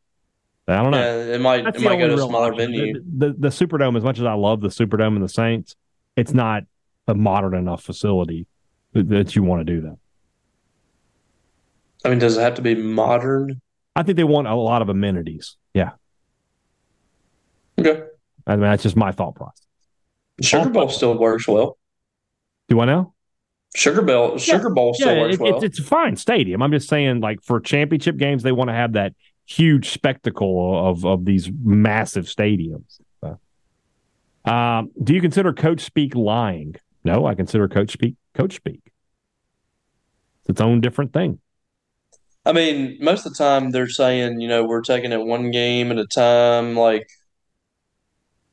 I 0.66 0.76
don't 0.82 0.90
know. 0.90 0.98
Yeah, 0.98 1.34
it 1.34 1.40
might 1.40 1.64
That's 1.64 1.78
it 1.78 1.84
might 1.84 1.98
go 1.98 2.08
to 2.08 2.14
a 2.14 2.18
smaller 2.18 2.52
option. 2.52 2.72
venue. 2.72 2.94
The, 2.94 3.28
the, 3.28 3.34
the 3.38 3.48
Superdome, 3.48 3.96
as 3.96 4.04
much 4.04 4.18
as 4.18 4.24
I 4.24 4.34
love 4.34 4.60
the 4.60 4.68
Superdome 4.68 5.14
and 5.16 5.22
the 5.22 5.28
Saints, 5.28 5.76
it's 6.16 6.34
not 6.34 6.64
a 7.06 7.14
modern 7.14 7.54
enough 7.54 7.82
facility 7.82 8.46
that, 8.92 9.08
that 9.08 9.34
you 9.34 9.42
want 9.42 9.66
to 9.66 9.74
do 9.74 9.80
that. 9.82 9.96
I 12.04 12.10
mean, 12.10 12.18
does 12.18 12.36
it 12.36 12.42
have 12.42 12.54
to 12.54 12.62
be 12.62 12.74
modern? 12.74 13.60
I 13.96 14.02
think 14.02 14.16
they 14.16 14.24
want 14.24 14.46
a 14.46 14.54
lot 14.54 14.82
of 14.82 14.88
amenities. 14.88 15.56
Yeah. 15.74 15.92
Okay. 17.78 18.04
I 18.46 18.52
mean, 18.52 18.62
that's 18.62 18.82
just 18.82 18.96
my 18.96 19.10
thought 19.10 19.34
process. 19.34 19.66
Sugar 20.40 20.70
Bowl 20.70 20.88
still 20.88 21.18
works 21.18 21.48
well. 21.48 21.78
Do 22.68 22.80
I 22.80 22.84
know? 22.84 23.14
Sugar 23.74 24.02
Bowl, 24.02 24.38
Sugar 24.38 24.70
Bowl 24.70 24.94
still 24.94 25.14
yeah, 25.14 25.20
works 25.20 25.34
it, 25.34 25.40
well. 25.40 25.56
It's, 25.56 25.64
it's, 25.64 25.78
a 25.78 25.82
fine 25.82 26.16
stadium. 26.16 26.62
I'm 26.62 26.72
just 26.72 26.88
saying, 26.88 27.20
like 27.20 27.42
for 27.42 27.60
championship 27.60 28.16
games, 28.16 28.42
they 28.42 28.52
want 28.52 28.68
to 28.70 28.74
have 28.74 28.94
that 28.94 29.14
huge 29.46 29.90
spectacle 29.90 30.88
of 30.88 31.04
of 31.04 31.24
these 31.24 31.50
massive 31.62 32.26
stadiums. 32.26 33.00
So, 33.20 33.38
um, 34.50 34.90
do 35.02 35.14
you 35.14 35.20
consider 35.20 35.52
coach 35.52 35.80
speak 35.80 36.14
lying? 36.14 36.76
No, 37.04 37.26
I 37.26 37.34
consider 37.34 37.68
coach 37.68 37.92
speak 37.92 38.16
coach 38.34 38.56
speak. 38.56 38.80
It's 40.40 40.50
its 40.50 40.60
own 40.60 40.80
different 40.80 41.12
thing. 41.12 41.38
I 42.44 42.52
mean, 42.52 42.96
most 43.00 43.26
of 43.26 43.32
the 43.32 43.38
time 43.38 43.70
they're 43.70 43.88
saying, 43.90 44.40
you 44.40 44.48
know, 44.48 44.64
we're 44.64 44.80
taking 44.80 45.12
it 45.12 45.20
one 45.20 45.50
game 45.50 45.92
at 45.92 45.98
a 45.98 46.06
time. 46.06 46.74
Like, 46.74 47.10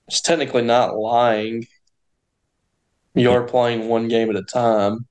it's 0.08 0.20
technically 0.20 0.64
not 0.64 0.98
lying. 0.98 1.66
You 3.16 3.32
are 3.32 3.44
playing 3.44 3.88
one 3.88 4.08
game 4.08 4.30
at 4.30 4.36
a 4.36 4.44
time. 4.44 5.08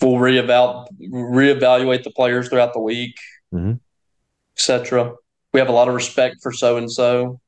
We'll 0.00 0.18
reeval- 0.18 0.88
reevaluate 1.00 2.04
the 2.04 2.10
players 2.10 2.48
throughout 2.48 2.72
the 2.74 2.80
week, 2.80 3.16
mm-hmm. 3.52 3.74
etc. 4.56 5.14
We 5.52 5.60
have 5.60 5.68
a 5.68 5.72
lot 5.72 5.88
of 5.88 5.94
respect 5.94 6.36
for 6.42 6.52
so 6.52 6.76
and 6.76 6.90
so. 6.90 7.40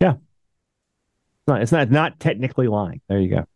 Yeah, 0.00 0.14
no, 1.46 1.54
it's 1.54 1.72
not 1.72 1.90
not 1.90 2.20
technically 2.20 2.68
lying. 2.68 3.00
There 3.08 3.20
you 3.20 3.30
go. 3.30 3.46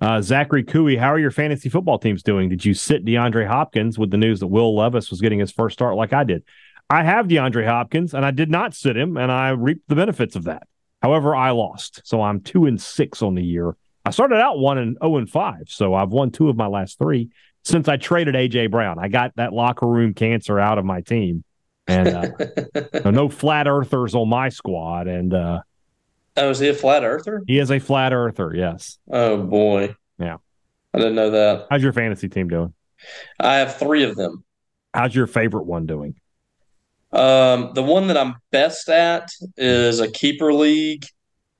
Uh, 0.00 0.20
Zachary 0.20 0.64
Cooey, 0.64 0.98
how 0.98 1.08
are 1.08 1.18
your 1.18 1.30
fantasy 1.30 1.68
football 1.68 1.98
teams 1.98 2.22
doing? 2.22 2.48
Did 2.48 2.64
you 2.64 2.74
sit 2.74 3.04
DeAndre 3.04 3.46
Hopkins 3.46 3.98
with 3.98 4.10
the 4.10 4.18
news 4.18 4.40
that 4.40 4.48
Will 4.48 4.76
Levis 4.76 5.10
was 5.10 5.20
getting 5.20 5.38
his 5.38 5.52
first 5.52 5.74
start 5.74 5.94
like 5.94 6.12
I 6.12 6.24
did? 6.24 6.42
I 6.90 7.04
have 7.04 7.26
DeAndre 7.26 7.66
Hopkins, 7.66 8.12
and 8.12 8.24
I 8.24 8.30
did 8.30 8.50
not 8.50 8.74
sit 8.74 8.96
him, 8.96 9.16
and 9.16 9.32
I 9.32 9.50
reaped 9.50 9.88
the 9.88 9.94
benefits 9.94 10.36
of 10.36 10.44
that. 10.44 10.66
However, 11.04 11.36
I 11.36 11.50
lost, 11.50 12.00
so 12.04 12.22
I'm 12.22 12.40
two 12.40 12.64
and 12.64 12.80
six 12.80 13.20
on 13.20 13.34
the 13.34 13.42
year. 13.42 13.76
I 14.06 14.10
started 14.10 14.36
out 14.36 14.58
one 14.58 14.78
and 14.78 14.96
zero 14.96 15.12
oh 15.12 15.16
and 15.18 15.28
five, 15.28 15.64
so 15.66 15.92
I've 15.92 16.08
won 16.08 16.30
two 16.30 16.48
of 16.48 16.56
my 16.56 16.66
last 16.66 16.96
three 16.98 17.28
since 17.62 17.88
I 17.88 17.98
traded 17.98 18.34
AJ 18.34 18.70
Brown. 18.70 18.98
I 18.98 19.08
got 19.08 19.36
that 19.36 19.52
locker 19.52 19.86
room 19.86 20.14
cancer 20.14 20.58
out 20.58 20.78
of 20.78 20.86
my 20.86 21.02
team, 21.02 21.44
and 21.86 22.08
uh, 22.08 23.10
no 23.10 23.28
flat 23.28 23.68
earthers 23.68 24.14
on 24.14 24.30
my 24.30 24.48
squad. 24.48 25.06
And 25.06 25.34
uh, 25.34 25.60
oh, 26.38 26.48
is 26.48 26.58
he 26.58 26.70
a 26.70 26.74
flat 26.74 27.04
earther? 27.04 27.42
He 27.46 27.58
is 27.58 27.70
a 27.70 27.80
flat 27.80 28.14
earther. 28.14 28.54
Yes. 28.56 28.96
Oh 29.12 29.42
boy. 29.42 29.94
Yeah. 30.18 30.38
I 30.94 30.98
didn't 30.98 31.16
know 31.16 31.32
that. 31.32 31.66
How's 31.68 31.82
your 31.82 31.92
fantasy 31.92 32.30
team 32.30 32.48
doing? 32.48 32.72
I 33.38 33.56
have 33.56 33.76
three 33.76 34.04
of 34.04 34.16
them. 34.16 34.42
How's 34.94 35.14
your 35.14 35.26
favorite 35.26 35.66
one 35.66 35.84
doing? 35.84 36.14
Um, 37.14 37.70
the 37.74 37.82
one 37.82 38.08
that 38.08 38.16
I'm 38.16 38.34
best 38.50 38.88
at 38.88 39.30
is 39.56 40.00
a 40.00 40.10
keeper 40.10 40.52
league, 40.52 41.06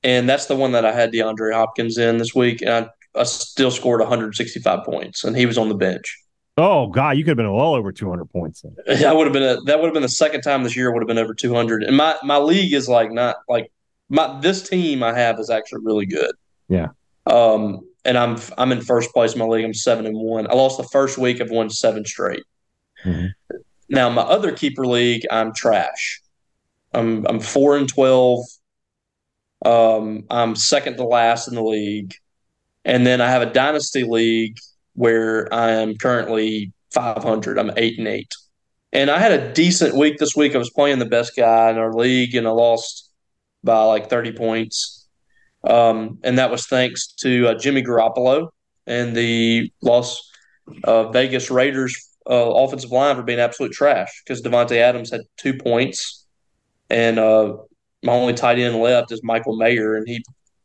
and 0.03 0.29
that's 0.29 0.47
the 0.47 0.57
one 0.57 0.73
that 0.73 0.85
I 0.85 0.93
had 0.93 1.13
DeAndre 1.13 1.55
Hopkins 1.55 1.97
in 1.97 2.19
this 2.19 2.35
week, 2.35 2.61
and 2.61 2.71
I, 2.71 3.21
I 3.21 3.23
still 3.23 3.71
scored 3.71 4.01
165 4.01 4.85
points, 4.85 5.23
and 5.23 5.37
he 5.37 5.47
was 5.47 5.57
on 5.57 5.69
the 5.69 5.77
bench. 5.77 6.19
Oh 6.57 6.89
God, 6.89 7.17
you 7.17 7.25
could 7.25 7.31
have 7.31 7.37
been 7.37 7.53
well 7.53 7.75
over 7.75 7.93
200 7.93 8.27
points. 8.27 8.65
I 8.89 9.13
would 9.13 9.27
have 9.27 9.33
been 9.33 9.43
a, 9.43 9.61
that 9.63 9.79
would 9.79 9.87
have 9.87 9.95
been 9.95 10.03
the 10.03 10.09
second 10.09 10.43
time 10.43 10.63
this 10.63 10.77
year 10.77 10.93
would 10.93 11.03
have 11.03 11.09
been 11.09 11.19
over 11.19 11.35
200. 11.35 11.83
And 11.83 11.97
my 11.97 12.17
my 12.23 12.39
league 12.39 12.73
is 12.73 12.89
like 12.89 13.11
not 13.11 13.37
like 13.49 13.73
my 14.09 14.39
this 14.41 14.69
team 14.69 15.03
I 15.03 15.17
have 15.17 15.41
is 15.41 15.51
actually 15.51 15.83
really 15.85 16.07
good. 16.07 16.33
Yeah. 16.69 16.89
Um, 17.27 17.89
and 18.05 18.17
I'm 18.17 18.39
I'm 18.57 18.71
in 18.71 18.83
first 18.83 19.13
place 19.13 19.33
in 19.33 19.41
my 19.41 19.47
league. 19.47 19.65
I'm 19.65 19.75
seven 19.75 20.07
and 20.07 20.17
one. 20.17 20.49
I 20.49 20.55
lost 20.55 20.77
the 20.77 20.85
first 20.85 21.19
week. 21.19 21.41
I've 21.41 21.51
won 21.51 21.71
seven 21.71 22.05
straight. 22.05 22.45
Mm-hmm. 23.05 23.57
Now 23.89 24.09
my 24.11 24.23
other 24.23 24.53
keeper 24.53 24.87
league, 24.87 25.27
I'm 25.31 25.53
trash. 25.53 26.21
I'm 26.93 27.27
I'm 27.27 27.41
four 27.41 27.77
and 27.77 27.89
twelve. 27.89 28.45
Um, 29.65 30.25
I'm 30.31 30.57
second 30.57 30.97
to 30.97 31.05
last 31.05 31.49
in 31.49 31.55
the 31.55 31.63
league, 31.63 32.15
and 32.85 33.07
then 33.07 33.21
I 33.21 33.31
have 33.31 33.43
a 33.43 33.53
dynasty 33.53 34.05
league 34.05 34.59
where 34.95 35.53
I 35.53 35.73
am 35.73 35.97
currently 35.97 36.73
500. 36.93 37.59
I'm 37.59 37.73
eight 37.77 37.99
and 37.99 38.07
eight, 38.07 38.33
and 38.93 39.11
I 39.11 39.19
had 39.19 39.33
a 39.33 39.53
decent 39.53 39.95
week 39.95 40.19
this 40.19 40.37
week. 40.37 40.55
I 40.55 40.59
was 40.59 40.71
playing 40.71 40.99
the 40.99 41.07
best 41.07 41.35
guy 41.37 41.71
in 41.71 41.79
our 41.79 41.93
league, 41.93 42.35
and 42.35 42.47
I 42.47 42.51
lost 42.51 43.11
by 43.63 43.83
like 43.85 44.11
30 44.11 44.33
points. 44.33 45.07
Um, 45.65 46.19
and 46.23 46.39
that 46.39 46.51
was 46.51 46.67
thanks 46.67 47.09
to 47.21 47.49
uh, 47.49 47.55
Jimmy 47.55 47.83
Garoppolo 47.83 48.49
and 48.87 49.17
the 49.17 49.73
Las 49.83 50.31
Vegas 51.13 51.51
Raiders 51.51 52.14
uh, 52.29 52.53
offensive 52.55 52.91
line 52.91 53.17
for 53.17 53.23
being 53.23 53.41
absolute 53.41 53.73
trash 53.73 54.23
because 54.25 54.43
Davante 54.43 54.77
Adams 54.77 55.11
had 55.11 55.23
two 55.37 55.55
points, 55.55 56.27
and 56.91 57.19
uh, 57.19 57.57
my 58.03 58.13
only 58.13 58.35
tight 58.35 58.59
end 58.59 58.77
left 58.77 59.13
is 59.13 59.23
Michael 59.23 59.57
Mayer, 59.57 59.97
and 59.97 60.07
he 60.09 60.23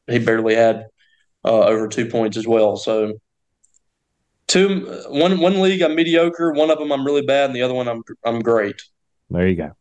he 0.07 0.19
barely 0.19 0.55
had 0.55 0.85
uh, 1.45 1.59
over 1.61 1.87
two 1.87 2.05
points 2.05 2.37
as 2.37 2.47
well. 2.47 2.77
So 2.77 3.13
two 4.47 5.03
one 5.09 5.39
one 5.39 5.61
league 5.61 5.81
I'm 5.81 5.95
mediocre, 5.95 6.51
one 6.51 6.71
of 6.71 6.79
them 6.79 6.91
I'm 6.91 7.05
really 7.05 7.25
bad, 7.25 7.45
and 7.45 7.55
the 7.55 7.61
other 7.61 7.73
one 7.73 7.87
I'm 7.87 8.03
I'm 8.25 8.41
great. 8.41 8.81
There 9.29 9.47
you 9.47 9.55
go. 9.55 9.71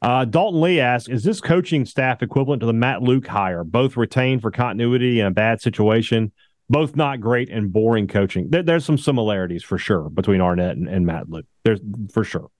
Uh, 0.00 0.26
Dalton 0.26 0.60
Lee 0.60 0.80
asks, 0.80 1.08
is 1.08 1.24
this 1.24 1.40
coaching 1.40 1.86
staff 1.86 2.22
equivalent 2.22 2.60
to 2.60 2.66
the 2.66 2.74
Matt 2.74 3.00
Luke 3.00 3.26
hire? 3.26 3.64
Both 3.64 3.96
retained 3.96 4.42
for 4.42 4.50
continuity 4.50 5.18
in 5.18 5.24
a 5.26 5.30
bad 5.30 5.62
situation 5.62 6.30
both 6.68 6.96
not 6.96 7.20
great 7.20 7.50
and 7.50 7.72
boring 7.72 8.08
coaching. 8.08 8.48
There, 8.50 8.62
there's 8.62 8.84
some 8.84 8.98
similarities 8.98 9.62
for 9.62 9.78
sure 9.78 10.08
between 10.08 10.40
Arnett 10.40 10.76
and, 10.76 10.88
and 10.88 11.06
Matt 11.06 11.28
Luke. 11.28 11.46
There's 11.62 11.80
for 12.12 12.24
sure 12.24 12.50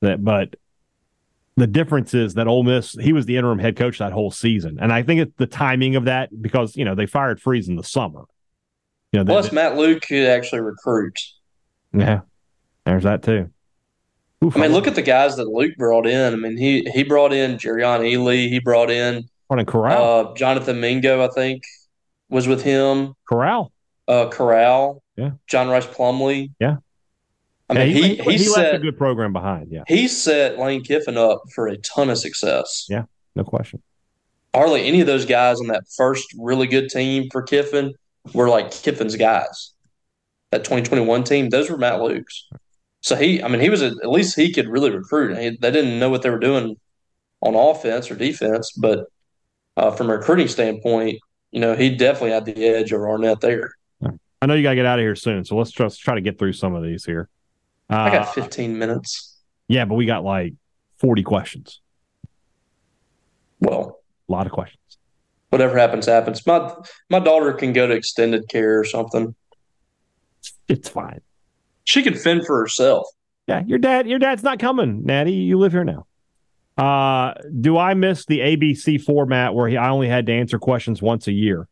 that, 0.00 0.24
but 0.24 0.56
the 1.56 1.66
difference 1.66 2.12
is 2.14 2.34
that 2.34 2.46
Ole 2.46 2.64
Miss 2.64 2.92
he 2.92 3.12
was 3.12 3.26
the 3.26 3.36
interim 3.36 3.58
head 3.58 3.76
coach 3.76 3.98
that 3.98 4.12
whole 4.12 4.30
season, 4.30 4.78
and 4.80 4.92
I 4.92 5.02
think 5.02 5.20
it's 5.20 5.32
the 5.36 5.46
timing 5.46 5.96
of 5.96 6.04
that 6.04 6.30
because 6.42 6.76
you 6.76 6.84
know 6.84 6.94
they 6.94 7.06
fired 7.06 7.40
Freeze 7.40 7.68
in 7.68 7.76
the 7.76 7.84
summer. 7.84 8.24
You 9.12 9.20
know, 9.20 9.24
plus 9.24 9.48
they, 9.48 9.54
Matt 9.54 9.76
Luke 9.76 10.02
could 10.02 10.26
actually 10.26 10.60
recruit. 10.60 11.18
Yeah, 11.92 12.20
there's 12.84 13.04
that 13.04 13.22
too. 13.22 13.50
Oof, 14.44 14.54
I 14.54 14.60
mean, 14.60 14.72
look 14.72 14.86
at 14.86 14.94
the 14.94 15.02
guys 15.02 15.36
that 15.36 15.48
Luke 15.48 15.76
brought 15.78 16.06
in. 16.06 16.34
I 16.34 16.36
mean, 16.36 16.58
he 16.58 16.82
he 16.92 17.04
brought 17.04 17.32
in 17.32 17.56
Jerrion 17.56 18.00
Ealy. 18.00 18.48
He 18.48 18.60
brought 18.60 18.90
in 18.90 19.28
Corral. 19.66 20.28
Uh, 20.28 20.34
Jonathan 20.34 20.78
Mingo, 20.80 21.24
I 21.24 21.28
think 21.28 21.62
was 22.28 22.48
with 22.48 22.62
him. 22.62 23.14
Corral. 23.28 23.72
Uh, 24.08 24.28
Corral. 24.28 25.02
Yeah. 25.16 25.32
John 25.46 25.68
Rhys 25.68 25.86
Plumlee. 25.86 26.52
Yeah. 26.60 26.76
I 27.68 27.74
mean, 27.74 27.88
yeah, 27.88 27.94
he, 27.94 28.02
he, 28.02 28.22
he, 28.22 28.32
he 28.32 28.38
set, 28.38 28.62
left 28.62 28.74
a 28.76 28.78
good 28.78 28.98
program 28.98 29.32
behind. 29.32 29.72
Yeah. 29.72 29.82
He 29.88 30.06
set 30.06 30.58
Lane 30.58 30.84
Kiffin 30.84 31.16
up 31.16 31.42
for 31.54 31.66
a 31.66 31.76
ton 31.78 32.10
of 32.10 32.18
success. 32.18 32.86
Yeah, 32.88 33.04
no 33.34 33.42
question. 33.42 33.82
Hardly 34.54 34.86
any 34.86 35.00
of 35.00 35.06
those 35.06 35.26
guys 35.26 35.60
on 35.60 35.66
that 35.68 35.84
first 35.96 36.26
really 36.38 36.68
good 36.68 36.88
team 36.88 37.28
for 37.32 37.42
Kiffin 37.42 37.92
were 38.32 38.48
like 38.48 38.70
Kiffin's 38.70 39.16
guys. 39.16 39.72
That 40.52 40.58
2021 40.58 41.24
team, 41.24 41.48
those 41.48 41.68
were 41.68 41.76
Matt 41.76 42.00
Luke's. 42.00 42.48
So 43.00 43.16
he, 43.16 43.42
I 43.42 43.48
mean, 43.48 43.60
he 43.60 43.68
was 43.68 43.82
a, 43.82 43.86
at 44.02 44.10
least 44.10 44.36
he 44.36 44.52
could 44.52 44.68
really 44.68 44.90
recruit. 44.90 45.36
He, 45.36 45.50
they 45.60 45.70
didn't 45.70 45.98
know 45.98 46.08
what 46.08 46.22
they 46.22 46.30
were 46.30 46.38
doing 46.38 46.76
on 47.40 47.54
offense 47.54 48.10
or 48.10 48.14
defense, 48.14 48.72
but 48.72 49.06
uh, 49.76 49.90
from 49.90 50.08
a 50.08 50.16
recruiting 50.16 50.48
standpoint, 50.48 51.18
you 51.56 51.60
know, 51.60 51.74
he 51.74 51.88
definitely 51.88 52.32
had 52.32 52.44
the 52.44 52.66
edge 52.66 52.92
over 52.92 53.08
Arnett 53.08 53.40
there. 53.40 53.70
I 54.42 54.44
know 54.44 54.52
you 54.52 54.62
got 54.62 54.70
to 54.70 54.76
get 54.76 54.84
out 54.84 54.98
of 54.98 55.02
here 55.02 55.16
soon, 55.16 55.42
so 55.42 55.56
let's 55.56 55.70
just 55.70 55.98
try 56.02 56.14
to 56.14 56.20
get 56.20 56.38
through 56.38 56.52
some 56.52 56.74
of 56.74 56.82
these 56.82 57.02
here. 57.02 57.30
Uh, 57.88 57.96
I 57.96 58.10
got 58.10 58.34
15 58.34 58.78
minutes. 58.78 59.38
Yeah, 59.66 59.86
but 59.86 59.94
we 59.94 60.04
got 60.04 60.22
like 60.22 60.52
40 60.98 61.22
questions. 61.22 61.80
Well, 63.60 64.00
a 64.28 64.32
lot 64.32 64.44
of 64.44 64.52
questions. 64.52 64.98
Whatever 65.48 65.78
happens, 65.78 66.04
happens. 66.04 66.46
My 66.46 66.74
my 67.08 67.20
daughter 67.20 67.54
can 67.54 67.72
go 67.72 67.86
to 67.86 67.94
extended 67.94 68.46
care 68.50 68.78
or 68.78 68.84
something. 68.84 69.34
It's 70.68 70.90
fine. 70.90 71.22
She 71.84 72.02
can 72.02 72.12
fend 72.12 72.44
for 72.44 72.60
herself. 72.60 73.06
Yeah, 73.46 73.62
your 73.66 73.78
dad, 73.78 74.06
your 74.06 74.18
dad's 74.18 74.42
not 74.42 74.58
coming, 74.58 75.06
Natty. 75.06 75.32
You 75.32 75.58
live 75.58 75.72
here 75.72 75.84
now. 75.84 76.04
Uh, 76.76 77.32
do 77.60 77.78
I 77.78 77.94
miss 77.94 78.26
the 78.26 78.40
ABC 78.40 79.02
format 79.02 79.54
where 79.54 79.68
he, 79.68 79.76
I 79.76 79.88
only 79.88 80.08
had 80.08 80.26
to 80.26 80.32
answer 80.32 80.58
questions 80.58 81.00
once 81.00 81.26
a 81.26 81.32
year? 81.32 81.68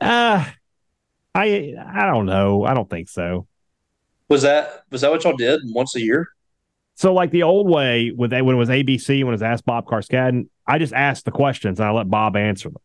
Uh, 0.00 0.44
I 1.34 1.74
I 1.78 2.06
don't 2.06 2.26
know. 2.26 2.64
I 2.64 2.74
don't 2.74 2.88
think 2.88 3.08
so. 3.08 3.46
Was 4.28 4.42
that 4.42 4.84
was 4.90 5.02
that 5.02 5.10
what 5.10 5.24
y'all 5.24 5.36
did 5.36 5.60
once 5.66 5.94
a 5.94 6.00
year? 6.00 6.28
So 6.94 7.12
like 7.12 7.30
the 7.30 7.42
old 7.42 7.68
way 7.68 8.12
with 8.14 8.32
when 8.32 8.48
it 8.48 8.58
was 8.58 8.68
ABC 8.68 9.24
when 9.24 9.28
it 9.28 9.32
was 9.32 9.42
asked 9.42 9.64
Bob 9.64 9.86
Carskadden, 9.86 10.48
I 10.66 10.78
just 10.78 10.92
asked 10.92 11.24
the 11.24 11.30
questions 11.30 11.80
and 11.80 11.88
I 11.88 11.92
let 11.92 12.08
Bob 12.10 12.36
answer 12.36 12.68
them. 12.68 12.82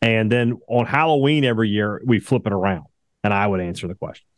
And 0.00 0.30
then 0.30 0.58
on 0.68 0.86
Halloween 0.86 1.44
every 1.44 1.68
year 1.68 2.00
we 2.04 2.20
flip 2.20 2.46
it 2.46 2.52
around 2.52 2.84
and 3.24 3.32
I 3.32 3.46
would 3.46 3.60
answer 3.60 3.88
the 3.88 3.94
questions. 3.94 4.28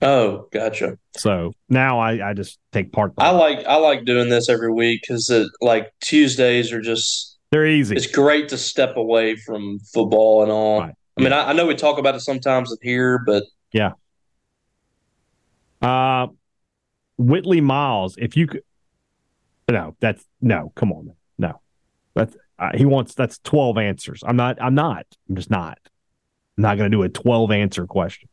Oh, 0.00 0.46
gotcha. 0.52 0.96
So 1.16 1.52
now 1.68 1.98
I, 1.98 2.30
I 2.30 2.32
just 2.34 2.58
take 2.72 2.92
part. 2.92 3.12
I 3.18 3.30
like 3.30 3.64
I 3.66 3.76
like 3.76 4.04
doing 4.04 4.28
this 4.28 4.48
every 4.48 4.72
week 4.72 5.00
because 5.02 5.30
like 5.60 5.92
Tuesdays 6.00 6.72
are 6.72 6.80
just 6.80 7.38
they're 7.50 7.66
easy. 7.66 7.96
It's 7.96 8.06
great 8.06 8.48
to 8.50 8.58
step 8.58 8.96
away 8.96 9.36
from 9.36 9.78
football 9.92 10.42
and 10.42 10.52
all. 10.52 10.80
Right. 10.80 10.94
I 11.16 11.20
mean, 11.20 11.32
I, 11.32 11.50
I, 11.50 11.52
know 11.52 11.66
we 11.66 11.74
talk 11.74 11.98
about 11.98 12.14
it 12.14 12.20
sometimes 12.20 12.70
in 12.70 12.78
here, 12.88 13.20
but 13.26 13.42
yeah. 13.72 13.92
Uh, 15.82 16.28
Whitley 17.16 17.60
Miles, 17.60 18.16
if 18.18 18.36
you 18.36 18.46
could, 18.46 18.62
no, 19.68 19.96
that's 19.98 20.24
no. 20.40 20.72
Come 20.76 20.92
on, 20.92 21.12
no. 21.38 21.60
That's 22.14 22.36
uh, 22.58 22.70
he 22.74 22.84
wants. 22.84 23.14
That's 23.14 23.38
twelve 23.38 23.78
answers. 23.78 24.22
I'm 24.24 24.36
not. 24.36 24.58
I'm 24.60 24.74
not. 24.74 25.06
I'm 25.28 25.34
just 25.34 25.50
not. 25.50 25.78
I'm 26.56 26.62
not 26.62 26.78
going 26.78 26.90
to 26.90 26.96
do 26.96 27.02
a 27.02 27.08
twelve 27.08 27.50
answer 27.50 27.86
question. 27.86 28.28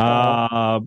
Uh, 0.00 0.80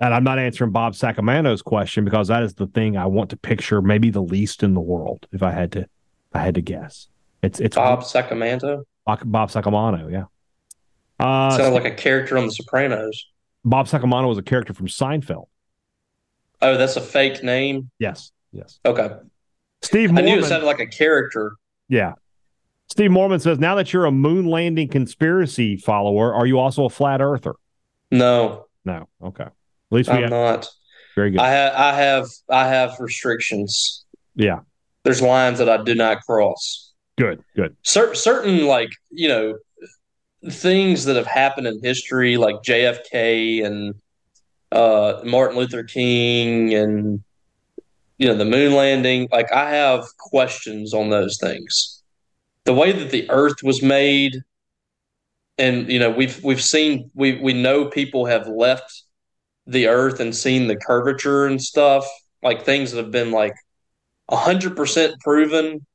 and 0.00 0.12
I'm 0.12 0.24
not 0.24 0.38
answering 0.38 0.70
Bob 0.70 0.94
Sacramanto's 0.94 1.62
question 1.62 2.04
because 2.04 2.28
that 2.28 2.42
is 2.42 2.54
the 2.54 2.66
thing 2.66 2.96
I 2.96 3.06
want 3.06 3.30
to 3.30 3.36
picture 3.36 3.80
maybe 3.80 4.10
the 4.10 4.22
least 4.22 4.62
in 4.62 4.74
the 4.74 4.80
world. 4.80 5.26
If 5.32 5.42
I 5.42 5.50
had 5.50 5.72
to, 5.72 5.86
I 6.32 6.40
had 6.40 6.56
to 6.56 6.60
guess, 6.60 7.08
it's 7.42 7.60
it's 7.60 7.76
Bob 7.76 8.04
Sacramento. 8.04 8.84
Bob 9.06 9.50
Sacramento, 9.50 10.08
yeah. 10.08 10.24
Uh, 11.20 11.56
Sounds 11.56 11.74
like 11.74 11.84
a 11.84 11.94
character 11.94 12.36
on 12.36 12.46
The 12.46 12.52
Sopranos. 12.52 13.26
Bob 13.64 13.88
Sacramento 13.88 14.28
was 14.28 14.38
a 14.38 14.42
character 14.42 14.74
from 14.74 14.88
Seinfeld. 14.88 15.46
Oh, 16.60 16.76
that's 16.76 16.96
a 16.96 17.00
fake 17.00 17.42
name. 17.42 17.90
Yes, 17.98 18.32
yes. 18.52 18.80
Okay. 18.84 19.10
Steve, 19.82 20.10
Mormon, 20.10 20.24
I 20.24 20.34
knew 20.34 20.40
it 20.40 20.46
sounded 20.46 20.66
like 20.66 20.80
a 20.80 20.86
character. 20.86 21.56
Yeah. 21.88 22.14
Steve 22.88 23.10
Mormon 23.10 23.40
says, 23.40 23.58
"Now 23.58 23.74
that 23.76 23.92
you're 23.92 24.06
a 24.06 24.12
moon 24.12 24.46
landing 24.46 24.88
conspiracy 24.88 25.76
follower, 25.76 26.34
are 26.34 26.46
you 26.46 26.58
also 26.58 26.84
a 26.84 26.90
flat 26.90 27.20
earther?" 27.20 27.54
No. 28.10 28.66
No. 28.84 29.08
Okay. 29.22 29.44
At 29.44 29.52
least 29.90 30.08
we 30.10 30.16
I'm 30.16 30.22
have, 30.22 30.30
not. 30.30 30.68
Very 31.14 31.30
good. 31.30 31.40
I, 31.40 31.50
ha- 31.50 31.74
I 31.74 31.94
have 31.94 32.28
I 32.48 32.66
have 32.68 32.98
restrictions. 32.98 34.04
Yeah. 34.34 34.60
There's 35.04 35.22
lines 35.22 35.58
that 35.58 35.68
I 35.68 35.82
do 35.82 35.94
not 35.94 36.22
cross. 36.24 36.92
Good. 37.18 37.42
Good. 37.54 37.76
Cer- 37.82 38.14
certain 38.14 38.66
like 38.66 38.90
you 39.10 39.28
know 39.28 39.58
things 40.50 41.04
that 41.04 41.16
have 41.16 41.26
happened 41.26 41.66
in 41.66 41.80
history, 41.82 42.36
like 42.36 42.56
JFK 42.62 43.64
and 43.64 43.94
uh, 44.72 45.20
Martin 45.24 45.56
Luther 45.56 45.84
King 45.84 46.74
and 46.74 47.22
you 48.18 48.28
know 48.28 48.34
the 48.36 48.44
moon 48.44 48.74
landing. 48.74 49.28
Like 49.30 49.52
I 49.52 49.70
have 49.70 50.04
questions 50.18 50.92
on 50.94 51.10
those 51.10 51.38
things. 51.40 52.02
The 52.64 52.74
way 52.74 52.92
that 52.92 53.10
the 53.10 53.30
Earth 53.30 53.62
was 53.62 53.82
made, 53.82 54.42
and 55.58 55.90
you 55.90 55.98
know 55.98 56.10
we've 56.10 56.42
we've 56.42 56.62
seen 56.62 57.10
we 57.14 57.40
we 57.40 57.52
know 57.52 57.86
people 57.86 58.26
have 58.26 58.46
left 58.48 59.02
the 59.66 59.88
Earth 59.88 60.20
and 60.20 60.34
seen 60.34 60.66
the 60.66 60.76
curvature 60.76 61.46
and 61.46 61.62
stuff, 61.62 62.06
like 62.42 62.64
things 62.64 62.92
that 62.92 62.98
have 62.98 63.10
been 63.10 63.30
like 63.30 63.54
hundred 64.30 64.76
percent 64.76 65.14
proven. 65.20 65.86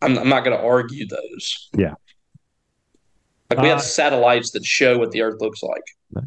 I'm, 0.00 0.18
I'm 0.18 0.28
not 0.28 0.44
going 0.44 0.56
to 0.56 0.62
argue 0.62 1.06
those. 1.06 1.70
Yeah. 1.76 1.94
Like 3.50 3.60
we 3.60 3.68
have 3.68 3.78
uh, 3.78 3.82
satellites 3.82 4.50
that 4.52 4.64
show 4.64 4.98
what 4.98 5.12
the 5.12 5.22
Earth 5.22 5.40
looks 5.40 5.62
like. 5.62 6.24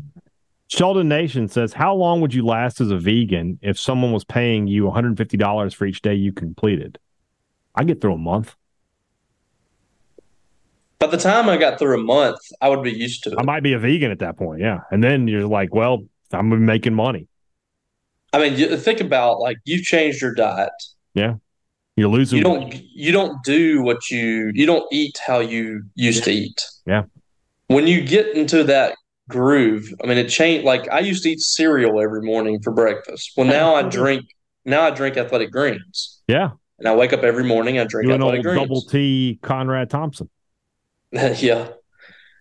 Sheldon 0.68 1.08
Nation 1.08 1.48
says, 1.48 1.74
"How 1.74 1.94
long 1.94 2.22
would 2.22 2.34
you 2.34 2.46
last 2.46 2.82
as 2.82 2.92
a 2.92 2.98
vegan 2.98 3.60
if 3.62 3.80
someone 3.80 4.12
was 4.12 4.24
paying 4.24 4.68
you 4.68 4.84
$150 4.84 5.76
for 5.76 5.86
each 5.86 6.02
day 6.02 6.14
you 6.14 6.32
completed?" 6.32 6.98
I 7.76 7.84
get 7.84 8.00
through 8.00 8.14
a 8.14 8.18
month. 8.18 8.56
By 11.00 11.08
the 11.08 11.18
time 11.18 11.50
I 11.50 11.58
got 11.58 11.78
through 11.78 12.00
a 12.00 12.04
month, 12.04 12.40
I 12.62 12.70
would 12.70 12.84
be 12.84 12.92
used 12.92 13.24
to 13.24 13.32
it. 13.32 13.36
I 13.38 13.44
might 13.44 13.64
be 13.64 13.74
a 13.74 13.80
vegan 13.80 14.12
at 14.12 14.20
that 14.20 14.38
point, 14.38 14.62
yeah. 14.62 14.82
And 14.92 15.04
then 15.04 15.28
you're 15.28 15.48
like, 15.48 15.74
"Well, 15.74 16.06
I'm 16.32 16.66
making 16.66 16.94
money." 16.94 17.28
I 18.34 18.40
mean, 18.40 18.78
think 18.78 19.02
about 19.02 19.40
like 19.40 19.58
you've 19.66 19.84
changed 19.84 20.22
your 20.22 20.34
diet. 20.34 20.72
Yeah, 21.14 21.36
you're 21.96 22.10
losing. 22.10 22.38
You 22.38 22.44
don't. 22.44 22.82
You 22.94 23.12
don't 23.12 23.44
do 23.44 23.82
what 23.82 24.10
you. 24.10 24.52
You 24.54 24.66
don't 24.66 24.86
eat 24.92 25.20
how 25.26 25.40
you 25.40 25.84
used 25.96 26.20
yeah. 26.20 26.26
to 26.26 26.32
eat. 26.32 26.66
Yeah. 26.86 27.04
When 27.68 27.88
you 27.88 28.06
get 28.06 28.36
into 28.36 28.64
that 28.66 28.96
groove. 29.30 29.92
I 30.04 30.08
mean, 30.08 30.18
it 30.18 30.30
changed. 30.30 30.66
Like 30.66 30.90
I 30.90 31.00
used 31.00 31.24
to 31.24 31.32
eat 31.32 31.40
cereal 31.40 32.02
every 32.02 32.22
morning 32.22 32.62
for 32.62 32.72
breakfast. 32.72 33.32
Well, 33.36 33.48
now 33.48 33.76
I 33.76 33.82
drink. 33.90 34.26
Now 34.66 34.84
I 34.84 34.92
drink 34.92 35.18
athletic 35.18 35.52
greens. 35.52 36.22
Yeah. 36.28 36.52
And 36.80 36.88
I 36.88 36.96
wake 36.96 37.14
up 37.14 37.24
every 37.24 37.44
morning. 37.44 37.80
I 37.80 37.86
drink 37.86 38.12
athletic 38.12 38.44
greens. 38.44 38.60
Double 38.60 38.82
T 38.82 39.40
Conrad 39.42 39.90
Thompson. 39.90 40.30
yeah. 41.38 41.70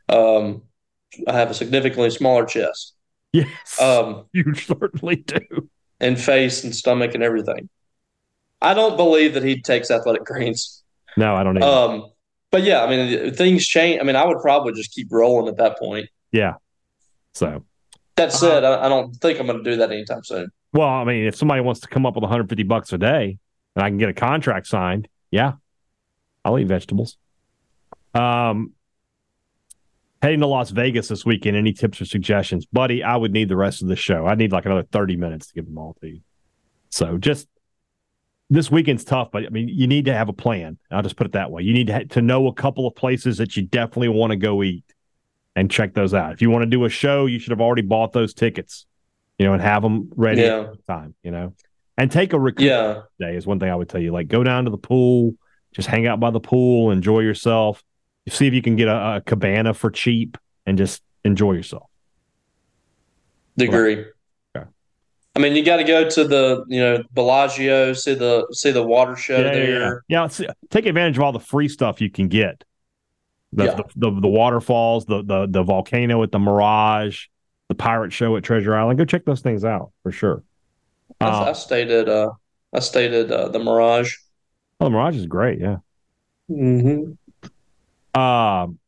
Um, 0.08 0.62
I 1.28 1.32
have 1.32 1.50
a 1.50 1.54
significantly 1.54 2.10
smaller 2.10 2.44
chest. 2.44 2.94
Yes. 3.32 3.80
Um, 3.80 4.26
you 4.32 4.54
certainly 4.54 5.16
do. 5.16 5.68
And 6.00 6.20
face 6.20 6.64
and 6.64 6.74
stomach 6.74 7.14
and 7.14 7.22
everything. 7.22 7.68
I 8.60 8.74
don't 8.74 8.96
believe 8.96 9.34
that 9.34 9.42
he 9.42 9.60
takes 9.62 9.90
athletic 9.90 10.24
greens. 10.26 10.82
No, 11.16 11.34
I 11.34 11.44
don't 11.44 11.56
either. 11.56 11.66
Um, 11.66 12.10
but 12.50 12.62
yeah, 12.62 12.82
I 12.82 12.90
mean, 12.90 13.34
things 13.34 13.66
change. 13.66 14.00
I 14.00 14.04
mean, 14.04 14.16
I 14.16 14.24
would 14.24 14.40
probably 14.40 14.72
just 14.72 14.92
keep 14.92 15.08
rolling 15.10 15.48
at 15.48 15.58
that 15.58 15.78
point. 15.78 16.08
Yeah. 16.32 16.54
So 17.34 17.64
that 18.16 18.32
said, 18.32 18.64
uh, 18.64 18.78
I, 18.78 18.86
I 18.86 18.88
don't 18.88 19.12
think 19.16 19.38
I'm 19.38 19.46
going 19.46 19.62
to 19.62 19.70
do 19.70 19.76
that 19.76 19.90
anytime 19.90 20.24
soon. 20.24 20.50
Well, 20.72 20.88
I 20.88 21.04
mean, 21.04 21.26
if 21.26 21.36
somebody 21.36 21.60
wants 21.60 21.80
to 21.80 21.88
come 21.88 22.06
up 22.06 22.14
with 22.14 22.22
150 22.22 22.62
bucks 22.64 22.92
a 22.92 22.98
day 22.98 23.38
and 23.76 23.84
I 23.84 23.88
can 23.88 23.98
get 23.98 24.08
a 24.08 24.14
contract 24.14 24.66
signed, 24.66 25.08
yeah, 25.30 25.52
I'll 26.44 26.58
eat 26.58 26.66
vegetables. 26.66 27.16
Um, 28.14 28.72
heading 30.22 30.40
to 30.40 30.46
Las 30.46 30.70
Vegas 30.70 31.08
this 31.08 31.24
weekend. 31.24 31.56
Any 31.56 31.72
tips 31.72 32.00
or 32.00 32.04
suggestions, 32.04 32.66
buddy? 32.66 33.02
I 33.02 33.16
would 33.16 33.32
need 33.32 33.48
the 33.48 33.56
rest 33.56 33.82
of 33.82 33.88
the 33.88 33.96
show. 33.96 34.26
I 34.26 34.34
need 34.34 34.52
like 34.52 34.66
another 34.66 34.84
30 34.84 35.16
minutes 35.16 35.48
to 35.48 35.54
give 35.54 35.66
them 35.66 35.78
all 35.78 35.96
to 36.00 36.08
you. 36.08 36.20
So 36.90 37.18
just 37.18 37.48
this 38.50 38.70
weekend's 38.70 39.04
tough, 39.04 39.30
but 39.32 39.44
I 39.44 39.48
mean, 39.48 39.68
you 39.68 39.86
need 39.86 40.04
to 40.04 40.14
have 40.14 40.28
a 40.28 40.32
plan. 40.32 40.78
I'll 40.90 41.02
just 41.02 41.16
put 41.16 41.26
it 41.26 41.32
that 41.32 41.50
way. 41.50 41.62
You 41.62 41.72
need 41.72 41.88
to 41.88 41.92
ha- 41.92 42.04
to 42.10 42.22
know 42.22 42.46
a 42.46 42.54
couple 42.54 42.86
of 42.86 42.94
places 42.94 43.38
that 43.38 43.56
you 43.56 43.64
definitely 43.64 44.08
want 44.08 44.30
to 44.30 44.36
go 44.36 44.62
eat 44.62 44.84
and 45.56 45.70
check 45.70 45.94
those 45.94 46.14
out. 46.14 46.32
If 46.32 46.42
you 46.42 46.50
want 46.50 46.62
to 46.62 46.70
do 46.70 46.84
a 46.84 46.88
show, 46.88 47.26
you 47.26 47.38
should 47.38 47.50
have 47.50 47.60
already 47.60 47.82
bought 47.82 48.12
those 48.12 48.34
tickets, 48.34 48.86
you 49.38 49.46
know, 49.46 49.52
and 49.52 49.62
have 49.62 49.82
them 49.82 50.10
ready 50.16 50.42
yeah. 50.42 50.60
at 50.60 50.72
the 50.72 50.82
time, 50.86 51.14
you 51.22 51.30
know. 51.30 51.54
And 51.96 52.10
take 52.10 52.32
a 52.32 52.38
recruit 52.38 52.66
yeah. 52.66 53.02
day 53.20 53.36
is 53.36 53.46
one 53.46 53.60
thing 53.60 53.70
I 53.70 53.76
would 53.76 53.88
tell 53.88 54.00
you. 54.00 54.12
Like 54.12 54.28
go 54.28 54.42
down 54.42 54.64
to 54.64 54.70
the 54.70 54.78
pool, 54.78 55.34
just 55.72 55.88
hang 55.88 56.06
out 56.06 56.18
by 56.20 56.30
the 56.30 56.40
pool, 56.40 56.90
enjoy 56.90 57.20
yourself. 57.20 57.82
See 58.28 58.46
if 58.46 58.54
you 58.54 58.62
can 58.62 58.76
get 58.76 58.88
a, 58.88 59.16
a 59.16 59.20
cabana 59.20 59.74
for 59.74 59.90
cheap 59.90 60.38
and 60.64 60.78
just 60.78 61.02
enjoy 61.24 61.52
yourself. 61.52 61.90
Degree. 63.56 64.06
Okay. 64.56 64.68
I 65.36 65.40
mean, 65.40 65.54
you 65.54 65.64
got 65.64 65.76
to 65.76 65.84
go 65.84 66.08
to 66.08 66.24
the 66.24 66.64
you 66.68 66.80
know 66.80 67.02
Bellagio, 67.12 67.92
see 67.92 68.14
the 68.14 68.46
see 68.52 68.70
the 68.70 68.82
water 68.82 69.16
show 69.16 69.36
yeah, 69.36 69.52
there. 69.52 70.04
Yeah, 70.08 70.28
yeah. 70.38 70.52
take 70.70 70.86
advantage 70.86 71.18
of 71.18 71.22
all 71.22 71.32
the 71.32 71.40
free 71.40 71.68
stuff 71.68 72.00
you 72.00 72.10
can 72.10 72.28
get 72.28 72.64
the, 73.54 73.64
yeah. 73.64 73.74
the, 73.74 74.10
the, 74.10 74.20
the 74.20 74.28
waterfalls, 74.28 75.06
the 75.06 75.22
the 75.22 75.46
the 75.48 75.62
volcano 75.62 76.22
at 76.22 76.32
the 76.32 76.38
Mirage, 76.38 77.26
the 77.68 77.74
pirate 77.74 78.12
show 78.12 78.36
at 78.36 78.42
Treasure 78.42 78.74
Island. 78.74 78.98
Go 78.98 79.04
check 79.04 79.24
those 79.24 79.40
things 79.40 79.64
out 79.64 79.92
for 80.02 80.10
sure. 80.10 80.42
I, 81.20 81.26
uh, 81.26 81.44
I 81.50 81.52
stayed 81.52 81.90
at 81.90 82.08
uh, 82.08 82.32
I 82.72 82.80
stayed 82.80 83.12
at 83.12 83.30
uh, 83.30 83.48
the 83.48 83.60
Mirage. 83.60 84.16
Oh, 84.80 84.86
the 84.86 84.90
Mirage 84.90 85.16
is 85.16 85.26
great. 85.26 85.60
Yeah. 85.60 85.78
Hmm. 86.48 87.12
Um. 88.14 88.78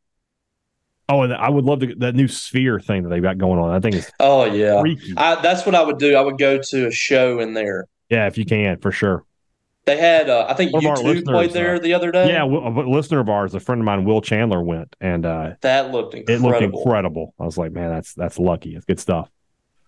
Oh, 1.09 1.21
and 1.21 1.33
I 1.33 1.49
would 1.49 1.63
love 1.63 1.79
to 1.79 1.95
that 1.99 2.15
new 2.15 2.27
sphere 2.27 2.81
thing 2.81 3.03
that 3.03 3.09
they 3.09 3.21
got 3.21 3.37
going 3.37 3.59
on. 3.59 3.71
I 3.71 3.79
think 3.79 3.95
it's 3.95 4.11
Oh 4.19 4.43
yeah, 4.43 4.81
freaky. 4.81 5.13
I, 5.15 5.35
that's 5.41 5.65
what 5.65 5.73
I 5.73 5.81
would 5.81 5.97
do. 5.99 6.15
I 6.15 6.21
would 6.21 6.37
go 6.37 6.59
to 6.61 6.87
a 6.87 6.91
show 6.91 7.39
in 7.39 7.53
there. 7.53 7.85
Yeah, 8.09 8.27
if 8.27 8.37
you 8.37 8.45
can, 8.45 8.77
for 8.79 8.91
sure. 8.91 9.23
They 9.85 9.95
had, 9.95 10.29
uh, 10.29 10.45
I 10.49 10.53
think 10.53 10.73
One 10.73 10.83
U2 10.83 11.23
played 11.23 11.51
there 11.51 11.75
uh, 11.75 11.79
the 11.79 11.93
other 11.93 12.11
day. 12.11 12.27
Yeah, 12.27 12.43
a 12.43 12.45
listener 12.45 13.21
of 13.21 13.29
ours, 13.29 13.55
a 13.55 13.61
friend 13.61 13.79
of 13.79 13.85
mine, 13.85 14.03
Will 14.03 14.19
Chandler, 14.19 14.61
went, 14.61 14.93
and 14.99 15.25
uh, 15.25 15.53
that 15.61 15.91
looked 15.91 16.13
it 16.13 16.29
incredible. 16.29 16.49
looked 16.49 16.61
incredible. 16.61 17.33
I 17.39 17.45
was 17.45 17.57
like, 17.57 17.71
man, 17.71 17.89
that's 17.89 18.13
that's 18.13 18.37
lucky. 18.37 18.75
It's 18.75 18.83
good 18.83 18.99
stuff. 18.99 19.31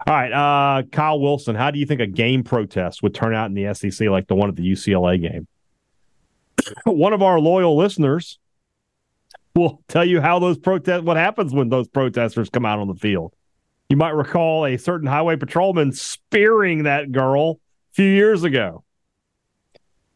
All 0.07 0.13
right, 0.13 0.31
uh, 0.31 0.83
Kyle 0.83 1.19
Wilson, 1.19 1.55
how 1.55 1.71
do 1.71 1.79
you 1.79 1.85
think 1.85 1.99
a 1.99 2.07
game 2.07 2.43
protest 2.43 3.03
would 3.03 3.13
turn 3.13 3.35
out 3.35 3.47
in 3.47 3.55
the 3.55 3.73
SEC 3.73 4.07
like 4.07 4.27
the 4.27 4.35
one 4.35 4.47
at 4.47 4.55
the 4.55 4.63
UCLA 4.63 5.21
game? 5.21 5.47
one 6.85 7.11
of 7.11 7.21
our 7.21 7.37
loyal 7.37 7.75
listeners 7.75 8.39
will 9.55 9.81
tell 9.87 10.05
you 10.05 10.21
how 10.21 10.39
those 10.39 10.57
protest 10.57 11.03
what 11.03 11.17
happens 11.17 11.53
when 11.53 11.69
those 11.69 11.87
protesters 11.87 12.49
come 12.49 12.65
out 12.65 12.79
on 12.79 12.87
the 12.87 12.95
field. 12.95 13.33
You 13.89 13.97
might 13.97 14.11
recall 14.13 14.65
a 14.65 14.77
certain 14.77 15.07
highway 15.07 15.35
patrolman 15.35 15.91
spearing 15.91 16.83
that 16.83 17.11
girl 17.11 17.59
a 17.91 17.95
few 17.95 18.05
years 18.09 18.43
ago. 18.43 18.83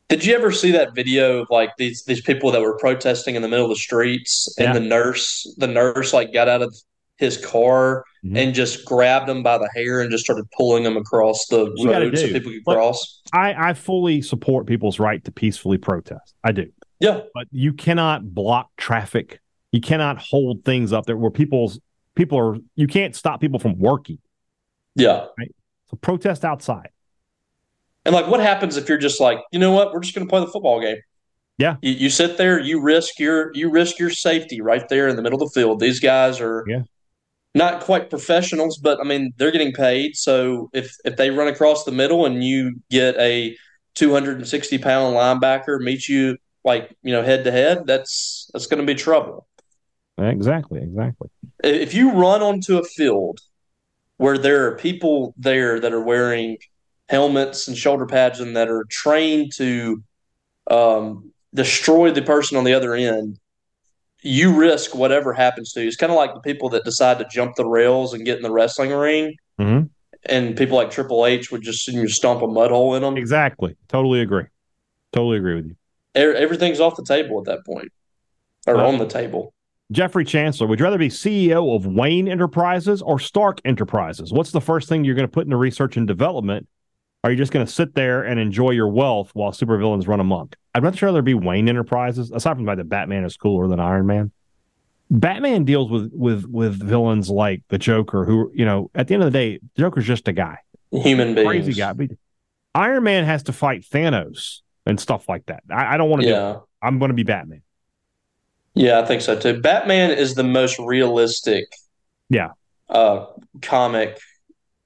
Did 0.09 0.25
you 0.25 0.35
ever 0.35 0.51
see 0.51 0.71
that 0.71 0.93
video 0.93 1.41
of 1.41 1.47
like 1.49 1.71
these 1.77 2.03
these 2.03 2.21
people 2.21 2.51
that 2.51 2.61
were 2.61 2.77
protesting 2.77 3.35
in 3.35 3.41
the 3.41 3.47
middle 3.47 3.65
of 3.65 3.69
the 3.69 3.75
streets 3.75 4.53
and 4.59 4.67
Yeah. 4.67 4.73
the 4.73 4.79
nurse 4.81 5.51
the 5.57 5.67
nurse 5.67 6.13
like 6.13 6.31
got 6.33 6.47
out 6.47 6.61
of 6.61 6.75
his 7.17 7.43
car 7.43 8.03
Mhm. 8.23 8.37
and 8.37 8.53
just 8.53 8.85
grabbed 8.85 9.29
him 9.29 9.43
by 9.43 9.57
the 9.57 9.69
hair 9.75 10.01
and 10.01 10.11
just 10.11 10.23
started 10.23 10.45
pulling 10.55 10.83
him 10.83 10.97
across 10.97 11.45
the 11.47 11.65
road 11.85 12.17
so 12.17 12.27
people 12.27 12.51
could 12.51 12.65
cross? 12.65 13.21
I, 13.33 13.69
I 13.69 13.73
fully 13.73 14.21
support 14.21 14.67
people's 14.67 14.99
right 14.99 15.23
to 15.25 15.31
peacefully 15.31 15.77
protest. 15.77 16.33
I 16.43 16.51
do. 16.51 16.67
Yeah. 16.99 17.21
But 17.33 17.47
you 17.51 17.73
cannot 17.73 18.33
block 18.33 18.69
traffic. 18.77 19.39
You 19.71 19.81
cannot 19.81 20.19
hold 20.19 20.63
things 20.63 20.93
up 20.93 21.05
there 21.05 21.17
where 21.17 21.31
people's 21.31 21.79
people 22.15 22.37
are 22.37 22.57
you 22.75 22.87
can't 22.87 23.15
stop 23.15 23.41
people 23.41 23.59
from 23.59 23.77
working. 23.79 24.19
Yeah. 24.95 25.25
So 25.89 25.97
protest 26.01 26.45
outside. 26.45 26.89
And 28.05 28.13
like 28.13 28.27
what 28.27 28.39
happens 28.39 28.77
if 28.77 28.87
you're 28.89 28.97
just 28.97 29.19
like, 29.19 29.39
you 29.51 29.59
know 29.59 29.71
what, 29.71 29.93
we're 29.93 30.01
just 30.01 30.13
gonna 30.13 30.27
play 30.27 30.41
the 30.41 30.47
football 30.47 30.79
game. 30.81 30.97
Yeah. 31.57 31.77
You, 31.81 31.91
you 31.93 32.09
sit 32.09 32.37
there, 32.37 32.59
you 32.59 32.81
risk 32.81 33.19
your 33.19 33.51
you 33.55 33.69
risk 33.69 33.97
your 33.99 34.09
safety 34.09 34.61
right 34.61 34.87
there 34.89 35.07
in 35.07 35.15
the 35.15 35.21
middle 35.21 35.41
of 35.41 35.51
the 35.51 35.59
field. 35.59 35.79
These 35.79 35.99
guys 35.99 36.39
are 36.39 36.63
Yeah. 36.67 36.83
not 37.55 37.81
quite 37.81 38.09
professionals, 38.09 38.77
but 38.77 38.99
I 38.99 39.03
mean 39.03 39.33
they're 39.37 39.51
getting 39.51 39.71
paid. 39.73 40.15
So 40.15 40.69
if 40.73 40.95
if 41.05 41.15
they 41.17 41.31
run 41.31 41.47
across 41.47 41.83
the 41.83 41.91
middle 41.91 42.25
and 42.25 42.43
you 42.43 42.75
get 42.91 43.15
a 43.17 43.55
two 43.95 44.11
hundred 44.11 44.37
and 44.37 44.47
sixty 44.47 44.77
pound 44.77 45.15
linebacker 45.15 45.79
meet 45.79 46.07
you 46.07 46.37
like, 46.63 46.95
you 47.03 47.11
know, 47.11 47.23
head 47.23 47.43
to 47.43 47.51
head, 47.51 47.85
that's 47.85 48.49
that's 48.53 48.67
gonna 48.67 48.83
be 48.83 48.95
trouble. 48.95 49.47
Exactly, 50.17 50.81
exactly. 50.81 51.29
If 51.63 51.93
you 51.93 52.11
run 52.11 52.41
onto 52.41 52.77
a 52.77 52.83
field 52.83 53.39
where 54.17 54.37
there 54.37 54.67
are 54.67 54.77
people 54.77 55.33
there 55.37 55.79
that 55.79 55.93
are 55.93 56.03
wearing 56.03 56.57
helmets 57.09 57.67
and 57.67 57.77
shoulder 57.77 58.05
pads 58.05 58.39
and 58.39 58.55
that 58.55 58.69
are 58.69 58.85
trained 58.89 59.51
to 59.53 60.03
um, 60.69 61.31
destroy 61.53 62.11
the 62.11 62.21
person 62.21 62.57
on 62.57 62.63
the 62.63 62.73
other 62.73 62.93
end, 62.93 63.39
you 64.21 64.55
risk 64.55 64.95
whatever 64.95 65.33
happens 65.33 65.73
to 65.73 65.81
you. 65.81 65.87
It's 65.87 65.97
kind 65.97 66.11
of 66.11 66.15
like 66.15 66.33
the 66.33 66.39
people 66.39 66.69
that 66.69 66.85
decide 66.85 67.19
to 67.19 67.27
jump 67.29 67.55
the 67.55 67.67
rails 67.67 68.13
and 68.13 68.25
get 68.25 68.37
in 68.37 68.43
the 68.43 68.51
wrestling 68.51 68.91
ring, 68.91 69.35
Mhm. 69.59 69.89
and 70.25 70.55
people 70.55 70.77
like 70.77 70.91
Triple 70.91 71.25
H 71.25 71.51
would 71.51 71.61
just 71.61 71.87
you 71.87 72.01
know, 72.01 72.07
stomp 72.07 72.41
a 72.41 72.47
mud 72.47 72.71
hole 72.71 72.95
in 72.95 73.01
them. 73.01 73.17
Exactly. 73.17 73.75
Totally 73.89 74.21
agree. 74.21 74.45
Totally 75.11 75.37
agree 75.37 75.55
with 75.55 75.65
you. 75.65 75.75
Everything's 76.15 76.79
off 76.79 76.95
the 76.95 77.03
table 77.03 77.39
at 77.39 77.45
that 77.45 77.65
point, 77.65 77.91
or 78.67 78.77
Uh, 78.77 78.87
on 78.87 78.97
the 78.99 79.07
table. 79.07 79.53
Jeffrey 79.91 80.25
Chancellor, 80.25 80.67
would 80.67 80.79
you 80.79 80.85
rather 80.85 80.97
be 80.97 81.09
CEO 81.09 81.75
of 81.75 81.85
Wayne 81.85 82.27
Enterprises 82.27 83.01
or 83.01 83.19
Stark 83.19 83.59
Enterprises? 83.65 84.31
What's 84.31 84.51
the 84.51 84.61
first 84.61 84.89
thing 84.89 85.03
you're 85.03 85.15
going 85.15 85.27
to 85.27 85.31
put 85.31 85.45
into 85.45 85.57
research 85.57 85.97
and 85.97 86.07
development? 86.07 86.67
Are 87.23 87.31
you 87.31 87.37
just 87.37 87.51
going 87.51 87.65
to 87.65 87.71
sit 87.71 87.93
there 87.95 88.23
and 88.23 88.39
enjoy 88.39 88.71
your 88.71 88.89
wealth 88.89 89.31
while 89.33 89.51
supervillains 89.51 90.07
run 90.07 90.19
amok? 90.19 90.55
I'd 90.73 90.83
much 90.83 91.01
rather 91.01 91.21
be 91.21 91.33
Wayne 91.33 91.69
Enterprises, 91.69 92.31
aside 92.31 92.55
from 92.55 92.65
the 92.65 92.69
fact 92.69 92.77
that 92.79 92.89
Batman 92.89 93.23
is 93.23 93.37
cooler 93.37 93.67
than 93.67 93.79
Iron 93.79 94.07
Man. 94.07 94.31
Batman 95.09 95.63
deals 95.63 95.91
with 95.91 96.11
with 96.13 96.45
with 96.47 96.81
villains 96.81 97.29
like 97.29 97.61
the 97.69 97.77
Joker, 97.77 98.25
who 98.25 98.51
you 98.55 98.65
know, 98.65 98.89
at 98.95 99.07
the 99.07 99.13
end 99.13 99.23
of 99.23 99.31
the 99.31 99.37
day, 99.37 99.59
Joker's 99.77 100.05
just 100.05 100.27
a 100.27 100.33
guy, 100.33 100.57
Human 100.91 101.35
being, 101.35 101.45
crazy 101.45 101.73
guy. 101.73 101.93
Iron 102.73 103.03
Man 103.03 103.23
has 103.25 103.43
to 103.43 103.53
fight 103.53 103.83
Thanos 103.83 104.61
and 104.85 104.99
stuff 104.99 105.27
like 105.29 105.45
that. 105.47 105.63
I, 105.71 105.95
I 105.95 105.97
don't 105.97 106.09
want 106.09 106.23
to. 106.23 106.27
Yeah. 106.29 106.53
do 106.53 106.63
I'm 106.81 106.99
going 106.99 107.09
to 107.09 107.15
be 107.15 107.23
Batman. 107.23 107.61
Yeah, 108.73 108.99
I 108.99 109.05
think 109.05 109.21
so 109.21 109.37
too. 109.39 109.61
Batman 109.61 110.11
is 110.11 110.33
the 110.35 110.43
most 110.43 110.79
realistic 110.79 111.65
Yeah. 112.29 112.49
uh 112.89 113.27
comic 113.61 114.19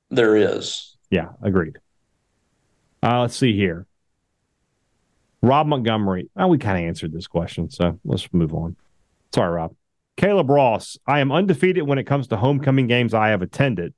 there 0.09 0.35
is. 0.35 0.95
Yeah, 1.09 1.29
agreed. 1.41 1.77
Uh, 3.01 3.21
let's 3.21 3.35
see 3.35 3.55
here. 3.55 3.85
Rob 5.41 5.67
Montgomery. 5.67 6.29
Oh, 6.35 6.47
we 6.47 6.57
kind 6.57 6.77
of 6.83 6.87
answered 6.87 7.13
this 7.13 7.27
question, 7.27 7.69
so 7.69 7.99
let's 8.03 8.31
move 8.33 8.53
on. 8.53 8.75
Sorry, 9.33 9.51
Rob. 9.51 9.75
Caleb 10.17 10.49
Ross. 10.49 10.97
I 11.05 11.19
am 11.19 11.31
undefeated 11.31 11.83
when 11.83 11.99
it 11.99 12.05
comes 12.05 12.27
to 12.29 12.37
homecoming 12.37 12.87
games 12.87 13.13
I 13.13 13.29
have 13.29 13.41
attended. 13.41 13.93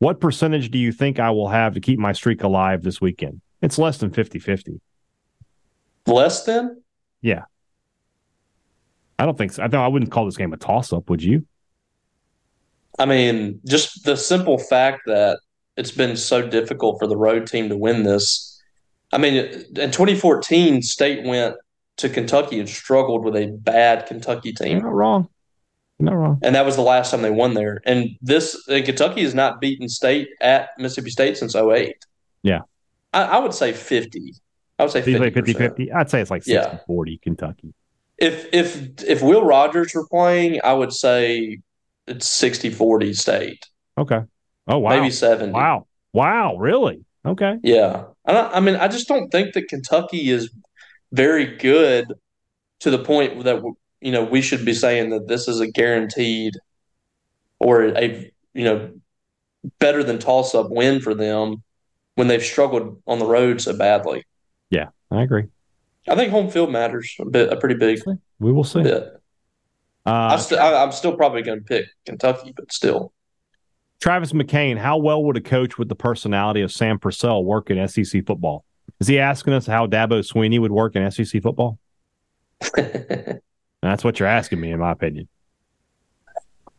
What 0.00 0.20
percentage 0.20 0.70
do 0.70 0.78
you 0.78 0.92
think 0.92 1.18
I 1.18 1.30
will 1.30 1.48
have 1.48 1.74
to 1.74 1.80
keep 1.80 1.98
my 1.98 2.12
streak 2.12 2.42
alive 2.42 2.82
this 2.82 3.00
weekend? 3.00 3.40
It's 3.62 3.78
less 3.78 3.98
than 3.98 4.10
50 4.10 4.38
50. 4.38 4.80
Less 6.06 6.44
than? 6.44 6.82
Yeah. 7.20 7.44
I 9.18 9.24
don't 9.24 9.38
think 9.38 9.52
so. 9.52 9.62
I, 9.62 9.66
think 9.66 9.74
I 9.74 9.88
wouldn't 9.88 10.10
call 10.10 10.24
this 10.24 10.36
game 10.36 10.52
a 10.52 10.56
toss 10.56 10.92
up, 10.92 11.08
would 11.08 11.22
you? 11.22 11.46
I 12.98 13.06
mean, 13.06 13.60
just 13.64 14.04
the 14.04 14.16
simple 14.16 14.58
fact 14.58 15.02
that 15.06 15.38
it's 15.76 15.92
been 15.92 16.16
so 16.16 16.46
difficult 16.46 16.98
for 16.98 17.06
the 17.06 17.16
road 17.16 17.46
team 17.46 17.68
to 17.68 17.76
win 17.76 18.02
this. 18.02 18.60
I 19.12 19.18
mean, 19.18 19.34
in 19.34 19.90
2014, 19.90 20.82
State 20.82 21.24
went 21.24 21.56
to 21.98 22.08
Kentucky 22.08 22.58
and 22.58 22.68
struggled 22.68 23.24
with 23.24 23.36
a 23.36 23.46
bad 23.46 24.06
Kentucky 24.06 24.54
You're 24.58 24.68
team. 24.68 24.78
not 24.82 24.92
wrong. 24.92 25.28
You're 25.98 26.10
not 26.10 26.16
wrong. 26.16 26.38
And 26.42 26.54
that 26.54 26.66
was 26.66 26.76
the 26.76 26.82
last 26.82 27.10
time 27.10 27.22
they 27.22 27.30
won 27.30 27.54
there. 27.54 27.80
And 27.86 28.10
this 28.20 28.66
and 28.68 28.84
Kentucky 28.84 29.22
has 29.22 29.34
not 29.34 29.60
beaten 29.60 29.88
State 29.88 30.28
at 30.40 30.70
Mississippi 30.78 31.10
State 31.10 31.36
since 31.36 31.54
08. 31.54 31.94
Yeah. 32.42 32.60
I, 33.12 33.22
I 33.22 33.38
would 33.38 33.54
say 33.54 33.72
50. 33.72 34.34
I 34.82 34.84
would 34.84 34.92
say 34.92 35.02
Do 35.02 35.10
you 35.12 35.18
50. 35.18 35.30
say 35.30 35.34
50 35.34 35.52
50? 35.52 35.92
I'd 35.92 36.10
say 36.10 36.20
it's 36.20 36.30
like 36.30 36.42
60 36.42 36.52
Yeah. 36.52 36.78
40 36.86 37.18
Kentucky. 37.18 37.72
If 38.18 38.48
if 38.52 39.02
if 39.04 39.22
Will 39.22 39.44
Rogers 39.44 39.94
were 39.94 40.06
playing, 40.08 40.60
I 40.64 40.72
would 40.72 40.92
say 40.92 41.58
it's 42.06 42.28
60-40 42.40 43.16
State. 43.16 43.64
Okay. 43.96 44.20
Oh, 44.66 44.78
wow. 44.78 44.90
Maybe 44.90 45.10
70. 45.10 45.52
Wow. 45.52 45.86
Wow. 46.12 46.56
Really? 46.56 47.04
Okay. 47.24 47.56
Yeah. 47.62 48.04
I, 48.26 48.32
I 48.54 48.60
mean, 48.60 48.74
I 48.76 48.88
just 48.88 49.06
don't 49.08 49.30
think 49.30 49.54
that 49.54 49.68
Kentucky 49.68 50.30
is 50.30 50.50
very 51.12 51.56
good 51.56 52.12
to 52.80 52.90
the 52.90 52.98
point 52.98 53.44
that 53.44 53.62
you 54.00 54.10
know 54.10 54.24
we 54.24 54.42
should 54.42 54.64
be 54.64 54.74
saying 54.74 55.10
that 55.10 55.28
this 55.28 55.46
is 55.46 55.60
a 55.60 55.68
guaranteed 55.70 56.54
or 57.60 57.84
a 57.96 58.32
you 58.54 58.64
know 58.64 58.90
better 59.78 60.02
than 60.02 60.18
toss 60.18 60.54
up 60.56 60.70
win 60.70 61.00
for 61.00 61.14
them 61.14 61.62
when 62.16 62.26
they've 62.28 62.42
struggled 62.44 63.00
on 63.06 63.18
the 63.20 63.26
road 63.26 63.60
so 63.60 63.76
badly. 63.76 64.24
I 65.10 65.22
agree. 65.22 65.44
I 66.08 66.16
think 66.16 66.30
home 66.30 66.50
field 66.50 66.72
matters 66.72 67.14
a 67.20 67.24
bit, 67.26 67.52
a 67.52 67.56
pretty 67.56 67.74
big 67.74 68.00
We 68.40 68.50
will 68.52 68.64
see. 68.64 68.82
bit. 68.82 69.04
Uh, 70.04 70.10
I 70.10 70.36
st- 70.36 70.60
I, 70.60 70.82
I'm 70.82 70.90
still 70.90 71.14
probably 71.16 71.42
going 71.42 71.58
to 71.58 71.64
pick 71.64 71.86
Kentucky, 72.06 72.52
but 72.56 72.72
still. 72.72 73.12
Travis 74.00 74.32
McCain, 74.32 74.78
how 74.78 74.96
well 74.96 75.22
would 75.24 75.36
a 75.36 75.40
coach 75.40 75.78
with 75.78 75.88
the 75.88 75.94
personality 75.94 76.60
of 76.62 76.72
Sam 76.72 76.98
Purcell 76.98 77.44
work 77.44 77.70
in 77.70 77.86
SEC 77.86 78.26
football? 78.26 78.64
Is 78.98 79.06
he 79.06 79.18
asking 79.20 79.52
us 79.52 79.66
how 79.66 79.86
Dabo 79.86 80.20
Swinney 80.20 80.58
would 80.58 80.72
work 80.72 80.96
in 80.96 81.08
SEC 81.10 81.40
football? 81.42 81.78
That's 82.74 84.02
what 84.02 84.18
you're 84.18 84.28
asking 84.28 84.60
me, 84.60 84.72
in 84.72 84.78
my 84.80 84.92
opinion. 84.92 85.28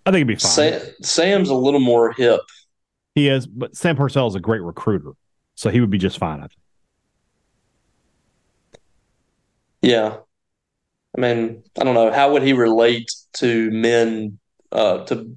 I 0.06 0.12
think 0.12 0.16
it'd 0.18 0.28
be 0.28 0.36
fine. 0.36 0.52
Sam, 0.52 0.82
Sam's 1.02 1.50
a 1.50 1.56
little 1.56 1.80
more 1.80 2.12
hip. 2.12 2.42
he 3.16 3.30
is, 3.30 3.48
but 3.48 3.76
Sam 3.76 3.96
Purcell 3.96 4.28
is 4.28 4.36
a 4.36 4.40
great 4.42 4.62
recruiter, 4.62 5.12
so 5.56 5.70
he 5.70 5.80
would 5.80 5.90
be 5.92 5.98
just 5.98 6.18
fine. 6.18 6.40
I 6.40 6.48
think. 6.48 6.60
Yeah. 9.84 10.18
I 11.18 11.22
mean, 11.22 11.64
I 11.80 11.84
don't 11.84 11.96
know. 11.96 12.12
How 12.12 12.34
would 12.34 12.44
he 12.44 12.54
relate 12.54 13.12
to 13.36 13.72
men, 13.72 14.40
uh, 14.72 15.06
to 15.06 15.36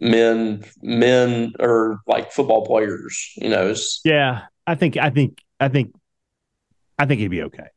men, 0.00 0.64
men 0.82 1.54
or 1.60 2.00
like 2.06 2.32
football 2.32 2.66
players? 2.66 3.32
You 3.36 3.50
know, 3.50 3.74
Yeah, 4.04 4.42
I 4.66 4.74
think, 4.74 4.96
I 4.96 5.10
think, 5.10 5.42
I 5.60 5.68
think, 5.68 5.94
I 6.98 7.06
think 7.06 7.20
he'd 7.20 7.28
be 7.28 7.42
okay. 7.42 7.68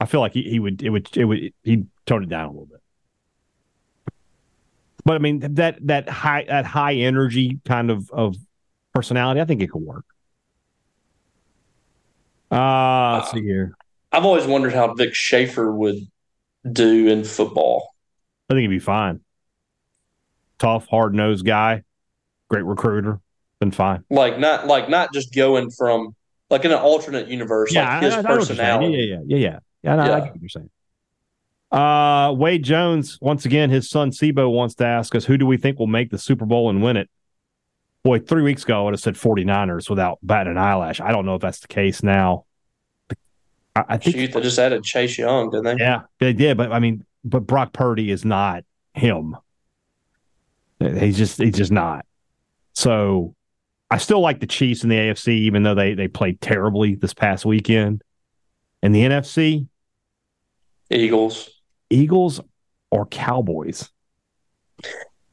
I 0.00 0.06
feel 0.06 0.20
like 0.20 0.34
he, 0.34 0.42
he 0.42 0.58
would, 0.58 0.82
it 0.82 0.90
would, 0.90 1.16
it 1.16 1.24
would, 1.24 1.52
he'd 1.64 1.88
tone 2.06 2.24
it 2.24 2.28
down 2.28 2.46
a 2.46 2.50
little 2.50 2.66
bit. 2.66 2.80
But 5.04 5.14
I 5.14 5.18
mean 5.18 5.38
that 5.54 5.78
that 5.86 6.08
high 6.08 6.44
that 6.48 6.66
high 6.66 6.94
energy 6.94 7.60
kind 7.64 7.90
of 7.92 8.10
of 8.10 8.36
personality, 8.92 9.40
I 9.40 9.44
think 9.44 9.62
it 9.62 9.70
could 9.70 9.82
work. 9.82 10.04
Uh 12.50 13.18
let's 13.18 13.30
see 13.30 13.42
here. 13.42 13.75
I've 14.16 14.24
always 14.24 14.46
wondered 14.46 14.72
how 14.72 14.94
Vic 14.94 15.14
Schaefer 15.14 15.70
would 15.70 15.98
do 16.72 17.06
in 17.08 17.22
football. 17.22 17.94
I 18.48 18.54
think 18.54 18.62
he'd 18.62 18.68
be 18.68 18.78
fine. 18.78 19.20
tough, 20.58 20.86
hard 20.88 21.14
nosed 21.14 21.44
guy, 21.44 21.82
great 22.48 22.64
recruiter, 22.64 23.20
been 23.60 23.70
fine. 23.72 24.04
Like 24.08 24.38
not 24.38 24.66
like 24.66 24.88
not 24.88 25.12
just 25.12 25.34
going 25.34 25.70
from 25.70 26.16
like 26.48 26.64
in 26.64 26.70
an 26.72 26.78
alternate 26.78 27.28
universe, 27.28 27.74
Yeah, 27.74 27.94
like 27.94 28.04
his 28.04 28.14
I, 28.14 28.18
I 28.20 28.22
personality. 28.22 28.94
Yeah, 28.94 29.02
yeah, 29.02 29.20
yeah, 29.26 29.36
yeah, 29.36 29.58
yeah. 29.82 29.92
I, 29.92 29.96
know- 29.96 30.02
I 30.02 30.06
Yeah. 30.06 30.20
get 30.24 30.32
what 30.32 30.40
you're 30.40 30.48
saying. 30.48 30.70
Uh, 31.70 32.32
Wade 32.32 32.62
Jones, 32.62 33.18
once 33.20 33.44
again, 33.44 33.68
his 33.68 33.90
son 33.90 34.12
Sibo 34.12 34.50
wants 34.50 34.76
to 34.76 34.86
ask 34.86 35.14
us, 35.14 35.26
who 35.26 35.36
do 35.36 35.44
we 35.44 35.58
think 35.58 35.78
will 35.78 35.88
make 35.88 36.10
the 36.10 36.18
Super 36.18 36.46
Bowl 36.46 36.70
and 36.70 36.82
win 36.82 36.96
it? 36.96 37.10
Boy, 38.02 38.20
three 38.20 38.42
weeks 38.42 38.62
ago, 38.62 38.80
I 38.80 38.84
would 38.84 38.94
have 38.94 39.00
said 39.00 39.14
49ers 39.14 39.90
without 39.90 40.18
batting 40.22 40.52
an 40.52 40.58
eyelash. 40.58 41.00
I 41.00 41.10
don't 41.10 41.26
know 41.26 41.34
if 41.34 41.42
that's 41.42 41.60
the 41.60 41.68
case 41.68 42.02
now. 42.04 42.44
I, 43.76 43.84
I 43.90 43.96
think, 43.98 44.16
Shoot, 44.16 44.32
they 44.32 44.40
just 44.40 44.58
added 44.58 44.82
Chase 44.84 45.18
Young, 45.18 45.50
didn't 45.50 45.64
they? 45.64 45.76
yeah, 45.84 46.02
they 46.18 46.32
did, 46.32 46.56
but 46.56 46.72
I 46.72 46.78
mean, 46.78 47.04
but 47.24 47.40
Brock 47.40 47.72
Purdy 47.72 48.10
is 48.10 48.24
not 48.24 48.64
him. 48.94 49.36
He's 50.80 51.16
just, 51.16 51.38
he's 51.38 51.54
just 51.54 51.72
not. 51.72 52.04
So 52.74 53.34
I 53.90 53.98
still 53.98 54.20
like 54.20 54.40
the 54.40 54.46
Chiefs 54.46 54.82
in 54.82 54.88
the 54.90 54.96
AFC, 54.96 55.28
even 55.28 55.62
though 55.62 55.74
they 55.74 55.94
they 55.94 56.08
played 56.08 56.40
terribly 56.40 56.94
this 56.94 57.14
past 57.14 57.44
weekend. 57.46 58.02
In 58.82 58.92
the 58.92 59.00
NFC, 59.02 59.66
Eagles. 60.90 61.48
Eagles 61.90 62.40
or 62.90 63.06
Cowboys. 63.06 63.90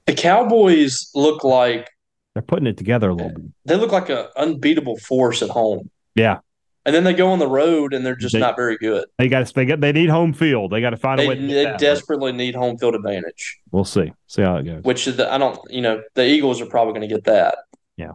The 0.05 0.13
Cowboys 0.13 1.11
look 1.13 1.43
like 1.43 1.89
They're 2.33 2.41
putting 2.41 2.67
it 2.67 2.77
together 2.77 3.09
a 3.09 3.13
little 3.13 3.31
bit. 3.33 3.45
they 3.65 3.75
look 3.75 3.91
like 3.91 4.09
an 4.09 4.25
unbeatable 4.37 4.97
force 4.97 5.41
at 5.41 5.49
home. 5.49 5.89
Yeah, 6.15 6.39
And 6.85 6.93
then 6.93 7.05
they 7.05 7.13
go 7.13 7.29
on 7.31 7.39
the 7.39 7.47
road 7.47 7.93
and 7.93 8.05
they're 8.05 8.15
just 8.15 8.33
They- 8.33 8.39
not 8.39 8.57
very 8.57 8.77
good. 8.77 9.05
they 9.17 9.29
got 9.29 9.47
to. 9.47 9.53
They 9.53 9.65
got. 9.65 9.79
They 9.79 9.93
need 9.93 10.09
home 10.09 10.33
field. 10.33 10.71
They 10.71 10.81
got 10.81 10.89
to 10.89 10.97
find 10.97 11.21
a 11.21 11.27
way. 11.27 11.35
To 11.35 11.47
they 11.47 11.75
desperately 11.77 12.33
need 12.33 12.55
home 12.55 12.77
field 12.77 12.93
advantage, 12.95 13.59
We'll 13.71 13.85
see. 13.85 14.11
See 14.27 14.41
how 14.41 14.57
it 14.57 14.63
goes. 14.63 14.83
which 14.83 15.07
is 15.07 15.15
the, 15.15 15.31
I 15.31 15.37
don't, 15.37 15.57
you 15.69 15.81
know, 15.81 16.01
the 16.15 16.25
Eagles 16.27 16.59
are 16.61 16.65
probably 16.65 16.93
going 16.93 17.07
to 17.07 17.15
get 17.15 17.23
that. 17.23 17.59
Yeah. 17.95 18.11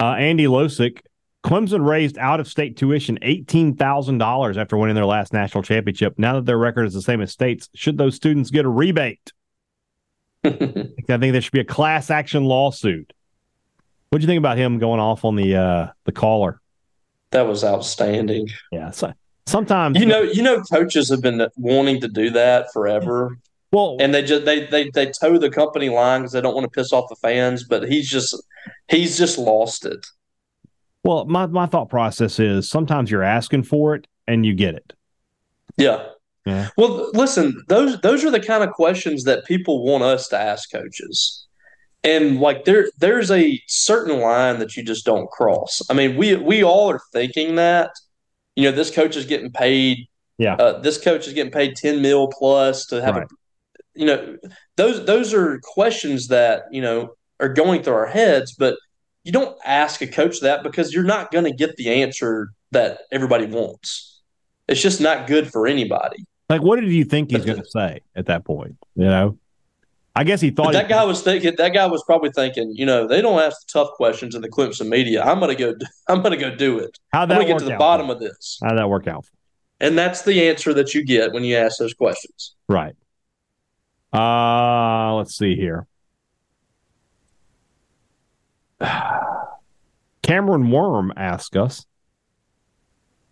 Uh, 0.00 0.14
Andy 0.14 0.46
Losick, 0.46 1.00
Clemson 1.44 1.86
raised 1.86 2.18
out 2.18 2.40
of 2.40 2.48
state 2.48 2.76
tuition 2.76 3.18
eighteen 3.22 3.76
thousand 3.76 4.18
dollars 4.18 4.58
after 4.58 4.76
winning 4.76 4.96
their 4.96 5.06
last 5.06 5.32
national 5.32 5.62
championship. 5.62 6.14
Now 6.18 6.34
that 6.34 6.44
their 6.46 6.58
record 6.58 6.86
is 6.86 6.94
the 6.94 7.02
same 7.02 7.20
as 7.20 7.30
states, 7.30 7.68
should 7.74 7.98
those 7.98 8.16
students 8.16 8.50
get 8.50 8.64
a 8.64 8.68
rebate? 8.68 9.32
I 10.44 10.50
think 10.50 11.06
there 11.06 11.40
should 11.40 11.52
be 11.52 11.60
a 11.60 11.64
class 11.64 12.10
action 12.10 12.44
lawsuit. 12.44 13.12
What 14.10 14.18
do 14.18 14.22
you 14.22 14.26
think 14.28 14.38
about 14.38 14.56
him 14.58 14.78
going 14.78 15.00
off 15.00 15.24
on 15.24 15.36
the 15.36 15.54
uh, 15.56 15.86
the 16.04 16.12
caller? 16.12 16.60
That 17.30 17.42
was 17.46 17.64
outstanding. 17.64 18.48
Yeah, 18.72 18.90
so, 18.90 19.12
sometimes 19.46 19.98
You 19.98 20.06
know, 20.06 20.22
you 20.22 20.42
know, 20.42 20.62
coaches 20.62 21.10
have 21.10 21.22
been 21.22 21.46
wanting 21.56 22.00
to 22.00 22.08
do 22.08 22.30
that 22.30 22.72
forever, 22.72 23.38
Well, 23.72 23.96
and 24.00 24.14
they 24.14 24.22
just 24.22 24.44
they 24.44 24.66
they 24.66 24.90
they 24.94 25.06
toe 25.10 25.38
the 25.38 25.50
company 25.50 25.88
line 25.88 26.20
because 26.22 26.32
they 26.32 26.40
don't 26.40 26.54
want 26.54 26.64
to 26.64 26.70
piss 26.70 26.92
off 26.92 27.08
the 27.08 27.16
fans. 27.16 27.64
But 27.64 27.88
he's 27.88 28.08
just 28.08 28.34
he's 28.88 29.18
just 29.18 29.38
lost 29.38 29.84
it. 29.84 30.06
well, 31.04 31.24
my 31.26 31.46
my 31.46 31.66
thought 31.66 31.88
process 31.90 32.38
is 32.38 32.68
sometimes 32.68 33.10
you're 33.10 33.22
asking 33.22 33.64
for 33.64 33.94
it 33.94 34.06
and 34.26 34.44
you 34.46 34.54
get 34.54 34.74
it. 34.74 34.92
Yeah. 35.76 36.06
Yeah. 36.46 36.68
Well, 36.78 37.10
listen, 37.12 37.62
those 37.68 38.00
those 38.00 38.24
are 38.24 38.30
the 38.30 38.40
kind 38.40 38.64
of 38.64 38.70
questions 38.70 39.24
that 39.24 39.44
people 39.44 39.84
want 39.84 40.02
us 40.02 40.28
to 40.28 40.38
ask 40.38 40.70
coaches. 40.72 41.46
And 42.04 42.40
like 42.40 42.64
there 42.64 42.88
there's 42.98 43.30
a 43.30 43.60
certain 43.66 44.20
line 44.20 44.60
that 44.60 44.76
you 44.76 44.82
just 44.84 45.04
don't 45.04 45.28
cross. 45.30 45.82
I 45.90 45.94
mean, 45.94 46.16
we 46.16 46.36
we 46.36 46.62
all 46.62 46.90
are 46.90 47.00
thinking 47.12 47.56
that, 47.56 47.90
you 48.56 48.64
know, 48.70 48.76
this 48.76 48.90
coach 48.90 49.16
is 49.16 49.26
getting 49.26 49.50
paid 49.50 50.06
Yeah. 50.38 50.54
uh, 50.54 50.78
this 50.80 50.98
coach 50.98 51.26
is 51.26 51.32
getting 51.32 51.52
paid 51.52 51.74
10 51.76 52.00
mil 52.00 52.28
plus 52.28 52.86
to 52.86 53.02
have 53.02 53.16
Right. 53.16 53.24
a 53.24 53.28
you 53.94 54.06
know, 54.06 54.36
those 54.76 55.04
those 55.06 55.34
are 55.34 55.58
questions 55.62 56.28
that, 56.28 56.62
you 56.70 56.80
know, 56.80 57.14
are 57.40 57.48
going 57.52 57.82
through 57.82 57.94
our 57.94 58.06
heads, 58.06 58.54
but 58.56 58.76
you 59.24 59.32
don't 59.32 59.56
ask 59.64 60.00
a 60.00 60.06
coach 60.06 60.40
that 60.40 60.62
because 60.62 60.94
you're 60.94 61.02
not 61.04 61.30
going 61.32 61.44
to 61.44 61.52
get 61.52 61.74
the 61.76 62.02
answer 62.02 62.50
that 62.70 63.00
everybody 63.10 63.46
wants. 63.46 64.20
It's 64.68 64.80
just 64.80 65.00
not 65.00 65.26
good 65.26 65.50
for 65.50 65.66
anybody. 65.66 66.24
Like, 66.48 66.62
what 66.62 66.80
did 66.80 66.90
you 66.92 67.04
think 67.04 67.30
he's 67.30 67.44
going 67.44 67.58
to 67.58 67.68
say 67.68 68.00
at 68.14 68.26
that 68.26 68.44
point? 68.44 68.76
You 68.94 69.04
know, 69.04 69.38
I 70.18 70.24
guess 70.24 70.40
he 70.40 70.50
thought 70.50 70.72
that 70.72 70.88
guy 70.88 71.04
was 71.04 71.22
thinking. 71.22 71.54
That 71.58 71.68
guy 71.68 71.86
was 71.86 72.02
probably 72.02 72.30
thinking. 72.30 72.72
You 72.74 72.86
know, 72.86 73.06
they 73.06 73.22
don't 73.22 73.40
ask 73.40 73.64
the 73.64 73.72
tough 73.72 73.92
questions 73.92 74.34
in 74.34 74.42
the 74.42 74.48
Clemson 74.48 74.88
media. 74.88 75.22
I'm 75.22 75.38
gonna 75.38 75.54
go. 75.54 75.76
I'm 76.08 76.22
gonna 76.22 76.36
go 76.36 76.52
do 76.52 76.80
it. 76.80 76.98
How'd 77.12 77.22
I'm 77.22 77.28
that 77.28 77.34
gonna 77.36 77.46
get 77.46 77.58
to 77.60 77.64
the 77.66 77.76
bottom 77.76 78.08
for 78.08 78.14
of 78.14 78.18
this. 78.18 78.58
How'd 78.60 78.76
that 78.76 78.90
work 78.90 79.06
out? 79.06 79.26
And 79.78 79.96
that's 79.96 80.22
the 80.22 80.48
answer 80.48 80.74
that 80.74 80.92
you 80.92 81.04
get 81.04 81.32
when 81.32 81.44
you 81.44 81.54
ask 81.54 81.78
those 81.78 81.94
questions. 81.94 82.56
Right. 82.68 82.96
Uh, 84.12 85.14
let's 85.14 85.38
see 85.38 85.54
here. 85.54 85.86
Cameron 90.22 90.72
Worm 90.72 91.12
asked 91.16 91.56
us, 91.56 91.86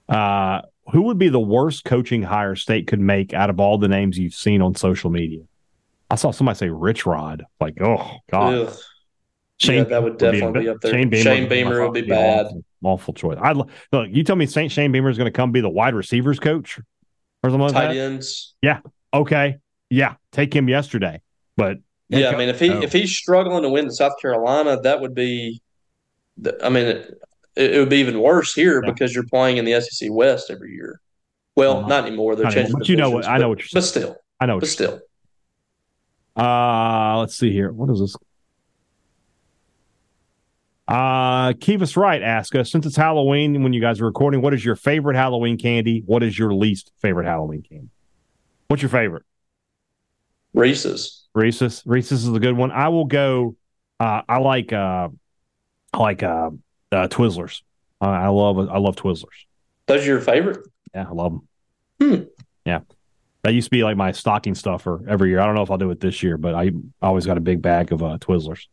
uh, 0.09 0.61
who 0.93 1.03
would 1.03 1.19
be 1.19 1.31
the 1.31 1.41
worst 1.41 1.85
coaching 1.85 2.23
hire 2.23 2.55
state 2.55 2.87
could 2.87 3.01
make 3.01 3.35
out 3.35 3.51
of 3.51 3.59
all 3.59 3.77
the 3.77 3.89
names 3.89 4.21
you've 4.21 4.35
seen 4.35 4.63
on 4.63 4.77
social 4.77 5.11
media? 5.11 5.43
I 6.11 6.15
saw 6.15 6.31
somebody 6.31 6.57
say 6.59 6.69
Rich 6.69 7.07
Rod. 7.07 7.45
Like, 7.61 7.81
oh 7.81 8.19
God, 8.31 8.55
Ugh. 8.55 8.77
Yeah, 9.61 9.85
that 9.85 10.03
would 10.03 10.19
definitely 10.19 10.61
be 10.61 10.69
up 10.69 10.81
there. 10.83 10.93
Shane 10.93 11.09
Beamer, 11.09 11.23
Shane 11.23 11.49
Beamer 11.49 11.83
would 11.83 11.95
be 11.95 12.03
bad. 12.03 12.47
Awful, 12.47 12.65
awful 12.83 13.15
choice. 13.15 13.39
I 13.41 13.53
look. 13.53 13.71
You 13.93 14.23
tell 14.23 14.37
me 14.37 14.45
Saint 14.47 14.71
Shane 14.71 14.93
Beamer 14.93 15.09
is 15.09 15.17
going 15.17 15.27
to 15.27 15.37
come 15.37 15.51
be 15.51 15.63
the 15.63 15.71
wide 15.71 15.95
receivers 15.95 16.39
coach 16.39 16.79
or 17.43 17.51
something 17.51 17.61
like 17.61 17.73
Tight 17.73 17.95
that. 17.95 17.97
ends. 17.97 18.55
Yeah. 18.61 18.81
Okay, 19.15 19.57
yeah, 19.89 20.17
take 20.33 20.55
him 20.55 20.69
yesterday, 20.69 21.23
but 21.57 21.79
Yeah, 22.11 22.31
I 22.31 22.37
mean, 22.37 22.51
if 22.51 22.61
he 22.61 22.69
No. 22.69 22.83
if 22.83 22.95
oh. 22.95 22.99
he's 22.99 23.17
struggling 23.17 23.63
to 23.63 23.71
win 23.71 23.87
in 23.87 23.91
South 23.91 24.13
Carolina, 24.21 24.79
that 24.83 25.01
would 25.01 25.15
be. 25.15 25.63
I 26.63 26.69
mean, 26.69 26.85
it, 26.85 27.15
it 27.57 27.79
would 27.81 27.89
be 27.89 27.97
even 27.97 28.21
worse 28.21 28.53
here 28.53 28.83
Yeah. 28.85 28.91
because 28.93 29.15
you're 29.15 29.25
playing 29.25 29.57
in 29.57 29.65
the 29.65 29.81
SEC 29.81 30.11
West 30.13 30.51
every 30.51 30.73
year. 30.75 31.01
Well, 31.57 31.79
Well, 31.79 31.89
not 31.89 32.05
anymore. 32.07 32.37
They're 32.37 32.45
not 32.45 32.53
changing. 32.53 32.65
anymore. 32.67 32.81
But 32.81 32.89
you 32.91 32.97
know 32.97 33.09
what- 33.11 33.27
I 33.27 33.39
know 33.39 33.49
what 33.49 33.59
you're 33.61 33.69
saying. 33.69 33.81
But 33.81 33.85
still, 33.87 34.17
I 34.39 34.45
know. 34.45 34.57
What 34.57 34.61
but 34.61 34.79
you're 34.79 34.89
saying. 34.89 35.01
Uh, 36.37 37.19
let's 37.19 37.35
see 37.35 37.51
here. 37.51 37.73
What 37.73 37.91
is 37.91 38.01
this? 38.01 38.17
Uh, 40.89 41.53
Kivas 41.55 41.97
Wright 41.97 42.23
asked 42.23 42.55
us 42.55 42.71
since 42.71 42.87
it's 42.87 42.97
Halloween 42.97 43.63
when 43.63 43.73
you 43.73 43.81
guys 43.81 44.01
are 44.01 44.05
recording, 44.05 44.41
what 44.41 44.55
is 44.55 44.65
your 44.65 44.77
favorite 44.77 45.17
Halloween 45.17 45.59
candy? 45.59 46.03
What 46.07 46.23
is 46.23 46.39
your 46.39 46.55
least 46.55 46.93
favorite 47.01 47.27
Halloween 47.27 47.63
candy? 47.63 47.89
What's 48.69 48.83
your 48.83 48.91
favorite? 48.91 49.25
Reese's. 50.55 51.27
Reese's. 51.35 51.83
Reese's 51.85 52.27
is 52.27 52.35
a 52.35 52.41
good 52.41 52.57
one. 52.57 52.71
I 52.71 52.89
will 52.89 53.05
go. 53.05 53.57
Uh, 53.99 54.23
I 54.29 54.39
like. 54.39 54.73
Uh, 54.73 55.09
I 55.93 55.99
like 55.99 56.23
uh, 56.23 56.51
uh, 56.93 57.09
Twizzlers. 57.09 57.63
Uh, 58.01 58.07
I 58.07 58.29
love. 58.29 58.59
I 58.59 58.79
love 58.79 58.97
Twizzlers. 58.97 59.47
Those 59.87 60.03
are 60.03 60.07
your 60.07 60.21
favorite? 60.21 60.67
Yeah, 60.95 61.07
I 61.09 61.13
love 61.13 61.33
them. 61.33 61.49
Hmm. 62.01 62.25
Yeah, 62.65 62.81
that 63.47 63.55
used 63.55 63.67
to 63.67 63.71
be 63.71 63.85
like 63.85 63.97
my 63.97 64.11
stocking 64.11 64.57
stuffer 64.57 65.05
every 65.09 65.29
year. 65.29 65.39
I 65.39 65.47
don't 65.47 65.55
know 65.55 65.63
if 65.63 65.71
I'll 65.71 65.79
do 65.79 65.93
it 65.93 66.01
this 66.01 66.21
year, 66.21 66.37
but 66.37 66.57
I 66.57 66.73
always 67.01 67.27
got 67.27 67.39
a 67.39 67.41
big 67.41 67.63
bag 67.63 67.93
of 67.93 68.03
uh, 68.03 68.19
Twizzlers. 68.19 68.67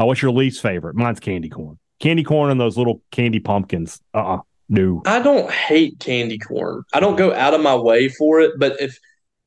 Uh, 0.00 0.06
what's 0.06 0.22
your 0.22 0.30
least 0.30 0.62
favorite? 0.62 0.96
Mine's 0.96 1.20
candy 1.20 1.50
corn. 1.50 1.78
Candy 2.00 2.24
corn 2.24 2.50
and 2.50 2.58
those 2.58 2.78
little 2.78 3.02
candy 3.10 3.40
pumpkins. 3.40 4.00
Uh, 4.14 4.36
uh 4.36 4.40
no. 4.70 5.02
I 5.04 5.20
don't 5.20 5.50
hate 5.50 5.98
candy 5.98 6.38
corn. 6.38 6.82
I 6.94 7.00
don't 7.00 7.16
go 7.16 7.34
out 7.34 7.52
of 7.52 7.60
my 7.60 7.76
way 7.76 8.08
for 8.08 8.40
it, 8.40 8.52
but 8.58 8.80
if 8.80 8.98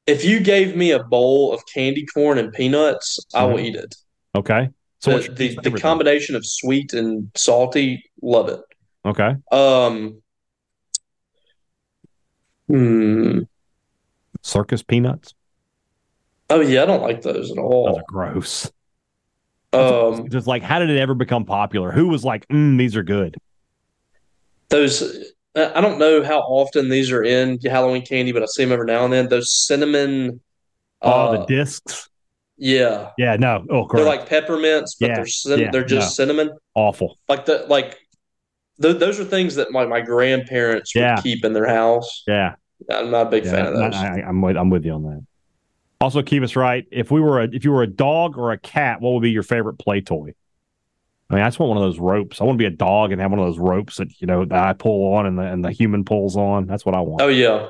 if 0.05 0.23
you 0.23 0.39
gave 0.39 0.75
me 0.75 0.91
a 0.91 1.03
bowl 1.03 1.51
of 1.51 1.61
candy 1.73 2.05
corn 2.05 2.37
and 2.37 2.53
peanuts, 2.53 3.19
I 3.33 3.45
will 3.45 3.57
Mhm. 3.57 3.65
eat 3.65 3.75
it. 3.75 3.95
Okay. 4.35 4.69
So 4.99 5.17
the 5.17 5.55
the, 5.55 5.69
the 5.71 5.79
combination 5.79 6.35
of 6.35 6.45
sweet 6.45 6.93
and 6.93 7.31
salty, 7.35 8.03
love 8.21 8.49
it. 8.49 8.61
Okay. 9.03 9.35
Um, 9.51 10.21
hmm. 12.67 13.39
Circus 14.49 14.83
peanuts. 14.83 15.33
Oh 16.49 16.61
yeah, 16.61 16.83
I 16.83 16.85
don't 16.85 17.01
like 17.03 17.21
those 17.21 17.51
at 17.51 17.57
Those 17.57 17.63
all. 17.63 17.97
are 17.97 18.03
gross. 18.07 18.71
Um, 19.71 20.27
Just 20.29 20.47
like, 20.47 20.63
how 20.63 20.79
did 20.79 20.89
it 20.89 20.97
ever 20.97 21.13
become 21.13 21.45
popular? 21.45 21.91
Who 21.91 22.07
was 22.07 22.25
like, 22.25 22.47
mm, 22.47 22.77
these 22.77 22.95
are 22.95 23.03
good? 23.03 23.37
those 24.69 25.31
I 25.55 25.81
don't 25.81 25.97
know 25.97 26.23
how 26.23 26.39
often 26.41 26.89
these 26.89 27.11
are 27.11 27.23
in 27.23 27.59
Halloween 27.63 28.05
candy, 28.05 28.31
but 28.31 28.43
I 28.43 28.45
see 28.45 28.63
them 28.63 28.71
every 28.71 28.85
now 28.85 29.03
and 29.03 29.11
then. 29.11 29.27
Those 29.27 29.51
cinnamon, 29.65 30.41
Oh, 31.01 31.09
uh, 31.11 31.31
the 31.39 31.45
discs. 31.45 32.07
yeah, 32.57 33.09
Yeah, 33.17 33.35
no. 33.35 33.65
Oh, 33.69 33.87
they're 33.91 34.05
like 34.05 34.27
peppermints, 34.29 34.95
but 34.99 35.09
Yeah, 35.09 35.15
they're 35.15 35.25
cin- 35.27 35.59
yeah, 35.59 35.71
they're 35.71 35.83
just 35.83 36.15
cinnamon. 36.15 36.51
awful. 36.75 37.17
Like 37.27 37.45
the 37.45 37.65
like, 37.67 37.97
th- 38.81 38.97
those 38.97 39.19
are 39.19 39.23
things 39.25 39.55
that 39.55 39.71
my 39.71 39.85
my 39.87 40.01
grandparents 40.01 40.93
would 40.95 41.01
Yeah. 41.01 41.21
keep 41.21 41.43
in 41.43 41.53
their 41.53 41.67
house. 41.67 42.23
Yeah. 42.27 42.55
I'm 42.89 43.11
not 43.11 43.27
a 43.27 43.29
big 43.29 43.45
Yeah, 43.45 43.51
fan 43.51 43.65
of 43.67 43.73
those. 43.73 43.95
I, 43.95 44.19
am 44.19 44.41
with 44.41 44.57
I'm 44.57 44.69
with 44.69 44.85
you 44.85 44.93
on 44.93 45.03
that. 45.03 45.25
Also, 46.01 46.21
Kivas 46.21 46.55
Wright. 46.55 46.85
If 46.91 47.11
we 47.11 47.19
were 47.19 47.41
a 47.41 47.49
if 47.51 47.65
you 47.65 47.71
were 47.71 47.83
a 47.83 47.87
dog 47.87 48.37
or 48.37 48.51
a 48.51 48.57
cat, 48.57 49.01
what 49.01 49.13
would 49.13 49.21
be 49.21 49.31
your 49.31 49.43
favorite 49.43 49.75
play 49.75 50.01
toy? 50.01 50.33
I 51.29 51.35
mean, 51.35 51.43
I 51.43 51.47
just 51.47 51.59
want 51.59 51.69
one 51.69 51.77
of 51.77 51.83
those 51.83 51.99
ropes. 51.99 52.41
I 52.41 52.45
want 52.45 52.55
to 52.55 52.59
be 52.59 52.65
a 52.65 52.75
dog 52.75 53.11
and 53.11 53.21
have 53.21 53.29
one 53.29 53.39
of 53.39 53.45
those 53.45 53.59
ropes 53.59 53.97
that 53.97 54.19
you 54.19 54.25
know 54.25 54.45
that 54.45 54.63
I 54.63 54.73
pull 54.73 55.13
on 55.13 55.25
and 55.25 55.37
the 55.37 55.43
and 55.43 55.63
the 55.63 55.71
human 55.71 56.03
pulls 56.03 56.35
on. 56.37 56.65
That's 56.65 56.85
what 56.85 56.95
I 56.95 57.01
want. 57.01 57.21
oh 57.21 57.27
yeah, 57.27 57.69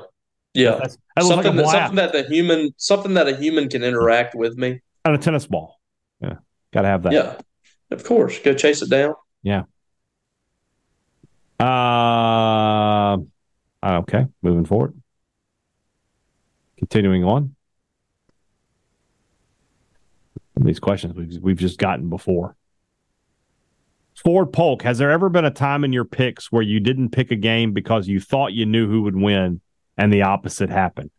yeah. 0.54 0.78
That's, 0.80 0.96
that 1.16 1.24
looks 1.24 1.36
like 1.36 1.44
something 1.44 1.56
that 1.56 1.70
something 1.70 1.96
that 1.96 2.12
the 2.12 2.22
human 2.22 2.74
something 2.76 3.14
that 3.14 3.28
a 3.28 3.36
human 3.36 3.68
can 3.68 3.82
interact 3.82 4.34
with 4.34 4.56
me. 4.56 4.80
and 5.04 5.14
a 5.14 5.18
tennis 5.18 5.46
ball. 5.46 5.78
Yeah, 6.22 6.36
got 6.72 6.82
to 6.82 6.88
have 6.88 7.02
that. 7.02 7.12
Yeah, 7.12 7.36
of 7.90 8.04
course. 8.04 8.38
Go 8.38 8.54
chase 8.54 8.80
it 8.80 8.90
down. 8.90 9.14
Yeah. 9.42 9.64
Uh, 11.58 13.18
okay, 13.84 14.26
moving 14.42 14.64
forward. 14.64 14.94
Continuing 16.78 17.24
on. 17.24 17.54
These 20.56 20.80
questions 20.80 21.14
we've, 21.14 21.42
we've 21.42 21.58
just 21.58 21.78
gotten 21.78 22.10
before. 22.10 22.56
Ford 24.22 24.52
Polk, 24.52 24.82
has 24.82 24.98
there 24.98 25.10
ever 25.10 25.30
been 25.30 25.46
a 25.46 25.50
time 25.50 25.84
in 25.84 25.92
your 25.92 26.04
picks 26.04 26.52
where 26.52 26.62
you 26.62 26.80
didn't 26.80 27.10
pick 27.10 27.30
a 27.30 27.36
game 27.36 27.72
because 27.72 28.06
you 28.06 28.20
thought 28.20 28.52
you 28.52 28.66
knew 28.66 28.86
who 28.86 29.02
would 29.02 29.16
win 29.16 29.62
and 29.96 30.12
the 30.12 30.22
opposite 30.22 30.68
happened? 30.68 31.10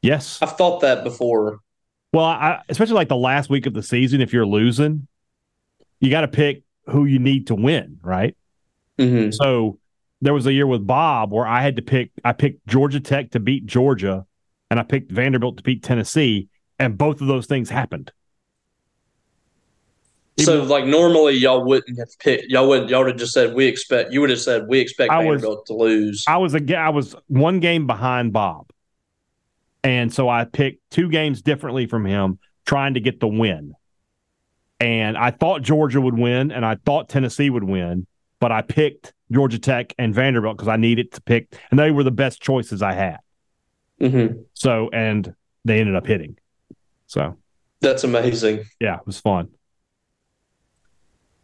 Yes. 0.00 0.38
I've 0.40 0.56
thought 0.56 0.80
that 0.80 1.04
before. 1.04 1.60
Well, 2.12 2.24
I, 2.24 2.62
especially 2.70 2.94
like 2.94 3.08
the 3.08 3.16
last 3.16 3.50
week 3.50 3.66
of 3.66 3.74
the 3.74 3.82
season, 3.82 4.22
if 4.22 4.32
you're 4.32 4.46
losing, 4.46 5.06
you 6.00 6.10
got 6.10 6.22
to 6.22 6.28
pick 6.28 6.62
who 6.86 7.04
you 7.04 7.18
need 7.18 7.48
to 7.48 7.54
win, 7.54 8.00
right? 8.02 8.34
Mm-hmm. 8.98 9.32
So 9.32 9.78
there 10.20 10.34
was 10.34 10.46
a 10.46 10.52
year 10.52 10.66
with 10.66 10.86
Bob 10.86 11.32
where 11.32 11.46
I 11.46 11.62
had 11.62 11.76
to 11.76 11.82
pick. 11.82 12.10
I 12.24 12.32
picked 12.32 12.66
Georgia 12.66 13.00
Tech 13.00 13.30
to 13.32 13.40
beat 13.40 13.66
Georgia, 13.66 14.26
and 14.70 14.78
I 14.78 14.82
picked 14.82 15.10
Vanderbilt 15.10 15.56
to 15.58 15.62
beat 15.62 15.82
Tennessee, 15.82 16.48
and 16.78 16.98
both 16.98 17.20
of 17.20 17.26
those 17.26 17.46
things 17.46 17.70
happened. 17.70 18.12
So, 20.38 20.62
like 20.62 20.86
normally, 20.86 21.34
y'all 21.34 21.64
wouldn't 21.64 21.98
have 21.98 22.18
picked. 22.18 22.50
Y'all 22.50 22.68
would. 22.68 22.88
Y'all 22.88 23.00
would 23.00 23.08
have 23.12 23.18
just 23.18 23.32
said 23.32 23.54
we 23.54 23.66
expect. 23.66 24.12
You 24.12 24.20
would 24.20 24.30
have 24.30 24.40
said 24.40 24.68
we 24.68 24.78
expect 24.78 25.12
I 25.12 25.18
was- 25.24 25.40
Vanderbilt 25.40 25.66
to 25.66 25.74
lose. 25.74 26.24
I 26.26 26.38
was 26.38 26.54
a, 26.54 26.76
I 26.76 26.88
was 26.90 27.14
one 27.26 27.60
game 27.60 27.86
behind 27.86 28.32
Bob, 28.32 28.70
and 29.84 30.12
so 30.12 30.28
I 30.28 30.44
picked 30.44 30.90
two 30.90 31.10
games 31.10 31.42
differently 31.42 31.86
from 31.86 32.04
him, 32.06 32.38
trying 32.64 32.94
to 32.94 33.00
get 33.00 33.20
the 33.20 33.28
win. 33.28 33.74
And 34.78 35.18
I 35.18 35.30
thought 35.30 35.60
Georgia 35.60 36.00
would 36.00 36.18
win, 36.18 36.52
and 36.52 36.64
I 36.64 36.76
thought 36.76 37.10
Tennessee 37.10 37.50
would 37.50 37.64
win, 37.64 38.06
but 38.38 38.50
I 38.50 38.62
picked 38.62 39.12
Georgia 39.32 39.58
Tech 39.58 39.94
and 39.98 40.14
Vanderbilt 40.14 40.56
because 40.56 40.68
I 40.68 40.76
needed 40.76 41.12
to 41.12 41.20
pick, 41.22 41.56
and 41.70 41.78
they 41.78 41.90
were 41.90 42.02
the 42.04 42.10
best 42.10 42.40
choices 42.42 42.82
I 42.82 42.92
had. 42.94 43.18
mm-hmm. 44.00 44.40
So, 44.54 44.90
and 44.92 45.34
they 45.64 45.80
ended 45.80 45.94
up 45.96 46.06
hitting. 46.06 46.36
So, 47.06 47.36
That's 47.80 48.04
amazing. 48.04 48.64
yeah, 48.80 48.96
it 48.96 49.06
was 49.06 49.20
fun. 49.20 49.48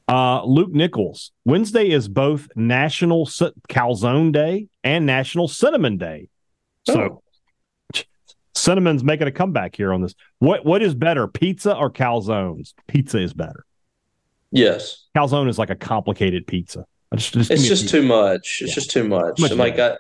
Uh, 0.09 0.45
Luke 0.45 0.70
Nichols. 0.72 1.32
Wednesday 1.45 1.89
is 1.91 2.07
both 2.09 2.49
National 2.55 3.26
C- 3.26 3.51
Calzone 3.68 4.32
Day 4.32 4.68
and 4.84 5.05
National 5.05 5.49
Cinnamon 5.49 5.97
Day. 5.99 6.28
So, 6.87 7.20
Oh. 7.95 8.01
cinnamon's 8.55 9.03
making 9.03 9.26
a 9.26 9.32
comeback 9.32 9.74
here 9.74 9.93
on 9.93 10.03
this. 10.03 10.14
What 10.39 10.64
what 10.64 10.80
is 10.82 10.95
better, 10.95 11.26
pizza 11.26 11.76
or 11.76 11.91
calzones? 11.91 12.72
Pizza 12.87 13.18
is 13.20 13.34
better. 13.34 13.64
Yes, 14.53 15.07
Calzone 15.16 15.49
is 15.49 15.59
like 15.59 15.70
a 15.70 15.74
complicated 15.74 16.47
pizza. 16.47 16.87
I 17.12 17.16
Just, 17.16 17.32
just 17.34 17.50
it's 17.50 17.66
just 17.66 17.88
too 17.88 18.02
much. 18.02 18.59
It's 18.62 18.70
Yeah. 18.70 18.74
just 18.74 18.90
too 18.90 19.04
much. 19.09 19.38
Much 19.38 19.50
And, 19.52 19.61
like 19.61 19.78
I, 19.78 19.96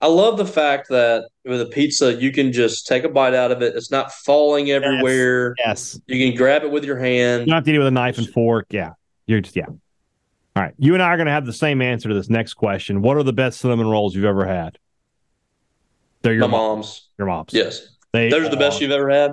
I 0.00 0.06
love 0.06 0.36
the 0.38 0.46
fact 0.46 0.88
that 0.90 1.28
with 1.44 1.60
a 1.60 1.66
pizza 1.66 2.14
you 2.14 2.30
can 2.32 2.52
just 2.52 2.86
take 2.86 3.04
a 3.04 3.08
bite 3.08 3.34
out 3.34 3.50
of 3.50 3.62
it. 3.62 3.74
It's 3.76 3.90
not 3.90 4.12
falling 4.12 4.70
everywhere. 4.70 5.54
yes. 5.58 5.98
You 6.06 6.24
can 6.28 6.36
grab 6.36 6.62
it 6.62 6.70
with 6.70 6.84
your 6.84 6.98
hand. 6.98 7.42
You 7.42 7.46
don't 7.46 7.54
have 7.56 7.64
to 7.64 7.70
eat 7.70 7.74
it 7.76 7.78
with 7.78 7.88
a 7.88 7.90
knife 7.92 8.18
and 8.18 8.28
fork. 8.28 8.66
Yeah. 8.70 8.90
You're 9.26 9.40
just 9.40 9.56
yeah. 9.56 9.66
All 9.66 10.62
right. 10.62 10.74
You 10.78 10.94
and 10.94 11.02
I 11.02 11.06
are 11.08 11.16
going 11.16 11.26
to 11.26 11.32
have 11.32 11.46
the 11.46 11.52
same 11.52 11.82
answer 11.82 12.08
to 12.08 12.14
this 12.14 12.30
next 12.30 12.54
question. 12.54 13.02
What 13.02 13.16
are 13.16 13.22
the 13.24 13.32
best 13.32 13.60
cinnamon 13.60 13.88
rolls 13.88 14.14
you've 14.14 14.24
ever 14.24 14.46
had? 14.46 14.78
They're 16.22 16.32
your 16.34 16.42
My 16.42 16.46
mom, 16.48 16.76
mom's. 16.76 17.08
your 17.18 17.26
mom's. 17.26 17.52
Yes, 17.52 17.86
They 18.12 18.30
those 18.30 18.46
are 18.46 18.50
the 18.50 18.56
best 18.56 18.80
you've 18.80 18.90
ever 18.92 19.10
had. 19.10 19.32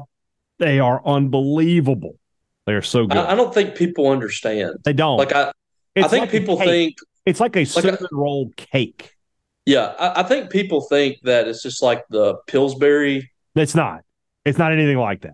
They 0.57 0.80
are 0.80 1.01
unbelievable. 1.05 2.17
They 2.65 2.74
are 2.74 2.82
so 2.82 3.05
good. 3.07 3.17
I, 3.17 3.32
I 3.32 3.36
don't 3.36 3.53
think 3.53 3.76
people 3.76 4.09
understand. 4.09 4.76
they 4.84 4.93
don't. 4.93 5.17
Like 5.17 5.32
I, 5.34 5.51
I 5.95 6.07
think 6.07 6.22
like 6.22 6.32
people 6.32 6.57
cake. 6.57 6.67
think. 6.67 6.97
It's 7.26 7.39
like 7.39 7.55
a 7.55 7.61
a- 7.61 7.65
cinnamon 7.65 8.07
roll 8.11 8.49
cake. 8.57 9.15
Yeah, 9.65 9.93
I, 9.99 10.22
I 10.22 10.24
think 10.24 10.49
people 10.49 10.82
think 10.82 11.17
that 11.24 11.47
it's 11.47 11.61
just 11.61 11.84
like 11.84 12.03
the 12.09 12.36
Pillsbury. 12.47 13.30
It's 13.55 13.76
not. 13.76 14.01
It's 14.43 14.57
not 14.57 14.72
anything 14.72 14.97
like 14.97 15.22
that. 15.22 15.34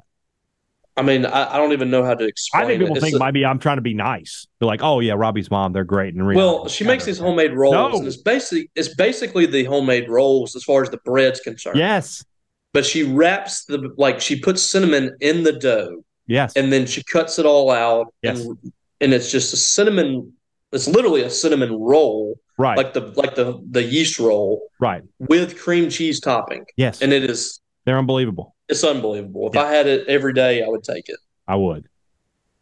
I 0.97 1.03
mean, 1.03 1.25
I, 1.25 1.53
I 1.53 1.57
don't 1.57 1.71
even 1.73 1.89
know 1.91 2.03
how 2.03 2.15
to 2.15 2.25
explain. 2.25 2.63
I 2.63 2.67
think 2.67 2.81
people 2.81 2.97
it. 2.97 3.01
Think 3.01 3.15
a- 3.15 3.19
maybe 3.19 3.45
I'm 3.45 3.59
trying 3.59 3.77
to 3.77 3.81
be 3.83 3.93
nice. 3.93 4.47
They're 4.59 4.67
like, 4.67 4.81
oh 4.83 4.99
yeah, 4.99 5.13
Robbie's 5.13 5.49
mom, 5.51 5.71
they're 5.71 5.83
great. 5.85 6.13
And 6.15 6.25
Well, 6.27 6.67
she 6.67 6.83
makes 6.83 7.05
these 7.05 7.19
homemade 7.19 7.53
rolls, 7.53 7.73
No. 7.73 7.97
and 7.99 8.07
it's 8.07 8.17
basically 8.17 8.69
it's 8.75 8.95
basically 8.95 9.45
the 9.45 9.63
homemade 9.63 10.09
rolls 10.09 10.55
as 10.55 10.63
far 10.63 10.81
as 10.81 10.89
the 10.89 10.97
bread's 11.05 11.39
concerned. 11.39 11.77
Yes. 11.77 12.25
But 12.73 12.85
she 12.85 13.03
wraps 13.03 13.65
the 13.65 13.93
like 13.97 14.19
she 14.19 14.39
puts 14.39 14.61
cinnamon 14.61 15.15
in 15.21 15.43
the 15.43 15.53
dough, 15.53 16.03
Yes. 16.25 16.55
and 16.57 16.73
then 16.73 16.85
she 16.85 17.01
cuts 17.03 17.39
it 17.39 17.45
all 17.45 17.71
out, 17.71 18.13
Yes. 18.23 18.39
and 18.41 18.57
and 18.99 19.13
it's 19.13 19.31
just 19.31 19.53
a 19.53 19.57
cinnamon. 19.57 20.33
It's 20.71 20.87
literally 20.87 21.21
a 21.23 21.29
cinnamon 21.29 21.73
roll, 21.73 22.39
right. 22.57 22.77
like 22.77 22.93
the 22.93 23.01
like 23.15 23.35
the 23.35 23.59
the 23.71 23.83
yeast 23.83 24.19
roll 24.19 24.61
right. 24.79 25.01
with 25.19 25.57
cream 25.59 25.89
cheese 25.89 26.19
topping, 26.19 26.65
Yes. 26.75 27.01
and 27.01 27.13
it 27.13 27.23
is 27.23 27.61
they're 27.85 27.97
unbelievable. 27.97 28.55
it's 28.67 28.83
unbelievable. 28.83 29.47
If 29.47 29.55
Yeah. 29.55 29.63
I 29.63 29.71
had 29.71 29.87
it 29.87 30.07
every 30.07 30.33
day, 30.33 30.63
I 30.63 30.67
would 30.67 30.83
take 30.83 31.07
it. 31.09 31.17
I 31.47 31.55
would. 31.55 31.87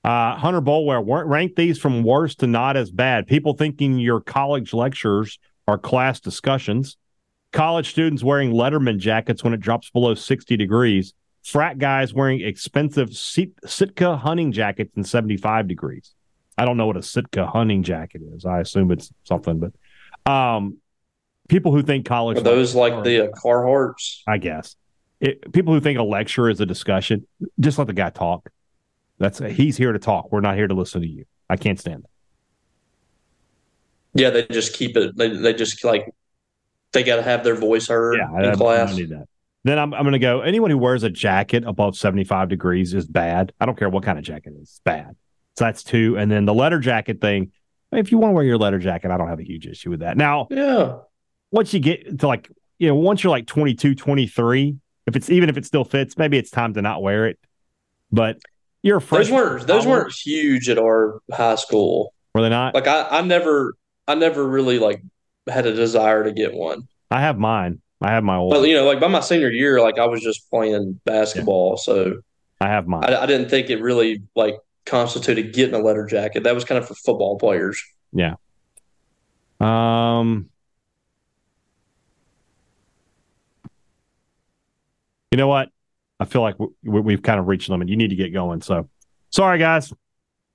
Uh, 0.03 0.35
Hunter 0.35 0.61
Bolware, 0.61 1.03
wa- 1.03 1.23
rank 1.25 1.55
these 1.55 1.79
from 1.79 2.03
worst 2.03 2.41
to 2.41 2.47
not 2.47 2.77
as 2.77 2.91
bad. 2.91 3.25
People 3.25 3.53
thinking 3.55 3.97
your 3.97 4.21
college 4.21 4.71
lectures 4.71 5.39
are 5.67 5.79
class 5.79 6.19
discussions. 6.19 6.95
College 7.51 7.89
students 7.89 8.23
wearing 8.23 8.51
Letterman 8.51 8.99
jackets 8.99 9.43
when 9.43 9.53
it 9.53 9.61
drops 9.61 9.89
below 9.89 10.13
60 10.13 10.55
degrees. 10.57 11.15
Frat 11.41 11.79
guys 11.79 12.13
wearing 12.13 12.41
expensive 12.41 13.15
Sit- 13.15 13.53
Sitka 13.65 14.17
hunting 14.17 14.51
jackets 14.51 14.91
in 14.95 15.03
75 15.03 15.67
degrees. 15.67 16.13
I 16.57 16.65
don't 16.65 16.77
know 16.77 16.87
what 16.87 16.97
a 16.97 17.03
Sitka 17.03 17.45
hunting 17.47 17.83
jacket 17.83 18.21
is. 18.33 18.45
I 18.45 18.61
assume 18.61 18.91
it's 18.91 19.11
something, 19.23 19.59
but 19.59 20.31
um, 20.31 20.77
people 21.49 21.71
who 21.71 21.83
think 21.83 22.05
college 22.05 22.37
Are 22.37 22.41
those 22.41 22.75
like 22.75 23.03
the 23.03 23.25
uh, 23.25 23.31
Carhartts? 23.31 24.21
I 24.27 24.37
guess. 24.37 24.75
It, 25.19 25.51
people 25.53 25.73
who 25.73 25.79
think 25.79 25.97
a 25.97 26.03
lecture 26.03 26.49
is 26.49 26.59
a 26.61 26.65
discussion, 26.65 27.25
just 27.59 27.77
let 27.77 27.87
the 27.87 27.93
guy 27.93 28.09
talk. 28.09 28.49
That's 29.17 29.39
he's 29.39 29.77
here 29.77 29.93
to 29.93 29.99
talk. 29.99 30.31
We're 30.31 30.41
not 30.41 30.55
here 30.55 30.67
to 30.67 30.73
listen 30.73 31.01
to 31.01 31.07
you. 31.07 31.25
I 31.49 31.55
can't 31.57 31.79
stand 31.79 32.03
that. 32.03 32.09
Yeah, 34.13 34.29
they 34.29 34.45
just 34.47 34.73
keep 34.73 34.95
it. 34.97 35.15
They 35.17 35.29
they 35.29 35.53
just 35.53 35.83
like 35.83 36.09
they 36.93 37.03
got 37.03 37.17
to 37.17 37.23
have 37.23 37.43
their 37.43 37.55
voice 37.55 37.87
heard 37.87 38.17
Yeah, 38.17 38.39
in 38.39 38.45
I, 38.45 38.51
I 38.51 38.55
class. 38.55 38.89
don't 38.89 38.97
need 38.99 39.09
that. 39.09 39.27
Then 39.63 39.79
I'm 39.79 39.93
I'm 39.93 40.03
going 40.03 40.13
to 40.13 40.19
go. 40.19 40.41
Anyone 40.41 40.69
who 40.71 40.77
wears 40.77 41.03
a 41.03 41.09
jacket 41.09 41.63
above 41.65 41.97
75 41.97 42.49
degrees 42.49 42.93
is 42.93 43.07
bad. 43.07 43.51
I 43.59 43.65
don't 43.65 43.77
care 43.77 43.89
what 43.89 44.03
kind 44.03 44.17
of 44.17 44.23
jacket 44.23 44.53
it 44.55 44.61
is. 44.61 44.69
It's 44.69 44.81
bad. 44.83 45.15
So 45.57 45.65
that's 45.65 45.83
two. 45.83 46.17
And 46.17 46.31
then 46.31 46.45
the 46.45 46.53
letter 46.53 46.79
jacket 46.79 47.21
thing. 47.21 47.51
If 47.91 48.11
you 48.11 48.17
want 48.17 48.31
to 48.31 48.35
wear 48.35 48.43
your 48.43 48.57
letter 48.57 48.79
jacket, 48.79 49.11
I 49.11 49.17
don't 49.17 49.29
have 49.29 49.39
a 49.39 49.45
huge 49.45 49.67
issue 49.67 49.89
with 49.89 50.01
that. 50.01 50.17
Now, 50.17 50.47
Yeah, 50.49 50.97
once 51.51 51.73
you 51.73 51.79
get 51.79 52.19
to 52.19 52.27
like, 52.27 52.51
you 52.77 52.89
know, 52.89 52.95
once 52.95 53.23
you're 53.23 53.31
like 53.31 53.47
22, 53.47 53.95
23, 53.95 54.75
if 55.07 55.15
it's 55.15 55.29
even 55.29 55.49
if 55.49 55.55
it 55.55 55.65
still 55.65 55.85
fits, 55.85 56.17
maybe 56.17 56.37
it's 56.37 56.49
time 56.49 56.73
to 56.73 56.81
not 56.81 57.01
wear 57.01 57.27
it. 57.27 57.39
But 58.11 58.39
you're 58.83 58.97
a 58.97 59.01
those 59.01 59.31
weren't 59.31 59.65
those 59.65 59.85
weren't 59.85 60.13
huge 60.13 60.69
at 60.69 60.77
our 60.77 61.21
high 61.31 61.55
school. 61.55 62.13
Were 62.33 62.41
they 62.41 62.49
not? 62.49 62.75
Like 62.75 62.87
I, 62.87 63.07
I 63.09 63.21
never 63.21 63.75
I 64.07 64.15
never 64.15 64.45
really 64.45 64.77
like 64.77 65.01
had 65.47 65.65
a 65.65 65.73
desire 65.73 66.23
to 66.23 66.31
get 66.31 66.53
one. 66.53 66.87
I 67.09 67.21
have 67.21 67.37
mine. 67.37 67.81
I 68.01 68.11
have 68.11 68.23
my 68.23 68.35
old. 68.35 68.53
But 68.53 68.67
you 68.67 68.75
know, 68.75 68.85
like 68.85 68.99
by 68.99 69.07
my 69.07 69.21
senior 69.21 69.49
year, 69.49 69.81
like 69.81 69.97
I 69.97 70.05
was 70.05 70.21
just 70.21 70.49
playing 70.49 70.99
basketball, 71.05 71.77
so 71.77 72.17
I 72.59 72.67
have 72.67 72.87
mine. 72.87 73.05
I, 73.05 73.23
I 73.23 73.25
didn't 73.25 73.49
think 73.49 73.69
it 73.69 73.81
really 73.81 74.21
like 74.35 74.55
constituted 74.85 75.53
getting 75.53 75.75
a 75.75 75.79
letter 75.79 76.05
jacket. 76.05 76.43
That 76.43 76.55
was 76.55 76.63
kind 76.63 76.77
of 76.77 76.87
for 76.87 76.93
football 76.95 77.37
players. 77.37 77.83
Yeah. 78.13 78.35
Um, 79.59 80.49
you 85.31 85.37
know 85.37 85.47
what? 85.47 85.69
I 86.19 86.25
feel 86.25 86.41
like 86.41 86.55
we, 86.59 86.69
we've 87.01 87.21
kind 87.21 87.39
of 87.39 87.47
reached 87.47 87.67
the 87.67 87.73
limit. 87.73 87.89
You 87.89 87.97
need 87.97 88.09
to 88.09 88.15
get 88.15 88.33
going. 88.33 88.61
So, 88.61 88.89
sorry 89.31 89.59
guys, 89.59 89.91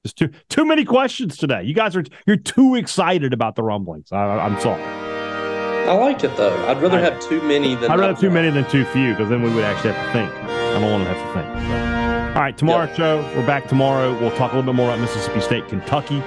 just 0.04 0.16
too 0.16 0.30
too 0.48 0.64
many 0.64 0.84
questions 0.84 1.36
today. 1.36 1.62
You 1.64 1.74
guys 1.74 1.96
are 1.96 2.04
you're 2.26 2.36
too 2.36 2.76
excited 2.76 3.32
about 3.32 3.56
the 3.56 3.62
rumblings. 3.62 4.12
I, 4.12 4.24
I'm 4.24 4.58
sorry. 4.60 4.82
I 4.82 5.92
liked 5.94 6.24
it 6.24 6.36
though. 6.36 6.54
I'd 6.66 6.80
rather 6.80 6.98
I- 6.98 7.02
have 7.02 7.20
too 7.20 7.42
many 7.42 7.74
than 7.74 7.90
I'd 7.90 7.98
rather 7.98 8.12
have 8.12 8.20
too 8.20 8.30
many 8.30 8.50
than 8.50 8.68
too 8.70 8.84
few 8.86 9.10
because 9.10 9.28
then 9.28 9.42
we 9.42 9.52
would 9.52 9.64
actually 9.64 9.92
have 9.92 10.06
to 10.06 10.12
think. 10.12 10.32
I 10.32 10.80
don't 10.80 10.90
want 10.90 11.04
to 11.04 11.12
have 11.12 11.26
to 11.26 11.42
think. 11.42 11.68
So. 11.68 11.99
All 12.30 12.36
right, 12.36 12.56
tomorrow's 12.56 12.96
show. 12.96 13.22
We're 13.36 13.44
back 13.44 13.66
tomorrow. 13.66 14.18
We'll 14.20 14.30
talk 14.30 14.52
a 14.52 14.56
little 14.56 14.72
bit 14.72 14.76
more 14.76 14.88
about 14.88 15.00
Mississippi 15.00 15.40
State, 15.40 15.66
Kentucky. 15.66 16.20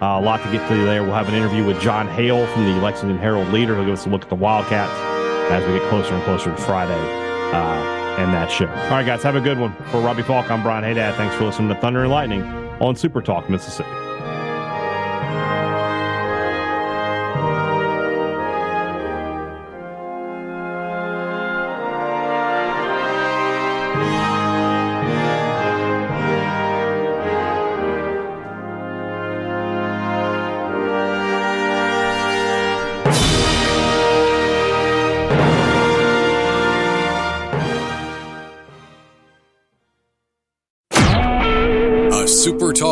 Uh, 0.00 0.18
a 0.18 0.20
lot 0.20 0.42
to 0.42 0.50
get 0.50 0.66
to 0.68 0.74
there. 0.86 1.02
We'll 1.02 1.12
have 1.12 1.28
an 1.28 1.34
interview 1.34 1.66
with 1.66 1.78
John 1.82 2.08
Hale 2.08 2.46
from 2.46 2.64
the 2.64 2.80
Lexington 2.80 3.18
Herald 3.18 3.48
Leader. 3.48 3.74
He'll 3.76 3.84
give 3.84 3.92
us 3.92 4.06
a 4.06 4.08
look 4.08 4.22
at 4.22 4.30
the 4.30 4.36
Wildcats 4.36 4.90
as 5.52 5.62
we 5.66 5.78
get 5.78 5.86
closer 5.90 6.14
and 6.14 6.24
closer 6.24 6.50
to 6.50 6.56
Friday 6.56 6.94
uh, 7.52 8.16
and 8.18 8.32
that 8.32 8.50
show. 8.50 8.68
All 8.68 8.90
right, 8.90 9.04
guys, 9.04 9.22
have 9.22 9.36
a 9.36 9.40
good 9.40 9.58
one. 9.58 9.74
For 9.90 10.00
Robbie 10.00 10.22
Faulk, 10.22 10.50
I'm 10.50 10.62
Brian 10.62 10.82
Hadad. 10.82 11.14
Thanks 11.16 11.36
for 11.36 11.44
listening 11.44 11.68
to 11.68 11.74
Thunder 11.74 12.00
and 12.04 12.10
Lightning 12.10 12.42
on 12.80 12.96
Super 12.96 13.20
Talk, 13.20 13.50
Mississippi. 13.50 13.90